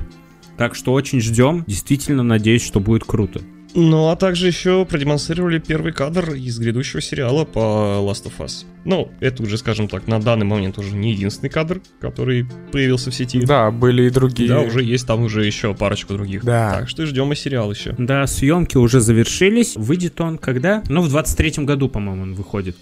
Так 0.58 0.76
что 0.76 0.94
очень 0.94 1.22
ждем, 1.22 1.64
действительно 1.68 2.24
надеюсь, 2.24 2.64
что 2.64 2.80
будет 2.80 3.04
круто. 3.04 3.42
Ну, 3.74 4.10
а 4.10 4.16
также 4.16 4.48
еще 4.48 4.86
продемонстрировали 4.86 5.60
первый 5.60 5.94
кадр 5.94 6.34
из 6.34 6.60
грядущего 6.60 7.02
сериала 7.02 7.46
по 7.46 8.00
Last 8.02 8.26
of 8.26 8.34
Us. 8.40 8.66
Ну, 8.84 9.12
это 9.20 9.44
уже, 9.44 9.58
скажем 9.58 9.88
так, 9.88 10.08
на 10.08 10.20
данный 10.20 10.46
момент 10.46 10.78
уже 10.78 10.96
не 10.96 11.12
единственный 11.12 11.50
кадр, 11.50 11.82
который 12.00 12.48
появился 12.72 13.12
в 13.12 13.16
сети. 13.16 13.42
Да, 13.46 13.72
были 13.72 14.04
и 14.04 14.10
другие. 14.10 14.50
Да, 14.50 14.62
уже 14.62 14.84
есть 14.84 15.08
там 15.08 15.24
уже 15.24 15.46
еще 15.46 15.74
парочку 15.74 16.14
других. 16.14 16.44
Да. 16.44 16.80
Так 16.80 16.90
что 16.90 17.06
ждем 17.06 17.32
и 17.32 17.36
сериал 17.36 17.72
еще. 17.72 17.96
Да, 17.98 18.28
съемки 18.28 18.78
уже 18.78 19.00
завершились. 19.00 19.76
Выйдет 19.76 20.20
он 20.20 20.38
когда? 20.38 20.84
Ну, 20.90 21.02
в 21.02 21.16
23-м 21.16 21.66
году, 21.66 21.88
по-моему, 21.90 22.24
он 22.24 22.34
выходит. 22.34 22.76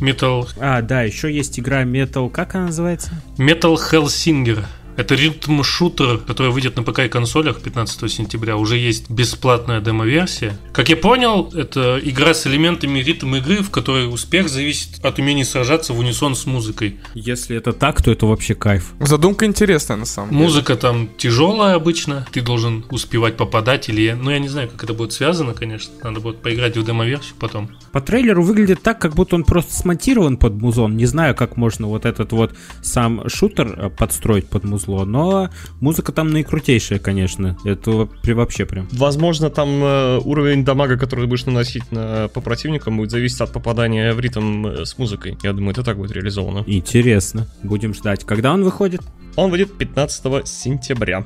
Metal, 0.00 0.46
А, 0.60 0.82
да, 0.82 1.02
еще 1.02 1.32
есть 1.32 1.58
игра 1.58 1.84
Metal, 1.84 2.28
как 2.30 2.54
она 2.54 2.66
называется? 2.66 3.10
Metal 3.38 3.76
Hellsinger. 3.76 4.64
Это 4.96 5.14
ритм-шутер, 5.14 6.18
который 6.18 6.52
выйдет 6.52 6.76
на 6.76 6.82
ПК 6.82 7.00
и 7.00 7.08
консолях 7.08 7.60
15 7.60 8.10
сентября. 8.10 8.56
Уже 8.56 8.76
есть 8.76 9.10
бесплатная 9.10 9.80
демо-версия. 9.80 10.58
Как 10.72 10.88
я 10.88 10.96
понял, 10.96 11.50
это 11.54 11.98
игра 12.02 12.34
с 12.34 12.46
элементами 12.46 13.00
ритм-игры, 13.00 13.62
в 13.62 13.70
которой 13.70 14.12
успех 14.12 14.48
зависит 14.48 15.04
от 15.04 15.18
умения 15.18 15.44
сражаться 15.44 15.92
в 15.92 15.98
унисон 15.98 16.36
с 16.36 16.46
музыкой. 16.46 16.98
Если 17.14 17.56
это 17.56 17.72
так, 17.72 18.02
то 18.02 18.12
это 18.12 18.26
вообще 18.26 18.54
кайф. 18.54 18.92
Задумка 19.00 19.46
интересная 19.46 19.96
на 19.96 20.04
самом 20.04 20.30
деле. 20.30 20.42
Музыка 20.42 20.76
там 20.76 21.08
тяжелая 21.16 21.74
обычно, 21.74 22.26
ты 22.32 22.40
должен 22.40 22.84
успевать 22.90 23.36
попадать 23.36 23.88
или... 23.88 24.12
Ну, 24.12 24.30
я 24.30 24.38
не 24.38 24.48
знаю, 24.48 24.68
как 24.68 24.84
это 24.84 24.94
будет 24.94 25.12
связано, 25.12 25.54
конечно. 25.54 25.92
Надо 26.02 26.20
будет 26.20 26.40
поиграть 26.40 26.76
в 26.76 26.84
демо-версию 26.84 27.34
потом. 27.38 27.70
По 27.92 28.00
трейлеру 28.00 28.42
выглядит 28.42 28.82
так, 28.82 29.00
как 29.00 29.14
будто 29.14 29.36
он 29.36 29.44
просто 29.44 29.74
смонтирован 29.74 30.36
под 30.36 30.54
музон. 30.54 30.96
Не 30.96 31.06
знаю, 31.06 31.34
как 31.34 31.56
можно 31.56 31.86
вот 31.88 32.06
этот 32.06 32.32
вот 32.32 32.54
сам 32.82 33.28
шутер 33.28 33.78
э, 33.78 33.90
подстроить 33.90 34.48
под 34.48 34.64
музло, 34.86 35.04
но 35.04 35.50
музыка 35.80 36.12
там 36.12 36.30
наикрутейшая, 36.30 36.98
конечно. 36.98 37.56
Это 37.64 38.08
вообще 38.22 38.64
прям. 38.64 38.88
Возможно, 38.92 39.50
там 39.50 39.68
э, 39.82 40.18
уровень 40.24 40.64
дамага, 40.64 40.96
который 40.96 41.22
ты 41.22 41.26
будешь 41.26 41.46
наносить 41.46 41.90
на, 41.90 42.28
по 42.28 42.40
противникам, 42.40 42.96
будет 42.96 43.10
зависеть 43.10 43.40
от 43.40 43.52
попадания 43.52 44.12
в 44.12 44.20
ритм 44.20 44.66
э, 44.66 44.84
с 44.84 44.98
музыкой. 44.98 45.36
Я 45.42 45.52
думаю, 45.52 45.72
это 45.72 45.82
так 45.82 45.96
будет 45.96 46.12
реализовано. 46.12 46.64
Интересно. 46.66 47.46
Будем 47.62 47.94
ждать. 47.94 48.24
Когда 48.24 48.52
он 48.52 48.64
выходит? 48.64 49.02
Он 49.36 49.50
выйдет 49.50 49.76
15 49.76 50.46
сентября. 50.46 51.24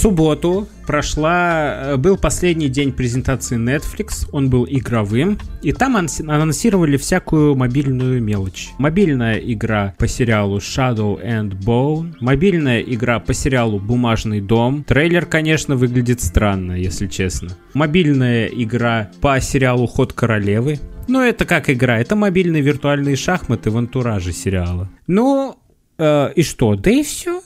Субботу 0.00 0.68
прошла, 0.86 1.74
э, 1.74 1.96
был 1.96 2.16
последний 2.16 2.68
день 2.68 2.92
презентации 2.92 3.58
Netflix, 3.58 4.28
он 4.30 4.48
был 4.48 4.64
игровым, 4.70 5.40
и 5.60 5.72
там 5.72 5.96
анонсировали 5.96 6.96
всякую 6.96 7.56
мобильную 7.56 8.22
мелочь. 8.22 8.68
Мобильная 8.78 9.38
игра 9.38 9.96
по 9.98 10.06
сериалу 10.06 10.58
Shadow 10.58 11.20
and 11.20 11.58
Bone, 11.58 12.14
мобильная 12.20 12.80
игра 12.80 13.18
по 13.18 13.34
сериалу 13.34 13.80
Бумажный 13.80 14.40
дом. 14.40 14.84
Трейлер, 14.84 15.26
конечно, 15.26 15.74
выглядит 15.74 16.20
странно, 16.20 16.74
если 16.74 17.08
честно. 17.08 17.48
Мобильная 17.74 18.46
игра 18.46 19.10
по 19.20 19.40
сериалу 19.40 19.88
Ход 19.88 20.12
королевы. 20.12 20.78
Ну, 21.08 21.20
это 21.22 21.44
как 21.44 21.68
игра? 21.70 21.98
Это 21.98 22.14
мобильные 22.14 22.62
виртуальные 22.62 23.16
шахматы 23.16 23.72
в 23.72 23.76
антураже 23.76 24.32
сериала. 24.32 24.88
Ну, 25.08 25.58
э, 25.98 26.32
и 26.36 26.44
что? 26.44 26.76
Да 26.76 26.88
и 26.88 27.02
все. 27.02 27.42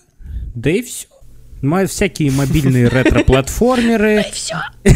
Да 0.55 0.69
и 0.69 0.83
все. 0.83 1.07
Ма- 1.63 1.87
всякие 1.87 2.31
мобильные 2.33 2.89
ретро-платформеры. 2.89 4.25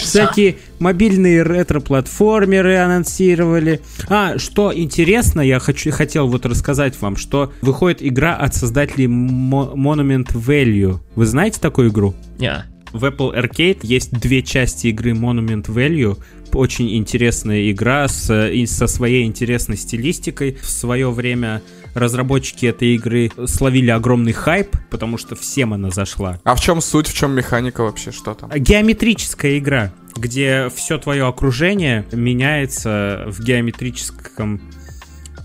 Всякие 0.00 0.56
мобильные 0.78 1.42
ретро-платформеры 1.42 2.76
анонсировали. 2.76 3.80
А, 4.08 4.38
что 4.38 4.72
интересно, 4.76 5.40
я 5.40 5.58
хочу, 5.58 5.90
хотел 5.90 6.28
вот 6.28 6.44
рассказать 6.46 7.00
вам, 7.00 7.16
что 7.16 7.52
выходит 7.62 8.02
игра 8.02 8.34
от 8.34 8.54
создателей 8.54 9.06
Mo- 9.06 9.74
Monument 9.74 10.28
Value. 10.32 10.98
Вы 11.14 11.26
знаете 11.26 11.60
такую 11.60 11.90
игру? 11.90 12.14
Не. 12.38 12.64
В 12.92 13.04
Apple 13.06 13.34
Arcade 13.34 13.78
есть 13.82 14.10
две 14.12 14.42
части 14.42 14.88
игры 14.88 15.12
Monument 15.12 15.64
Value. 15.66 16.18
Очень 16.54 16.96
интересная 16.96 17.70
игра 17.70 18.08
с, 18.08 18.48
и 18.48 18.66
со 18.66 18.86
своей 18.86 19.24
интересной 19.24 19.76
стилистикой. 19.76 20.58
В 20.60 20.68
свое 20.68 21.10
время 21.10 21.62
разработчики 21.94 22.66
этой 22.66 22.94
игры 22.94 23.30
словили 23.46 23.90
огромный 23.90 24.32
хайп, 24.32 24.76
потому 24.90 25.18
что 25.18 25.34
всем 25.34 25.74
она 25.74 25.90
зашла. 25.90 26.38
А 26.44 26.54
в 26.54 26.60
чем 26.60 26.80
суть, 26.80 27.08
в 27.08 27.14
чем 27.14 27.32
механика 27.32 27.82
вообще, 27.82 28.12
что 28.12 28.34
там? 28.34 28.50
Геометрическая 28.50 29.58
игра, 29.58 29.92
где 30.16 30.70
все 30.74 30.98
твое 30.98 31.26
окружение 31.26 32.06
меняется 32.12 33.24
в 33.26 33.42
геометрическом 33.42 34.60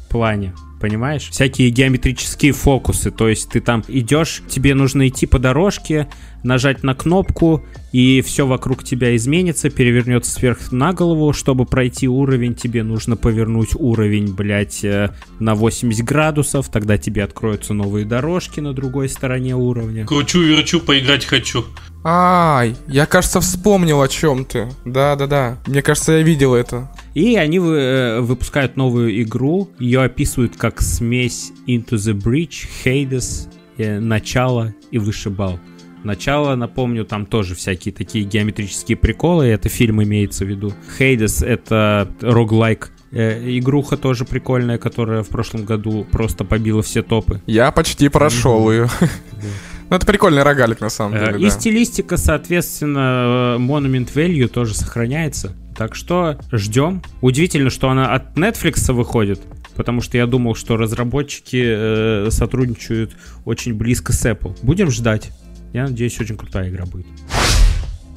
плане. 0.10 0.53
Понимаешь? 0.80 1.30
Всякие 1.30 1.70
геометрические 1.70 2.52
фокусы. 2.52 3.12
То 3.12 3.28
есть 3.28 3.50
ты 3.50 3.62
там 3.62 3.84
идешь, 3.88 4.44
тебе 4.48 4.76
нужно 4.76 5.08
идти 5.08 5.26
по 5.26 5.40
дорожке, 5.40 6.08
нажать 6.44 6.84
на 6.84 6.94
кнопку, 6.94 7.64
и 7.92 8.22
все 8.22 8.46
вокруг 8.46 8.84
тебя 8.84 9.16
изменится, 9.16 9.70
перевернется 9.70 10.32
сверх 10.32 10.72
на 10.72 10.94
голову. 10.94 11.34
Чтобы 11.34 11.66
пройти 11.66 12.08
уровень, 12.08 12.54
тебе 12.54 12.84
нужно 12.84 13.16
повернуть 13.16 13.72
уровень, 13.74 14.34
блядь, 14.34 14.84
э, 14.84 15.12
на 15.40 15.56
80 15.56 16.06
градусов. 16.06 16.70
Тогда 16.70 16.98
тебе 16.98 17.24
откроются 17.24 17.74
новые 17.74 18.06
дорожки 18.06 18.60
на 18.60 18.74
другой 18.74 19.10
стороне 19.10 19.56
уровня. 19.56 20.06
Кручу-верчу, 20.06 20.80
поиграть 20.80 21.26
хочу. 21.26 21.66
Ай, 22.04 22.76
я, 22.88 23.06
кажется, 23.06 23.42
вспомнил 23.42 24.02
о 24.02 24.08
чем 24.08 24.46
ты. 24.46 24.70
Да-да-да. 24.86 25.58
Мне 25.66 25.82
кажется, 25.82 26.14
я 26.14 26.22
видел 26.22 26.54
это. 26.54 26.90
И 27.18 27.36
они 27.36 27.57
вы- 27.57 27.78
э, 27.78 28.22
выпускают 28.22 28.78
новую 28.78 29.24
игру. 29.24 29.70
Ее 29.80 30.03
описывают 30.03 30.55
как 30.55 30.84
смесь 30.84 31.51
Into 31.65 31.93
the 31.93 32.13
Breach, 32.13 32.68
Hades, 32.86 33.47
э, 33.80 33.99
Начало 33.99 34.76
и 34.91 34.99
Вышибал. 34.99 35.59
Начало, 36.03 36.53
напомню, 36.55 37.05
там 37.05 37.26
тоже 37.26 37.55
всякие 37.55 37.91
такие 37.91 38.24
геометрические 38.24 38.97
приколы. 38.97 39.45
Это 39.45 39.68
фильм 39.68 40.03
имеется 40.03 40.45
в 40.45 40.47
виду. 40.47 40.74
Hades— 40.99 41.43
это 41.45 42.07
роглайк. 42.22 42.91
Э, 43.11 43.41
игруха 43.57 43.97
тоже 43.97 44.24
прикольная, 44.24 44.78
которая 44.78 45.24
в 45.24 45.30
прошлом 45.30 45.65
году 45.65 46.05
просто 46.11 46.43
побила 46.43 46.84
все 46.84 47.01
топы. 47.01 47.41
Я 47.47 47.72
почти 47.72 48.09
прошел 48.09 48.72
ее. 48.72 48.89
Ну, 49.90 49.96
это 49.96 50.06
прикольный 50.06 50.44
рогалик, 50.44 50.82
на 50.82 50.90
самом 50.90 51.16
Э, 51.16 51.26
деле, 51.34 51.40
И 51.40 51.44
да. 51.46 51.50
стилистика, 51.50 52.18
соответственно, 52.18 53.56
э, 53.58 53.62
Monument 53.62 54.12
Value 54.14 54.48
тоже 54.48 54.74
сохраняется. 54.76 55.54
Так 55.78 55.96
что 55.96 56.38
ждем. 56.52 57.02
Удивительно, 57.22 57.70
что 57.70 57.90
она 57.90 58.14
от 58.14 58.36
Netflix 58.38 58.92
выходит, 58.92 59.40
потому 59.76 60.02
что 60.02 60.18
я 60.18 60.26
думал, 60.26 60.56
что 60.56 60.76
разработчики 60.76 61.64
э, 61.66 62.28
сотрудничают 62.32 63.16
очень 63.46 63.74
близко 63.76 64.12
с 64.12 64.26
Apple. 64.26 64.58
Будем 64.62 64.90
ждать. 64.92 65.30
Я 65.74 65.84
надеюсь, 65.84 66.20
очень 66.20 66.36
крутая 66.38 66.70
игра 66.70 66.86
будет. 66.86 67.06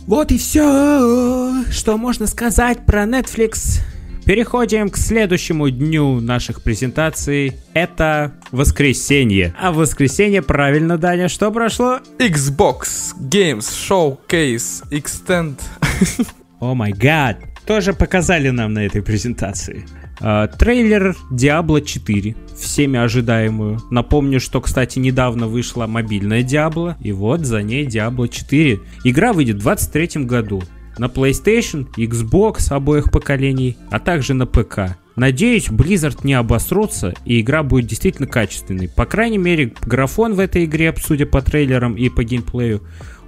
Вот 0.07 0.33
и 0.33 0.39
все, 0.39 1.63
что 1.71 1.97
можно 1.99 2.27
сказать 2.27 2.85
про 2.87 3.05
Netflix. 3.05 3.81
Переходим 4.25 4.91
к 4.91 4.97
следующему 4.97 5.71
дню 5.71 6.21
наших 6.21 6.63
презентаций. 6.63 7.55
Это 7.75 8.35
воскресенье. 8.53 9.55
А 9.59 9.73
в 9.73 9.77
воскресенье, 9.77 10.43
правильно, 10.43 10.99
Даня, 10.99 11.29
что 11.29 11.51
прошло? 11.51 12.01
Xbox 12.19 13.15
Games 13.21 13.59
Showcase 13.61 14.89
Extend. 14.91 15.61
О 16.61 16.75
май 16.75 16.93
гад. 16.93 17.39
Тоже 17.67 17.93
показали 17.93 18.51
нам 18.51 18.75
на 18.75 18.87
этой 18.87 19.03
презентации. 19.03 19.87
Uh, 20.21 20.55
трейлер 20.59 21.17
Diablo 21.33 21.83
4, 21.83 22.37
всеми 22.55 22.99
ожидаемую. 22.99 23.81
Напомню, 23.91 24.39
что, 24.39 24.61
кстати, 24.61 24.99
недавно 24.99 25.47
вышла 25.47 25.87
мобильная 25.87 26.43
Diablo, 26.43 26.95
и 27.01 27.11
вот 27.13 27.47
за 27.47 27.63
ней 27.63 27.87
Diablo 27.87 28.29
4. 28.29 28.81
Игра 29.05 29.33
выйдет 29.33 29.57
в 29.57 29.63
2023 29.63 30.25
году 30.25 30.63
на 31.01 31.07
PlayStation, 31.07 31.87
Xbox 31.97 32.71
обоих 32.71 33.11
поколений, 33.11 33.79
а 33.91 33.99
также 33.99 34.35
на 34.35 34.45
ПК. 34.47 34.99
Надеюсь, 35.17 35.71
Blizzard 35.71 36.19
не 36.25 36.35
обосрутся, 36.35 37.15
и 37.25 37.41
игра 37.41 37.63
будет 37.63 37.87
действительно 37.87 38.29
качественной. 38.29 38.91
По 38.91 39.07
крайней 39.07 39.39
мере, 39.39 39.73
графон 39.81 40.35
в 40.35 40.39
этой 40.39 40.67
игре, 40.67 40.95
судя 41.03 41.25
по 41.25 41.41
трейлерам 41.41 41.95
и 41.95 42.11
по 42.11 42.23
геймплею, 42.23 42.83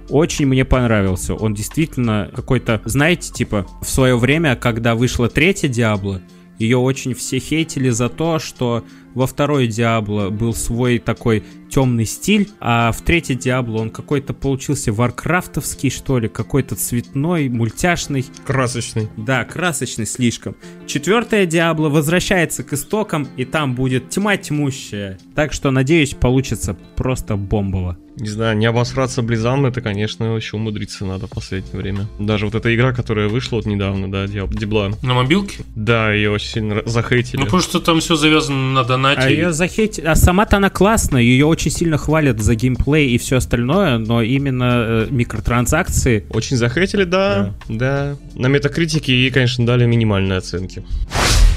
очень 0.09 0.45
мне 0.45 0.65
понравился. 0.65 1.33
Он 1.33 1.55
действительно 1.55 2.29
какой-то, 2.35 2.79
знаете, 2.85 3.33
типа, 3.33 3.65
в 3.81 3.89
свое 3.89 4.19
время, 4.19 4.55
когда 4.55 4.93
вышла 4.93 5.27
третья 5.27 5.67
Диабло, 5.67 6.21
ее 6.59 6.77
очень 6.77 7.15
все 7.15 7.39
хейтили 7.39 7.89
за 7.89 8.07
то, 8.07 8.37
что 8.37 8.83
во 9.15 9.25
второй 9.25 9.65
Диабло 9.65 10.29
был 10.29 10.53
свой 10.53 10.99
такой 10.99 11.43
темный 11.73 12.05
стиль, 12.05 12.49
а 12.59 12.91
в 12.91 13.01
третьей 13.01 13.35
Диабло 13.35 13.79
он 13.79 13.89
какой-то 13.89 14.35
получился 14.35 14.93
варкрафтовский, 14.93 15.89
что 15.89 16.19
ли, 16.19 16.29
какой-то 16.29 16.75
цветной, 16.75 17.49
мультяшный. 17.49 18.25
Красочный. 18.45 19.09
Да, 19.17 19.43
красочный 19.43 20.05
слишком. 20.05 20.55
Четвертая 20.85 21.47
Диабло 21.47 21.89
возвращается 21.89 22.63
к 22.63 22.73
истокам, 22.73 23.27
и 23.37 23.45
там 23.45 23.73
будет 23.73 24.09
тьма 24.11 24.37
тьмущая. 24.37 25.17
Так 25.33 25.51
что, 25.51 25.71
надеюсь, 25.71 26.13
получится 26.13 26.77
просто 26.95 27.37
бомбово. 27.37 27.97
Не 28.15 28.29
знаю, 28.29 28.55
не 28.57 28.67
обосраться 28.67 29.23
Близам, 29.23 29.65
это, 29.65 29.81
конечно, 29.81 30.35
еще 30.35 30.57
умудриться 30.57 31.05
надо 31.05 31.25
в 31.25 31.31
последнее 31.31 31.75
время. 31.75 32.07
Даже 32.19 32.45
вот 32.45 32.53
эта 32.53 32.73
игра, 32.75 32.93
которая 32.93 33.27
вышла 33.27 33.55
вот 33.55 33.65
недавно, 33.65 34.11
да, 34.11 34.27
Дебла. 34.27 34.91
На 35.01 35.15
мобилке? 35.15 35.63
Да, 35.75 36.13
ее 36.13 36.29
очень 36.29 36.47
сильно 36.47 36.83
захейтили. 36.85 37.37
Ну, 37.37 37.45
потому 37.45 37.63
что 37.63 37.79
там 37.79 37.99
все 38.01 38.15
завязано 38.15 38.73
на 38.73 38.83
донате. 38.83 39.21
А 39.21 39.29
ее 39.29 39.51
захейтили, 39.51 40.05
а 40.05 40.15
сама-то 40.15 40.57
она 40.57 40.69
классная, 40.69 41.23
ее 41.23 41.47
очень 41.47 41.62
сильно 41.69 41.97
хвалят 41.97 42.41
за 42.41 42.55
геймплей 42.55 43.09
и 43.09 43.17
все 43.17 43.37
остальное, 43.37 43.97
но 43.97 44.21
именно 44.21 44.85
э, 44.85 45.07
микротранзакции... 45.09 46.25
Очень 46.29 46.57
захейтили, 46.57 47.03
да, 47.03 47.53
да. 47.67 48.15
да. 48.35 48.39
На 48.39 48.47
метакритике 48.47 49.13
ей, 49.13 49.31
конечно, 49.31 49.65
дали 49.65 49.85
минимальные 49.85 50.37
оценки. 50.37 50.83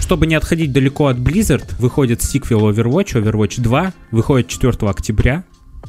Чтобы 0.00 0.26
не 0.26 0.34
отходить 0.36 0.72
далеко 0.72 1.08
от 1.08 1.16
Blizzard, 1.16 1.64
выходит 1.78 2.22
сиквел 2.22 2.70
Overwatch, 2.70 3.20
Overwatch 3.20 3.60
2, 3.60 3.92
выходит 4.12 4.48
4 4.48 4.74
октября. 4.82 5.44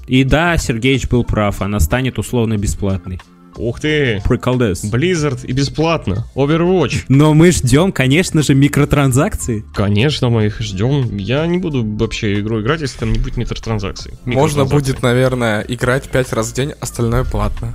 И 0.07 0.23
да, 0.23 0.57
Сергеич 0.57 1.07
был 1.07 1.23
прав, 1.23 1.61
она 1.61 1.79
станет 1.79 2.17
условно 2.17 2.57
бесплатной. 2.57 3.19
Ух 3.57 3.79
ты! 3.79 4.21
Приколдес. 4.25 4.83
Blizzard 4.83 5.45
и 5.45 5.51
бесплатно. 5.51 6.25
Overwatch. 6.35 7.05
Но 7.07 7.33
мы 7.33 7.51
ждем, 7.51 7.91
конечно 7.91 8.43
же, 8.43 8.53
микротранзакции. 8.53 9.65
Конечно, 9.73 10.29
мы 10.29 10.45
их 10.47 10.61
ждем. 10.61 11.17
Я 11.17 11.45
не 11.47 11.57
буду 11.57 11.83
вообще 11.83 12.39
игру 12.39 12.61
играть, 12.61 12.81
если 12.81 12.99
там 12.99 13.13
не 13.13 13.19
будет 13.19 13.37
микротранзакций. 13.37 14.13
Можно 14.25 14.65
будет, 14.65 15.01
наверное, 15.01 15.61
играть 15.61 16.09
5 16.09 16.33
раз 16.33 16.51
в 16.51 16.53
день, 16.53 16.73
остальное 16.79 17.23
платно. 17.23 17.73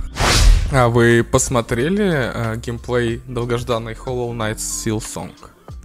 А 0.71 0.87
вы 0.87 1.23
посмотрели 1.29 2.31
э, 2.33 2.57
геймплей 2.57 3.21
долгожданной 3.27 3.93
Hollow 3.93 4.31
Knight 4.35 4.57
Seal 4.57 4.97
Song? 4.97 5.31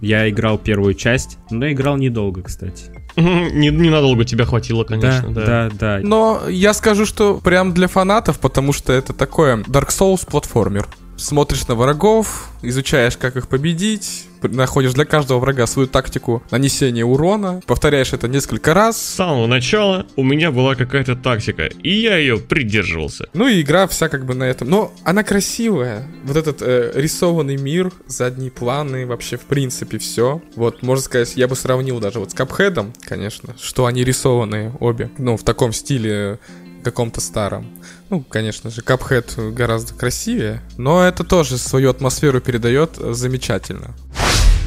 Я 0.01 0.29
играл 0.29 0.57
первую 0.57 0.93
часть, 0.93 1.37
но 1.51 1.69
играл 1.69 1.97
недолго, 1.97 2.41
кстати. 2.41 2.98
Не, 3.15 3.69
ненадолго 3.69 4.25
тебя 4.25 4.45
хватило, 4.45 4.83
конечно, 4.83 5.29
да, 5.33 5.41
да. 5.41 5.69
Да, 5.69 5.69
да. 5.73 5.99
Но 6.03 6.41
я 6.49 6.73
скажу, 6.73 7.05
что 7.05 7.35
прям 7.37 7.73
для 7.73 7.87
фанатов, 7.87 8.39
потому 8.39 8.73
что 8.73 8.93
это 8.93 9.13
такое 9.13 9.57
Dark 9.57 9.89
Souls 9.89 10.25
платформер 10.29 10.87
смотришь 11.19 11.67
на 11.67 11.75
врагов, 11.75 12.49
изучаешь, 12.61 13.17
как 13.17 13.35
их 13.35 13.47
победить, 13.47 14.25
находишь 14.41 14.93
для 14.93 15.05
каждого 15.05 15.39
врага 15.39 15.67
свою 15.67 15.87
тактику 15.87 16.43
нанесения 16.51 17.05
урона, 17.05 17.61
повторяешь 17.65 18.13
это 18.13 18.27
несколько 18.27 18.73
раз. 18.73 18.97
С 18.97 19.15
самого 19.15 19.47
начала 19.47 20.05
у 20.15 20.23
меня 20.23 20.51
была 20.51 20.75
какая-то 20.75 21.15
тактика, 21.15 21.65
и 21.65 21.89
я 21.89 22.17
ее 22.17 22.37
придерживался. 22.37 23.27
Ну 23.33 23.47
и 23.47 23.61
игра 23.61 23.87
вся 23.87 24.09
как 24.09 24.25
бы 24.25 24.33
на 24.33 24.43
этом. 24.43 24.69
Но 24.69 24.93
она 25.03 25.23
красивая. 25.23 26.07
Вот 26.23 26.37
этот 26.37 26.61
э, 26.61 26.91
рисованный 26.95 27.57
мир, 27.57 27.91
задние 28.07 28.51
планы, 28.51 29.05
вообще 29.05 29.37
в 29.37 29.41
принципе 29.41 29.97
все. 29.97 30.41
Вот, 30.55 30.83
можно 30.83 31.03
сказать, 31.03 31.33
я 31.35 31.47
бы 31.47 31.55
сравнил 31.55 31.99
даже 31.99 32.19
вот 32.19 32.31
с 32.31 32.33
Капхедом, 32.33 32.93
конечно, 33.01 33.55
что 33.61 33.85
они 33.85 34.03
рисованные 34.03 34.73
обе. 34.79 35.09
Ну, 35.17 35.37
в 35.37 35.43
таком 35.43 35.73
стиле 35.73 36.39
каком-то 36.83 37.21
старом. 37.21 37.65
Ну, 38.09 38.21
конечно 38.21 38.69
же, 38.69 38.81
Cuphead 38.81 39.51
гораздо 39.51 39.93
красивее, 39.93 40.61
но 40.77 41.03
это 41.03 41.23
тоже 41.23 41.57
свою 41.57 41.89
атмосферу 41.89 42.41
передает 42.41 42.95
замечательно. 42.95 43.95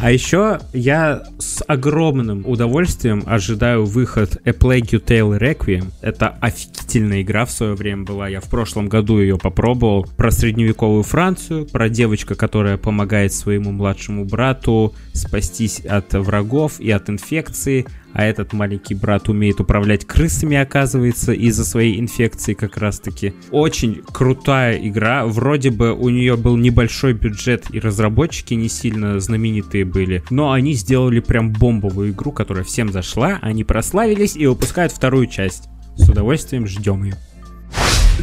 А 0.02 0.10
еще 0.10 0.58
я 0.72 1.22
с 1.38 1.62
огромным 1.68 2.44
удовольствием 2.44 3.22
ожидаю 3.24 3.84
выход 3.86 4.36
A 4.44 4.50
Plague 4.50 4.90
You 4.90 5.04
Tale 5.04 5.38
Requiem. 5.38 5.92
Это 6.00 6.36
офигительная 6.40 7.22
игра 7.22 7.44
в 7.44 7.52
свое 7.52 7.74
время 7.74 8.02
была. 8.02 8.26
Я 8.26 8.40
в 8.40 8.50
прошлом 8.50 8.88
году 8.88 9.20
ее 9.20 9.38
попробовал. 9.38 10.04
Про 10.16 10.32
средневековую 10.32 11.04
Францию, 11.04 11.66
про 11.66 11.88
девочку, 11.88 12.34
которая 12.34 12.78
помогает 12.78 13.32
своему 13.32 13.70
младшему 13.70 14.24
брату 14.24 14.92
спастись 15.12 15.78
от 15.78 16.12
врагов 16.14 16.80
и 16.80 16.90
от 16.90 17.08
инфекции 17.08 17.86
а 18.12 18.24
этот 18.24 18.52
маленький 18.52 18.94
брат 18.94 19.28
умеет 19.28 19.60
управлять 19.60 20.04
крысами, 20.04 20.56
оказывается, 20.56 21.32
из-за 21.32 21.64
своей 21.64 21.98
инфекции 21.98 22.54
как 22.54 22.76
раз-таки. 22.76 23.34
Очень 23.50 24.02
крутая 24.12 24.76
игра, 24.76 25.26
вроде 25.26 25.70
бы 25.70 25.92
у 25.92 26.08
нее 26.08 26.36
был 26.36 26.56
небольшой 26.56 27.12
бюджет 27.12 27.66
и 27.72 27.80
разработчики 27.80 28.54
не 28.54 28.68
сильно 28.68 29.20
знаменитые 29.20 29.84
были, 29.84 30.22
но 30.30 30.52
они 30.52 30.74
сделали 30.74 31.20
прям 31.20 31.52
бомбовую 31.52 32.10
игру, 32.10 32.32
которая 32.32 32.64
всем 32.64 32.92
зашла, 32.92 33.38
они 33.42 33.64
прославились 33.64 34.36
и 34.36 34.46
выпускают 34.46 34.92
вторую 34.92 35.26
часть. 35.26 35.68
С 35.96 36.08
удовольствием 36.08 36.66
ждем 36.66 37.04
ее. 37.04 37.16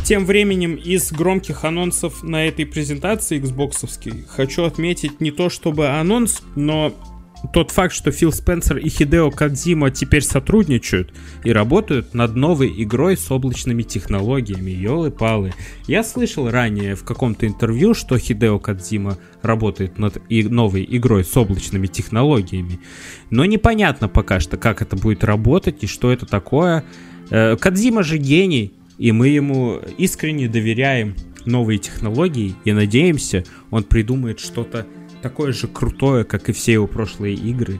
Тем 0.03 0.25
временем 0.25 0.75
из 0.75 1.11
громких 1.11 1.65
анонсов 1.65 2.23
на 2.23 2.47
этой 2.47 2.65
презентации 2.65 3.39
Xbox 3.39 4.25
хочу 4.27 4.63
отметить 4.63 5.19
не 5.21 5.31
то 5.31 5.49
чтобы 5.49 5.89
анонс, 5.89 6.41
но 6.55 6.93
тот 7.53 7.71
факт, 7.71 7.93
что 7.93 8.11
Фил 8.11 8.31
Спенсер 8.31 8.77
и 8.77 8.89
Хидео 8.89 9.31
Кадзима 9.31 9.91
теперь 9.91 10.23
сотрудничают 10.23 11.13
и 11.43 11.51
работают 11.51 12.13
над 12.13 12.35
новой 12.35 12.71
игрой 12.83 13.17
с 13.17 13.31
облачными 13.31 13.83
технологиями, 13.83 14.71
елы-палы. 14.71 15.53
Я 15.87 16.03
слышал 16.03 16.49
ранее 16.49 16.95
в 16.95 17.03
каком-то 17.03 17.47
интервью, 17.47 17.93
что 17.93 18.17
Хидео 18.17 18.59
Кадзима 18.59 19.17
работает 19.41 19.97
над 19.97 20.17
и 20.27 20.43
новой 20.43 20.85
игрой 20.89 21.23
с 21.23 21.35
облачными 21.37 21.87
технологиями, 21.87 22.79
но 23.29 23.45
непонятно 23.45 24.09
пока 24.09 24.39
что, 24.39 24.57
как 24.57 24.81
это 24.81 24.95
будет 24.95 25.23
работать 25.23 25.83
и 25.83 25.87
что 25.87 26.11
это 26.11 26.25
такое. 26.25 26.83
Э, 27.29 27.55
Кадзима 27.55 28.03
же 28.03 28.17
гений, 28.17 28.73
и 28.97 29.11
мы 29.13 29.29
ему 29.29 29.79
искренне 29.97 30.49
доверяем 30.49 31.15
новые 31.45 31.79
технологии 31.79 32.53
и 32.65 32.73
надеемся, 32.73 33.45
он 33.71 33.83
придумает 33.83 34.39
что-то 34.39 34.85
такое 35.21 35.53
же 35.53 35.67
крутое, 35.67 36.23
как 36.23 36.49
и 36.49 36.53
все 36.53 36.73
его 36.73 36.87
прошлые 36.87 37.35
игры. 37.35 37.79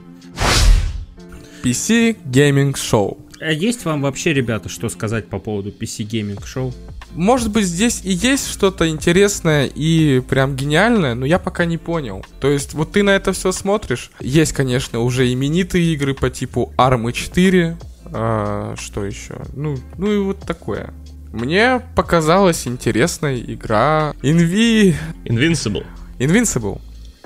PC 1.63 2.17
Gaming 2.25 2.73
Show. 2.73 3.17
А 3.41 3.51
есть 3.51 3.85
вам 3.85 4.01
вообще, 4.01 4.33
ребята, 4.33 4.69
что 4.69 4.89
сказать 4.89 5.27
по 5.27 5.39
поводу 5.39 5.69
PC 5.69 6.05
Gaming 6.05 6.43
Show? 6.43 6.73
Может 7.15 7.51
быть, 7.51 7.65
здесь 7.65 8.01
и 8.03 8.11
есть 8.11 8.47
что-то 8.47 8.87
интересное 8.87 9.65
и 9.65 10.19
прям 10.19 10.55
гениальное, 10.55 11.15
но 11.15 11.25
я 11.25 11.39
пока 11.39 11.65
не 11.65 11.77
понял. 11.77 12.23
То 12.39 12.49
есть, 12.49 12.73
вот 12.73 12.91
ты 12.91 13.01
на 13.01 13.11
это 13.11 13.33
все 13.33 13.51
смотришь. 13.51 14.11
Есть, 14.19 14.53
конечно, 14.53 14.99
уже 14.99 15.31
именитые 15.31 15.93
игры 15.93 16.13
по 16.13 16.29
типу 16.29 16.71
Arma 16.77 17.11
4. 17.11 17.77
А, 18.11 18.75
что 18.77 19.05
еще? 19.05 19.41
Ну, 19.53 19.77
ну 19.97 20.11
и 20.11 20.17
вот 20.17 20.39
такое. 20.39 20.93
Мне 21.31 21.81
показалась 21.95 22.67
интересная 22.67 23.39
игра 23.39 24.13
Invi... 24.21 24.95
Invincible. 25.25 25.85
Invincible. 26.19 26.81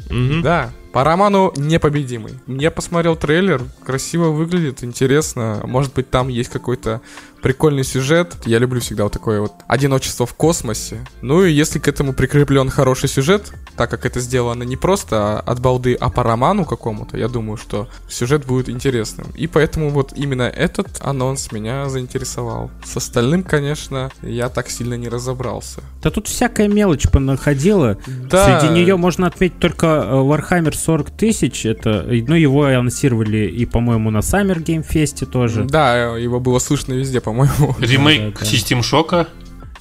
Угу. 0.10 0.42
Да, 0.44 0.72
по 0.94 1.04
роману 1.04 1.52
«Непобедимый». 1.58 2.34
Я 2.46 2.70
посмотрел 2.70 3.16
трейлер, 3.16 3.64
красиво 3.84 4.30
выглядит, 4.30 4.84
интересно. 4.84 5.62
Может 5.66 5.96
быть, 5.96 6.12
там 6.12 6.28
есть 6.28 6.52
какой-то 6.52 7.02
прикольный 7.44 7.84
сюжет. 7.84 8.36
Я 8.46 8.58
люблю 8.58 8.80
всегда 8.80 9.04
вот 9.04 9.12
такое 9.12 9.42
вот 9.42 9.52
одиночество 9.68 10.26
в 10.26 10.34
космосе. 10.34 11.06
Ну 11.22 11.44
и 11.44 11.52
если 11.52 11.78
к 11.78 11.88
этому 11.88 12.14
прикреплен 12.14 12.70
хороший 12.70 13.10
сюжет, 13.10 13.52
так 13.76 13.90
как 13.90 14.06
это 14.06 14.22
сделано 14.22 14.64
не 14.64 14.78
просто 14.78 15.40
от 15.40 15.60
балды, 15.60 15.96
а 16.00 16.10
по 16.10 16.24
роману 16.24 16.64
какому-то, 16.64 17.18
я 17.18 17.28
думаю, 17.28 17.58
что 17.58 17.90
сюжет 18.10 18.46
будет 18.46 18.70
интересным. 18.70 19.28
И 19.36 19.48
поэтому 19.48 19.90
вот 19.90 20.14
именно 20.16 20.44
этот 20.44 20.88
анонс 21.02 21.52
меня 21.52 21.90
заинтересовал. 21.90 22.72
С 22.86 22.96
остальным, 22.96 23.44
конечно, 23.44 24.10
я 24.22 24.48
так 24.48 24.70
сильно 24.70 24.94
не 24.94 25.10
разобрался. 25.10 25.82
Да 26.02 26.12
тут 26.12 26.28
всякая 26.28 26.70
мелочь 26.70 27.10
понаходила. 27.12 27.98
Да. 28.30 28.62
Среди 28.62 28.74
нее 28.74 28.96
можно 28.96 29.28
отметить 29.28 29.60
только 29.60 29.88
э, 29.88 30.14
Warhammer 30.14 30.74
40 30.84 31.12
тысяч. 31.12 31.66
Это, 31.66 32.06
ну, 32.08 32.36
его 32.36 32.66
анонсировали 32.66 33.48
и, 33.48 33.66
по-моему, 33.66 34.12
на 34.12 34.20
Summer 34.20 34.64
Game 34.64 34.86
Fest 34.88 35.26
тоже. 35.26 35.66
Да, 35.66 36.18
его 36.18 36.40
было 36.40 36.60
слышно 36.60 36.94
везде, 36.94 37.20
по 37.20 37.34
по-моему. 37.34 37.76
Ремейк 37.80 38.34
да, 38.36 38.40
да, 38.40 38.46
Систем 38.46 38.84
Шока. 38.84 39.28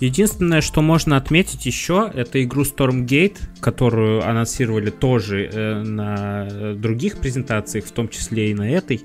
Единственное, 0.00 0.62
что 0.62 0.82
можно 0.82 1.16
отметить 1.16 1.64
еще, 1.64 2.10
это 2.12 2.42
игру 2.42 2.62
Stormgate, 2.62 3.36
которую 3.60 4.28
анонсировали 4.28 4.90
тоже 4.90 5.48
э, 5.52 5.82
на 5.82 6.74
других 6.74 7.18
презентациях, 7.18 7.84
в 7.84 7.92
том 7.92 8.08
числе 8.08 8.50
и 8.50 8.54
на 8.54 8.68
этой. 8.68 9.02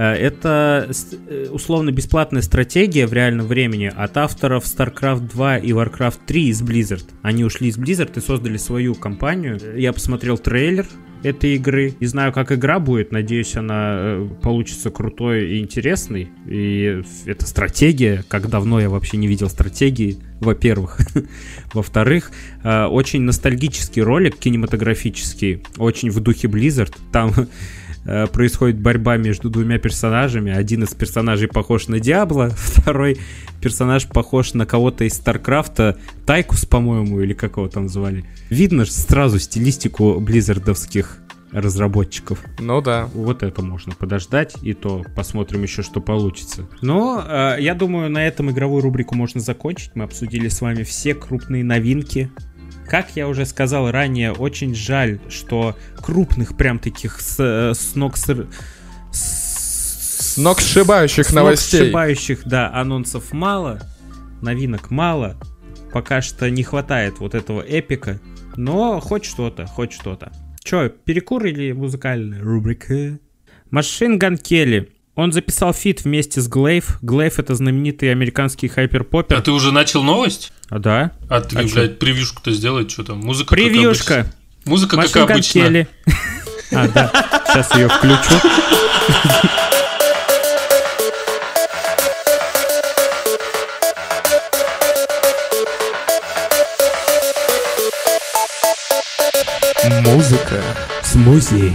Э, 0.00 0.14
это 0.14 0.90
э, 1.28 1.48
условно 1.50 1.92
бесплатная 1.92 2.40
стратегия 2.40 3.06
в 3.06 3.12
реальном 3.12 3.46
времени 3.46 3.92
от 3.94 4.16
авторов 4.16 4.64
StarCraft 4.64 5.28
2 5.30 5.58
и 5.58 5.72
Warcraft 5.72 6.20
3 6.26 6.48
из 6.48 6.62
Blizzard. 6.62 7.04
Они 7.20 7.44
ушли 7.44 7.68
из 7.68 7.76
Blizzard 7.76 8.18
и 8.18 8.22
создали 8.22 8.56
свою 8.56 8.94
компанию. 8.94 9.60
Я 9.76 9.92
посмотрел 9.92 10.38
трейлер 10.38 10.86
этой 11.22 11.56
игры. 11.56 11.94
Не 12.00 12.06
знаю, 12.06 12.32
как 12.32 12.50
игра 12.50 12.80
будет. 12.80 13.12
Надеюсь, 13.12 13.54
она 13.56 13.96
э, 13.98 14.28
получится 14.40 14.88
крутой 14.88 15.50
и 15.50 15.60
интересной. 15.60 16.30
И 16.46 17.02
это 17.26 17.46
стратегия. 17.46 18.24
Как 18.26 18.48
давно 18.48 18.80
я 18.80 18.88
вообще 18.88 19.18
не 19.18 19.26
видел 19.26 19.50
стратегии, 19.50 20.16
во-первых. 20.40 20.98
Во-вторых, 21.74 22.32
очень 22.64 23.20
ностальгический 23.20 24.00
ролик 24.00 24.38
кинематографический. 24.38 25.62
Очень 25.76 26.10
в 26.10 26.20
духе 26.20 26.48
Blizzard. 26.48 26.96
Там 27.12 27.34
Э, 28.04 28.26
происходит 28.26 28.80
борьба 28.80 29.16
между 29.16 29.50
двумя 29.50 29.78
персонажами. 29.78 30.52
Один 30.52 30.84
из 30.84 30.94
персонажей 30.94 31.48
похож 31.48 31.88
на 31.88 32.00
Диабло, 32.00 32.50
второй 32.56 33.18
персонаж 33.60 34.06
похож 34.06 34.54
на 34.54 34.66
кого-то 34.66 35.04
из 35.04 35.14
Старкрафта, 35.14 35.98
Тайкус, 36.26 36.64
по-моему, 36.64 37.20
или 37.20 37.34
как 37.34 37.56
его 37.56 37.68
там 37.68 37.88
звали. 37.88 38.24
Видно 38.48 38.84
сразу 38.86 39.38
стилистику 39.38 40.18
близзардовских 40.20 41.18
разработчиков. 41.52 42.42
Ну 42.58 42.80
да. 42.80 43.08
Вот 43.12 43.42
это 43.42 43.62
можно 43.62 43.92
подождать, 43.92 44.54
и 44.62 44.72
то 44.72 45.04
посмотрим 45.16 45.62
еще, 45.62 45.82
что 45.82 46.00
получится. 46.00 46.66
Но 46.80 47.24
э, 47.26 47.56
я 47.60 47.74
думаю, 47.74 48.10
на 48.10 48.26
этом 48.26 48.50
игровую 48.50 48.82
рубрику 48.82 49.14
можно 49.14 49.40
закончить. 49.40 49.92
Мы 49.94 50.04
обсудили 50.04 50.48
с 50.48 50.60
вами 50.60 50.84
все 50.84 51.14
крупные 51.14 51.64
новинки 51.64 52.30
как 52.90 53.14
я 53.14 53.28
уже 53.28 53.46
сказал 53.46 53.92
ранее, 53.92 54.32
очень 54.32 54.74
жаль, 54.74 55.20
что 55.28 55.76
крупных 55.96 56.56
прям 56.56 56.80
таких 56.80 57.20
с, 57.20 57.36
э, 57.38 57.72
с 57.72 57.94
ног 57.94 58.16
с, 58.16 58.26
с 59.12 60.36
ног 60.36 60.60
сшибающих 60.60 61.24
с 61.24 61.32
новостей. 61.32 61.84
Сшибающих, 61.84 62.42
да, 62.44 62.68
анонсов 62.74 63.32
мало, 63.32 63.80
новинок 64.42 64.90
мало. 64.90 65.36
Пока 65.92 66.20
что 66.20 66.50
не 66.50 66.64
хватает 66.64 67.20
вот 67.20 67.36
этого 67.36 67.62
эпика. 67.62 68.18
Но 68.56 68.98
хоть 68.98 69.24
что-то, 69.24 69.66
хоть 69.66 69.92
что-то. 69.92 70.32
Че, 70.64 70.88
перекур 70.88 71.46
или 71.46 71.70
музыкальная 71.70 72.42
рубрика? 72.42 73.20
Machine 73.70 74.18
Gun 74.18 74.36
Kelly 74.36 74.90
он 75.20 75.32
записал 75.32 75.74
фит 75.74 76.04
вместе 76.04 76.40
с 76.40 76.48
Glaive. 76.48 76.98
Glaive 77.02 77.38
это 77.38 77.54
знаменитый 77.54 78.10
американский 78.10 78.68
хайперпопер. 78.68 79.36
А 79.36 79.40
ты 79.42 79.52
уже 79.52 79.70
начал 79.70 80.02
новость? 80.02 80.52
А 80.68 80.78
да. 80.78 81.12
А 81.28 81.40
ты, 81.42 81.58
а 81.58 81.62
блядь, 81.62 81.98
превьюшку-то 81.98 82.52
сделай, 82.52 82.88
что 82.88 83.04
там? 83.04 83.18
Музыка 83.18 83.54
Превьюшка. 83.54 84.24
Как. 84.24 84.66
Музыка 84.66 84.96
Machine 84.96 85.12
как 85.12 85.30
обычно. 85.30 85.60
Келли. 85.60 85.88
А, 86.72 86.86
да. 86.86 87.10
Сейчас 87.48 87.74
ее 87.74 87.88
включу. 87.88 88.40
Музыка. 100.04 100.62
Смузи. 101.02 101.74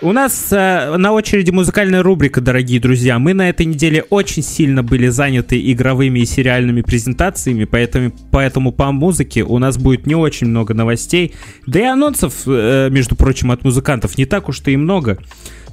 У 0.00 0.12
нас 0.12 0.48
э, 0.50 0.96
на 0.96 1.12
очереди 1.12 1.50
музыкальная 1.50 2.02
рубрика, 2.02 2.40
дорогие 2.40 2.80
друзья. 2.80 3.18
Мы 3.18 3.34
на 3.34 3.48
этой 3.48 3.66
неделе 3.66 4.02
очень 4.10 4.42
сильно 4.42 4.82
были 4.82 5.08
заняты 5.08 5.60
игровыми 5.72 6.20
и 6.20 6.24
сериальными 6.24 6.82
презентациями, 6.82 7.64
поэтому, 7.64 8.12
поэтому 8.30 8.72
по 8.72 8.90
музыке 8.92 9.42
у 9.44 9.58
нас 9.58 9.76
будет 9.76 10.06
не 10.06 10.14
очень 10.14 10.46
много 10.46 10.74
новостей. 10.74 11.34
Да 11.66 11.80
и 11.80 11.84
анонсов, 11.84 12.34
э, 12.46 12.88
между 12.90 13.16
прочим, 13.16 13.50
от 13.50 13.64
музыкантов 13.64 14.16
не 14.16 14.26
так 14.26 14.48
уж-то 14.48 14.70
и 14.70 14.76
много. 14.76 15.18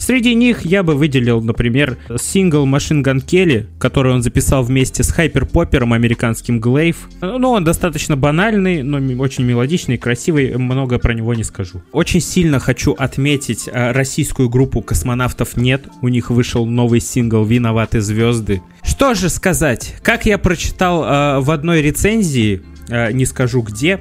Среди 0.01 0.33
них 0.33 0.65
я 0.65 0.81
бы 0.81 0.95
выделил, 0.95 1.41
например, 1.41 1.95
сингл 2.19 2.65
Machine 2.65 3.03
Gun 3.03 3.23
Kelly, 3.23 3.67
который 3.77 4.11
он 4.11 4.23
записал 4.23 4.63
вместе 4.63 5.03
с 5.03 5.11
хайперпопером 5.11 5.93
американским 5.93 6.59
Glaive. 6.59 6.95
Ну, 7.21 7.51
он 7.51 7.63
достаточно 7.63 8.17
банальный, 8.17 8.81
но 8.81 8.97
очень 9.21 9.43
мелодичный, 9.43 9.99
красивый, 9.99 10.57
много 10.57 10.97
про 10.97 11.13
него 11.13 11.35
не 11.35 11.43
скажу. 11.43 11.83
Очень 11.91 12.19
сильно 12.19 12.59
хочу 12.59 12.93
отметить 12.93 13.69
э, 13.71 13.91
российскую 13.91 14.49
группу 14.49 14.81
«Космонавтов 14.81 15.55
нет». 15.55 15.83
У 16.01 16.07
них 16.07 16.31
вышел 16.31 16.65
новый 16.65 16.99
сингл 16.99 17.43
«Виноваты 17.43 18.01
звезды». 18.01 18.63
Что 18.81 19.13
же 19.13 19.29
сказать? 19.29 19.93
Как 20.01 20.25
я 20.25 20.39
прочитал 20.39 21.03
э, 21.03 21.39
в 21.41 21.51
одной 21.51 21.83
рецензии, 21.83 22.63
э, 22.89 23.11
не 23.11 23.25
скажу 23.25 23.61
где, 23.61 23.99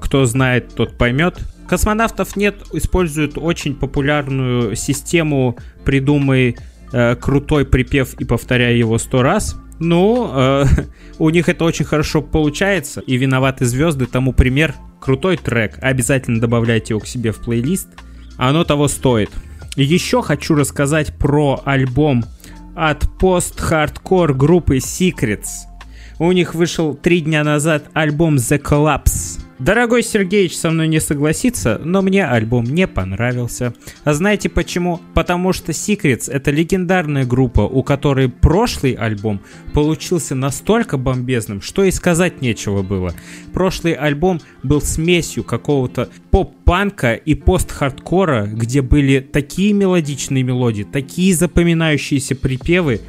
кто 0.00 0.24
знает, 0.24 0.72
тот 0.76 0.96
поймет, 0.96 1.40
Космонавтов 1.68 2.36
нет 2.36 2.56
используют 2.72 3.38
очень 3.38 3.74
популярную 3.74 4.76
систему 4.76 5.56
«Придумай 5.84 6.56
э, 6.92 7.16
крутой 7.16 7.64
припев 7.64 8.14
и 8.20 8.24
повторяй 8.24 8.76
его 8.76 8.98
сто 8.98 9.22
раз». 9.22 9.56
Ну, 9.80 10.30
э, 10.32 10.64
у 11.18 11.30
них 11.30 11.48
это 11.48 11.64
очень 11.64 11.84
хорошо 11.84 12.22
получается, 12.22 13.00
и 13.00 13.16
«Виноваты 13.16 13.64
звезды» 13.64 14.06
тому 14.06 14.32
пример. 14.32 14.74
Крутой 15.00 15.36
трек, 15.36 15.78
обязательно 15.82 16.40
добавляйте 16.40 16.94
его 16.94 17.00
к 17.00 17.06
себе 17.06 17.32
в 17.32 17.38
плейлист, 17.38 17.88
оно 18.38 18.64
того 18.64 18.88
стоит. 18.88 19.30
Еще 19.76 20.22
хочу 20.22 20.54
рассказать 20.54 21.14
про 21.18 21.60
альбом 21.64 22.24
от 22.74 23.06
пост-хардкор 23.18 24.34
группы 24.34 24.78
Secrets. 24.78 25.66
У 26.18 26.30
них 26.32 26.54
вышел 26.54 26.94
три 26.94 27.20
дня 27.20 27.44
назад 27.44 27.84
альбом 27.92 28.36
The 28.36 28.60
Collapse. 28.60 29.43
Дорогой 29.58 30.02
Сергеич 30.02 30.56
со 30.56 30.70
мной 30.70 30.88
не 30.88 31.00
согласится, 31.00 31.80
но 31.84 32.02
мне 32.02 32.26
альбом 32.26 32.64
не 32.64 32.88
понравился. 32.88 33.72
А 34.02 34.12
знаете 34.12 34.48
почему? 34.48 35.00
Потому 35.14 35.52
что 35.52 35.70
Secrets 35.70 36.30
это 36.30 36.50
легендарная 36.50 37.24
группа, 37.24 37.60
у 37.60 37.84
которой 37.84 38.28
прошлый 38.28 38.92
альбом 38.92 39.40
получился 39.72 40.34
настолько 40.34 40.98
бомбезным, 40.98 41.60
что 41.60 41.84
и 41.84 41.92
сказать 41.92 42.42
нечего 42.42 42.82
было. 42.82 43.14
Прошлый 43.52 43.92
альбом 43.92 44.40
был 44.64 44.82
смесью 44.82 45.44
какого-то 45.44 46.08
поп-панка 46.32 47.14
и 47.14 47.34
пост-хардкора, 47.34 48.46
где 48.46 48.82
были 48.82 49.20
такие 49.20 49.72
мелодичные 49.72 50.42
мелодии, 50.42 50.82
такие 50.82 51.32
запоминающиеся 51.32 52.34
припевы, 52.34 53.02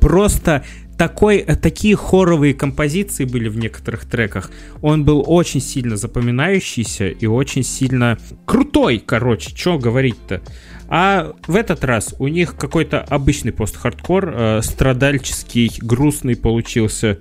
просто 0.00 0.62
такой, 0.96 1.38
э, 1.38 1.56
такие 1.56 1.96
хоровые 1.96 2.54
композиции 2.54 3.24
были 3.24 3.48
в 3.48 3.56
некоторых 3.56 4.04
треках. 4.06 4.50
Он 4.82 5.04
был 5.04 5.22
очень 5.26 5.60
сильно 5.60 5.96
запоминающийся 5.96 7.08
и 7.08 7.26
очень 7.26 7.62
сильно 7.62 8.18
крутой, 8.44 9.02
короче, 9.04 9.50
что 9.54 9.78
говорить-то. 9.78 10.42
А 10.88 11.32
в 11.46 11.56
этот 11.56 11.84
раз 11.84 12.14
у 12.18 12.28
них 12.28 12.56
какой-то 12.56 13.00
обычный 13.00 13.52
пост-хардкор, 13.52 14.32
э, 14.34 14.60
страдальческий, 14.62 15.72
грустный 15.80 16.36
получился. 16.36 17.18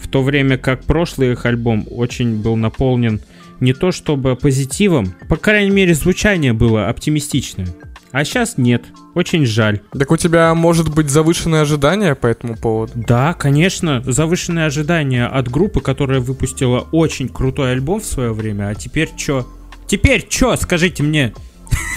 В 0.00 0.08
то 0.08 0.22
время 0.22 0.58
как 0.58 0.84
прошлый 0.84 1.32
их 1.32 1.46
альбом 1.46 1.86
очень 1.90 2.42
был 2.42 2.56
наполнен 2.56 3.20
не 3.60 3.72
то 3.72 3.90
чтобы 3.90 4.36
позитивом, 4.36 5.14
по 5.28 5.36
крайней 5.36 5.70
мере 5.70 5.94
звучание 5.94 6.52
было 6.52 6.88
оптимистичное. 6.88 7.68
А 8.12 8.24
сейчас 8.24 8.58
нет. 8.58 8.84
Очень 9.16 9.46
жаль. 9.46 9.80
Так 9.98 10.10
у 10.10 10.18
тебя 10.18 10.54
может 10.54 10.94
быть 10.94 11.08
завышенные 11.08 11.62
ожидания 11.62 12.14
по 12.14 12.26
этому 12.26 12.54
поводу? 12.54 12.92
Да, 12.94 13.32
конечно. 13.32 14.02
Завышенные 14.04 14.66
ожидания 14.66 15.26
от 15.26 15.50
группы, 15.50 15.80
которая 15.80 16.20
выпустила 16.20 16.86
очень 16.92 17.30
крутой 17.30 17.72
альбом 17.72 18.00
в 18.00 18.04
свое 18.04 18.34
время. 18.34 18.68
А 18.68 18.74
теперь 18.74 19.08
чё? 19.16 19.46
Теперь 19.86 20.28
чё, 20.28 20.54
скажите 20.56 21.02
мне? 21.02 21.32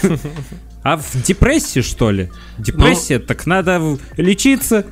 А 0.90 0.98
в 0.98 1.22
депрессии, 1.22 1.82
что 1.82 2.10
ли? 2.10 2.32
Депрессия, 2.58 3.20
ну, 3.20 3.26
так 3.28 3.46
надо 3.46 4.00
лечиться, 4.18 4.88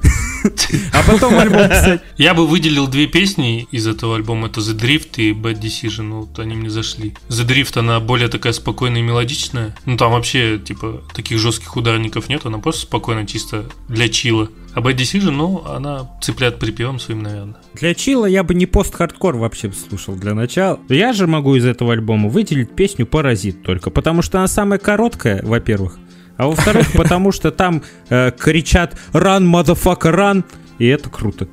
а 0.94 1.02
потом 1.02 1.40
альбом 1.40 1.68
писать. 1.68 2.02
Я 2.18 2.36
бы 2.36 2.46
выделил 2.46 2.86
две 2.86 3.08
песни 3.08 3.68
из 3.72 3.88
этого 3.88 4.16
альбома. 4.16 4.46
Это 4.46 4.60
The 4.60 4.80
Drift 4.80 5.14
и 5.16 5.32
Bad 5.32 5.60
Decision. 5.60 6.20
Вот 6.20 6.38
они 6.38 6.54
мне 6.54 6.70
зашли. 6.70 7.16
The 7.30 7.48
Drift, 7.48 7.80
она 7.80 8.00
более 8.00 8.28
такая 8.28 8.54
спокойная 8.54 9.00
и 9.00 9.04
мелодичная. 9.04 9.76
Ну, 9.86 9.98
там 9.98 10.12
вообще, 10.12 10.60
типа, 10.60 11.02
таких 11.16 11.40
жестких 11.40 11.76
ударников 11.76 12.30
нет. 12.30 12.46
Она 12.46 12.60
просто 12.60 12.84
спокойно, 12.84 13.26
чисто 13.26 13.66
для 13.90 14.08
чила. 14.08 14.50
А 14.78 14.80
Bad 14.80 14.96
Decision, 14.96 15.32
ну, 15.32 15.66
она 15.66 16.08
цепляет 16.22 16.60
припевом 16.60 17.00
своим, 17.00 17.24
наверное. 17.24 17.56
Для 17.74 17.96
чила 17.96 18.28
я 18.28 18.44
бы 18.44 18.54
не 18.54 18.68
пост-хардкор 18.68 19.36
вообще 19.36 19.72
слушал 19.72 20.14
для 20.14 20.36
начала. 20.36 20.80
Я 20.88 21.14
же 21.14 21.26
могу 21.26 21.56
из 21.56 21.66
этого 21.66 21.94
альбома 21.94 22.30
выделить 22.30 22.76
песню 22.76 23.08
«Паразит» 23.08 23.64
только, 23.64 23.90
потому 23.90 24.22
что 24.22 24.38
она 24.38 24.48
самая 24.48 24.78
короткая, 24.78 25.42
во-первых. 25.42 25.98
А 26.38 26.46
во-вторых, 26.46 26.92
потому 26.96 27.32
что 27.32 27.50
там 27.50 27.82
э, 28.10 28.30
кричат 28.38 28.96
«Run, 29.14 29.52
motherfucker, 29.52 30.14
run!» 30.14 30.44
И 30.78 30.86
это 30.86 31.10
круто. 31.10 31.48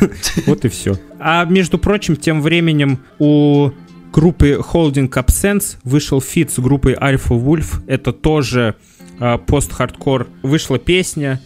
Вот 0.46 0.66
и 0.66 0.68
все. 0.68 0.98
А 1.18 1.46
между 1.46 1.78
прочим, 1.78 2.14
тем 2.14 2.42
временем 2.42 2.98
у 3.18 3.70
группы 4.12 4.60
Holding 4.74 5.08
Absence 5.08 5.78
вышел 5.82 6.20
фит 6.20 6.50
с 6.50 6.58
группой 6.58 6.92
Alpha 6.92 7.42
Wolf. 7.42 7.82
Это 7.86 8.12
тоже 8.12 8.74
э, 9.18 9.38
пост-хардкор. 9.38 10.28
Вышла 10.42 10.78
песня 10.78 11.40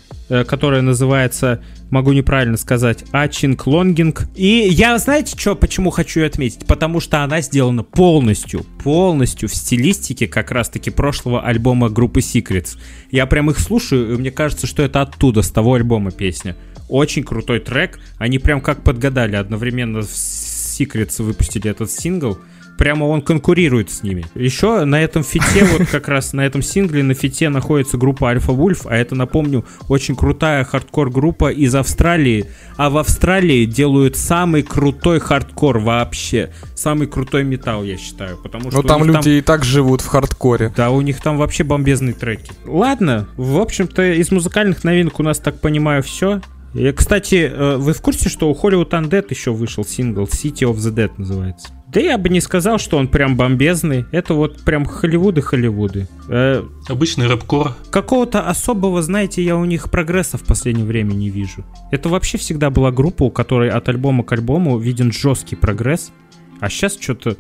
которая 0.47 0.81
называется, 0.81 1.62
могу 1.91 2.12
неправильно 2.12 2.57
сказать, 2.57 3.05
Ачинг 3.11 3.66
Лонгинг. 3.66 4.28
И 4.37 4.68
я, 4.70 4.97
знаете, 4.99 5.37
что, 5.37 5.57
почему 5.57 5.91
хочу 5.91 6.20
ее 6.20 6.26
отметить? 6.26 6.66
Потому 6.66 7.01
что 7.01 7.22
она 7.24 7.41
сделана 7.41 7.83
полностью, 7.83 8.64
полностью 8.83 9.49
в 9.49 9.55
стилистике 9.55 10.28
как 10.28 10.51
раз-таки 10.51 10.91
прошлого 10.91 11.43
альбома 11.43 11.89
группы 11.89 12.20
Secrets. 12.20 12.78
Я 13.11 13.26
прям 13.26 13.51
их 13.51 13.59
слушаю, 13.59 14.14
и 14.14 14.16
мне 14.16 14.31
кажется, 14.31 14.66
что 14.66 14.83
это 14.83 15.03
оттуда, 15.03 15.43
с 15.43 15.51
того 15.51 15.74
альбома 15.74 16.12
песня. 16.12 16.57
Очень 16.89 17.24
крутой 17.24 17.61
трек. 17.61 17.99
Они 18.18 18.39
прям 18.39 18.61
как 18.61 18.83
подгадали. 18.83 19.37
Одновременно 19.37 20.03
с 20.03 20.78
Secrets 20.81 21.22
выпустили 21.22 21.70
этот 21.70 21.91
сингл 21.91 22.39
прямо 22.81 23.05
он 23.05 23.20
конкурирует 23.20 23.91
с 23.91 24.03
ними. 24.03 24.24
Еще 24.35 24.87
на 24.87 25.03
этом 25.03 25.22
фите, 25.22 25.64
вот 25.78 25.87
как 25.89 26.09
раз 26.09 26.33
на 26.33 26.41
этом 26.41 26.62
сингле 26.62 27.03
на 27.03 27.12
фите 27.12 27.51
находится 27.51 27.99
группа 27.99 28.31
Alpha 28.30 28.53
Wolf, 28.53 28.86
а 28.87 28.97
это, 28.97 29.14
напомню, 29.14 29.66
очень 29.91 30.16
крутая 30.16 30.64
хардкор-группа 30.64 31.53
из 31.53 31.74
Австралии. 31.74 32.47
А 32.78 32.89
в 32.89 32.97
Австралии 32.97 33.66
делают 33.66 34.16
самый 34.16 34.62
крутой 34.62 35.20
хардкор 35.20 35.78
вообще. 35.78 36.53
Самый 36.74 37.07
крутой 37.07 37.45
металл, 37.45 37.85
я 37.85 37.99
считаю. 37.99 38.39
Потому 38.39 38.64
Но 38.64 38.70
что 38.70 38.81
у 38.81 38.83
там 38.85 39.05
люди 39.05 39.28
и 39.28 39.43
так 39.43 39.62
живут 39.62 40.01
в 40.01 40.07
хардкоре. 40.07 40.72
да, 40.74 40.89
у 40.89 41.03
них 41.03 41.20
там 41.20 41.37
вообще 41.37 41.64
бомбезные 41.64 42.14
треки. 42.14 42.51
Ладно, 42.64 43.28
в 43.37 43.59
общем-то, 43.59 44.14
из 44.14 44.33
музыкальных 44.33 44.85
новинок 44.85 45.20
у 45.20 45.22
нас, 45.22 45.39
так 45.39 45.61
понимаю, 45.61 46.03
все. 46.03 46.41
И, 46.72 46.91
кстати, 46.93 47.51
э, 47.53 47.76
вы 47.76 47.93
в 47.93 48.01
курсе, 48.01 48.31
что 48.31 48.51
у 48.51 48.55
Hollywood 48.55 48.91
Undead 48.91 49.26
еще 49.28 49.53
вышел 49.53 49.85
сингл 49.85 50.22
City 50.22 50.61
of 50.61 50.76
the 50.76 50.95
Dead 50.95 51.11
называется? 51.18 51.68
Да 51.93 51.99
я 51.99 52.18
бы 52.18 52.28
не 52.28 52.41
сказал, 52.41 52.78
что 52.78 52.99
он 52.99 53.09
прям 53.09 53.36
бомбезный. 53.36 54.07
Это 54.12 54.34
вот 54.34 54.62
прям 54.62 54.84
Холливуды-Холливуды. 54.84 56.07
Э, 56.28 56.62
Обычный 56.88 57.26
рэпкор. 57.26 57.74
какого-то 57.91 58.49
особого, 58.49 59.03
знаете, 59.03 59.43
я 59.43 59.57
у 59.57 59.64
них 59.64 59.91
прогресса 59.91 60.38
в 60.38 60.43
последнее 60.45 60.86
время 60.86 61.14
не 61.14 61.30
вижу. 61.30 61.64
Это 61.91 62.09
вообще 62.09 62.38
всегда 62.38 62.70
была 62.70 62.93
группа, 62.93 63.24
у 63.24 63.30
которой 63.30 63.70
от 63.70 63.88
альбома 63.88 64.22
к 64.22 64.30
альбому 64.30 64.78
виден 64.78 65.11
жесткий 65.11 65.57
прогресс. 65.57 66.12
А 66.61 66.70
сейчас 66.70 66.97
что-то 67.01 67.36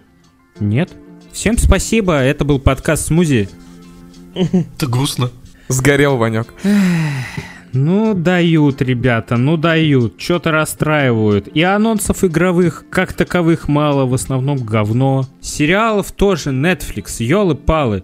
нет. 0.58 0.90
Всем 1.30 1.56
спасибо, 1.56 2.14
это 2.14 2.44
был 2.44 2.58
подкаст 2.58 3.06
Смузи. 3.06 3.48
Это 4.34 4.86
грустно. 4.88 5.30
Сгорел 5.68 6.16
Ванек. 6.16 6.52
Ну, 7.72 8.14
дают, 8.14 8.82
ребята, 8.82 9.36
ну 9.36 9.56
дают. 9.56 10.20
Что-то 10.20 10.50
расстраивают. 10.50 11.48
И 11.48 11.62
анонсов 11.62 12.24
игровых, 12.24 12.84
как 12.90 13.12
таковых, 13.12 13.68
мало, 13.68 14.06
в 14.06 14.14
основном 14.14 14.58
говно. 14.58 15.26
Сериалов 15.40 16.10
тоже 16.10 16.50
Netflix, 16.50 17.22
елы-палы. 17.22 18.02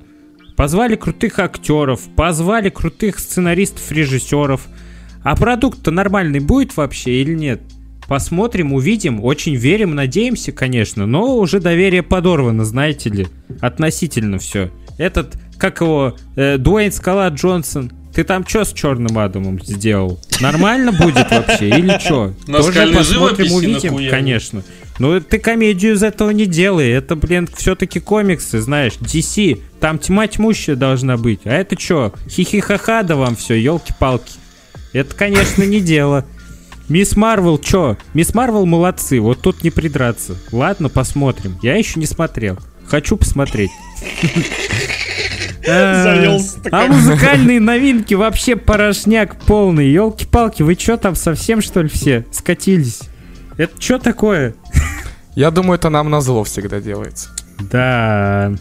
Позвали 0.57 0.97
крутых 0.97 1.39
актеров, 1.39 2.01
позвали 2.15 2.71
крутых 2.71 3.19
сценаристов, 3.19 3.91
режиссеров. 3.91 4.69
А 5.23 5.37
продукт-то 5.37 5.91
нормальный 5.91 6.41
будет 6.41 6.77
вообще 6.77 7.23
или 7.23 7.35
нет? 7.35 7.61
Посмотрим, 8.09 8.73
увидим, 8.73 9.23
очень 9.23 9.57
верим, 9.57 9.97
надеемся, 9.97 10.53
конечно, 10.53 11.07
но 11.07 11.37
уже 11.37 11.59
доверие 11.59 12.05
подорвано, 12.05 12.65
знаете 12.65 13.11
ли. 13.11 13.27
Относительно 13.61 14.39
все. 14.39 14.71
Этот, 14.97 15.37
как 15.59 15.81
его, 15.81 16.17
э, 16.37 16.57
Дуэйн 16.57 16.93
Скала 16.93 17.29
Джонсон, 17.29 17.91
ты 18.17 18.25
там 18.25 18.47
что 18.49 18.65
с 18.65 18.73
Черным 18.73 19.19
Адамом 19.19 19.63
сделал? 19.63 20.19
Нормально 20.41 20.91
будет 20.91 21.31
вообще 21.31 21.69
или 21.69 21.99
что? 21.99 22.33
Наскальной 22.47 22.97
посмотрим, 22.97 23.53
увидим, 23.53 24.11
конечно. 24.11 24.63
Ну, 24.99 25.21
ты 25.21 25.39
комедию 25.39 25.93
из 25.93 26.03
этого 26.03 26.31
не 26.31 26.47
делай. 26.47 26.89
Это, 26.89 27.15
блин, 27.15 27.47
все-таки 27.55 28.01
комиксы, 28.01 28.63
знаешь, 28.63 28.95
DC. 28.95 29.61
Там 29.81 29.99
тьма 29.99 30.29
тьмущая 30.29 30.77
должна 30.77 31.19
быть. 31.19 31.41
А 31.45 31.53
это 31.53 31.79
что? 31.79 32.15
Хихи-ха-ха, 32.27 33.03
да 33.03 33.17
вам 33.17 33.37
все, 33.37 33.53
елки-палки. 33.53 34.33
Это, 34.95 35.15
конечно, 35.15 35.65
не 35.65 35.81
дело. 35.81 36.25
Мисс 36.89 37.17
Марвел, 37.17 37.59
чё? 37.59 37.99
Мисс 38.15 38.33
Марвел 38.33 38.65
молодцы, 38.65 39.21
вот 39.21 39.43
тут 39.43 39.63
не 39.63 39.69
придраться. 39.69 40.37
Ладно, 40.53 40.89
посмотрим. 40.89 41.59
Я 41.61 41.77
еще 41.77 42.01
не 42.01 42.07
смотрел. 42.07 42.59
Хочу 42.87 43.19
посмотреть. 43.19 43.73
А, 45.69 46.03
Завелся 46.03 46.59
А 46.71 46.87
музыкальные 46.87 47.61
новинки 47.61 48.15
вообще 48.15 48.57
порошняк 48.57 49.37
полный. 49.45 49.89
Елки-палки, 49.89 50.63
вы 50.63 50.75
чё 50.77 50.97
там 50.97 51.15
совсем 51.15 51.61
что 51.61 51.83
ли 51.83 51.89
все 51.89 52.25
скатились? 52.33 53.01
Это 53.57 53.81
что 53.81 53.99
такое? 53.99 54.55
Я 55.35 55.51
думаю, 55.51 55.79
это 55.79 55.91
нам 55.91 56.11
на 56.11 56.21
зло 56.21 56.45
всегда 56.45 56.81
делается. 56.81 57.31
Да, 57.71 58.53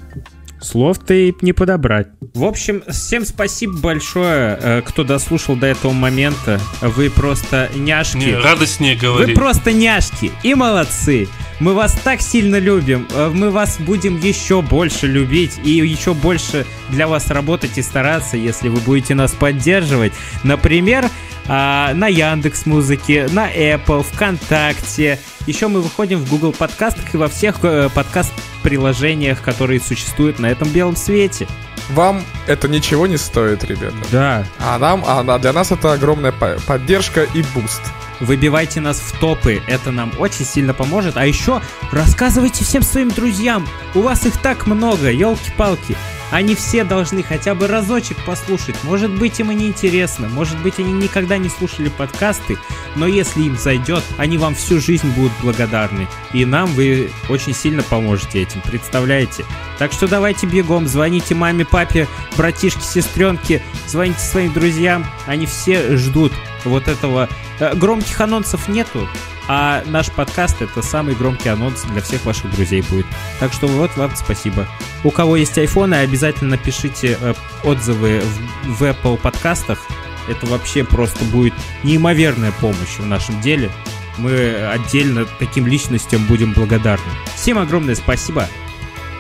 слов-то 0.62 1.14
и 1.14 1.34
не 1.42 1.54
подобрать. 1.54 2.08
В 2.34 2.44
общем, 2.44 2.82
всем 2.90 3.26
спасибо 3.26 3.78
большое, 3.78 4.58
э, 4.62 4.82
кто 4.86 5.04
дослушал 5.04 5.56
до 5.56 5.68
этого 5.68 5.92
момента. 5.92 6.60
Вы 6.82 7.10
просто 7.10 7.70
няшки. 7.76 8.18
Не, 8.18 8.36
радостнее 8.36 8.96
Вы 8.96 9.02
говори. 9.02 9.34
просто 9.36 9.72
няшки 9.72 10.32
и 10.44 10.56
молодцы. 10.56 11.28
Мы 11.60 11.74
вас 11.74 11.94
так 12.04 12.22
сильно 12.22 12.58
любим. 12.60 13.08
Э, 13.14 13.30
Мы 13.34 13.50
вас 13.52 13.78
будем 13.80 14.20
еще 14.20 14.62
больше 14.62 15.08
любить 15.08 15.60
и 15.64 15.70
еще 15.72 16.14
больше 16.14 16.66
для 16.90 17.08
вас 17.08 17.28
работать 17.30 17.78
и 17.78 17.82
стараться, 17.82 18.36
если 18.38 18.68
вы 18.70 18.80
будете 18.82 19.16
нас 19.16 19.32
поддерживать. 19.32 20.14
Например, 20.44 21.10
а, 21.48 21.94
на 21.94 22.08
Яндекс 22.08 22.66
Музыке, 22.66 23.28
на 23.32 23.50
Apple, 23.52 24.04
ВКонтакте. 24.04 25.20
Еще 25.48 25.68
мы 25.68 25.82
выходим 25.82 26.20
в 26.20 26.30
Google 26.30 26.52
подкастах 26.54 27.14
и 27.14 27.18
во 27.18 27.28
всех 27.30 27.58
э, 27.64 27.88
подкаст-приложениях, 27.94 29.42
которые 29.42 29.80
существуют 29.80 30.40
на 30.40 30.48
этом 30.48 30.68
белом 30.70 30.96
свете. 30.96 31.48
Вам 31.92 32.24
это 32.48 32.68
ничего 32.68 33.06
не 33.06 33.18
стоит, 33.18 33.64
ребята. 33.64 33.96
Да. 34.12 34.46
А 34.60 34.80
нам, 34.80 35.04
а 35.06 35.22
на- 35.22 35.38
для 35.38 35.54
нас 35.54 35.72
это 35.72 35.94
огромная 35.94 36.32
по- 36.32 36.58
поддержка 36.66 37.24
и 37.24 37.44
буст. 37.54 37.82
Выбивайте 38.20 38.82
нас 38.82 39.00
в 39.00 39.20
топы, 39.20 39.62
это 39.68 39.92
нам 39.92 40.12
очень 40.18 40.46
сильно 40.46 40.74
поможет. 40.74 41.18
А 41.18 41.26
еще 41.26 41.62
рассказывайте 41.92 42.64
всем 42.64 42.82
своим 42.82 43.10
друзьям. 43.10 43.68
У 43.94 44.02
вас 44.02 44.26
их 44.26 44.38
так 44.42 44.68
много, 44.68 45.12
елки-палки. 45.12 45.96
Они 46.32 46.56
все 46.56 46.84
должны 46.84 47.24
хотя 47.24 47.56
бы 47.56 47.68
разочек 47.68 48.18
послушать. 48.26 48.76
Может 48.84 49.12
быть 49.12 49.40
им 49.40 49.52
и 49.52 49.56
не 49.56 49.68
интересно, 49.68 50.28
может 50.30 50.58
быть 50.62 50.80
они 50.80 50.92
никогда 50.92 51.38
не 51.38 51.50
слушали 51.50 51.90
подкасты, 51.90 52.58
но 52.96 53.08
если 53.08 53.44
им 53.44 53.58
зайдет, 53.58 54.04
они 54.18 54.38
вам 54.38 54.56
всю 54.56 54.80
жизнь 54.80 55.10
будут 55.12 55.32
благодарны. 55.42 56.08
И 56.34 56.46
нам 56.46 56.68
вы 56.74 57.12
очень 57.30 57.54
сильно 57.54 57.84
поможете 57.84 58.42
этим, 58.42 58.62
представляете? 58.62 59.46
Так 59.78 59.92
что 59.92 60.08
давайте 60.08 60.48
бегом, 60.48 60.88
звоните 60.88 61.36
маме, 61.36 61.66
папе, 61.66 62.08
братишке, 62.38 62.82
сестренке, 62.82 63.62
звоните 63.88 64.20
своим 64.20 64.54
друзьям, 64.54 65.06
они 65.28 65.46
все 65.46 65.96
ждут 65.98 66.34
вот 66.64 66.88
этого. 66.88 67.30
Э, 67.60 67.76
Громких 67.76 68.20
анонсов 68.20 68.68
нету, 68.68 69.08
а 69.48 69.84
наш 69.86 70.12
подкаст 70.12 70.62
это 70.62 70.82
самый 70.82 71.16
громкий 71.16 71.50
анонс 71.50 71.84
для 71.84 72.02
всех 72.02 72.26
ваших 72.26 72.52
друзей 72.56 72.82
будет. 72.82 73.06
Так 73.40 73.54
что 73.54 73.68
вот 73.68 73.96
вам 73.98 74.12
спасибо. 74.16 74.68
У 75.04 75.12
кого 75.12 75.36
есть 75.36 75.58
айфоны, 75.58 75.96
обязательно 75.96 76.58
пишите 76.58 77.18
э, 77.20 77.34
отзывы 77.64 78.22
в, 78.64 78.80
в 78.80 78.84
Apple 78.84 79.18
подкастах. 79.18 79.80
Это 80.28 80.46
вообще 80.48 80.84
просто 80.84 81.24
будет 81.26 81.54
неимоверная 81.84 82.52
помощь 82.54 82.98
в 82.98 83.06
нашем 83.06 83.40
деле. 83.42 83.70
Мы 84.18 84.56
отдельно 84.72 85.26
таким 85.40 85.68
личностям 85.68 86.26
будем 86.26 86.54
благодарны. 86.54 87.06
Всем 87.36 87.60
огромное 87.60 87.96
спасибо. 87.96 88.48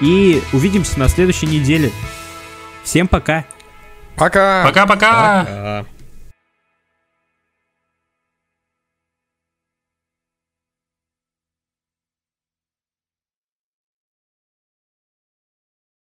И 0.01 0.41
увидимся 0.51 0.99
на 0.99 1.07
следующей 1.07 1.47
неделе. 1.47 1.91
Всем 2.84 3.07
пока. 3.07 3.45
Пока! 4.15 4.63
Пока-пока. 4.63 5.86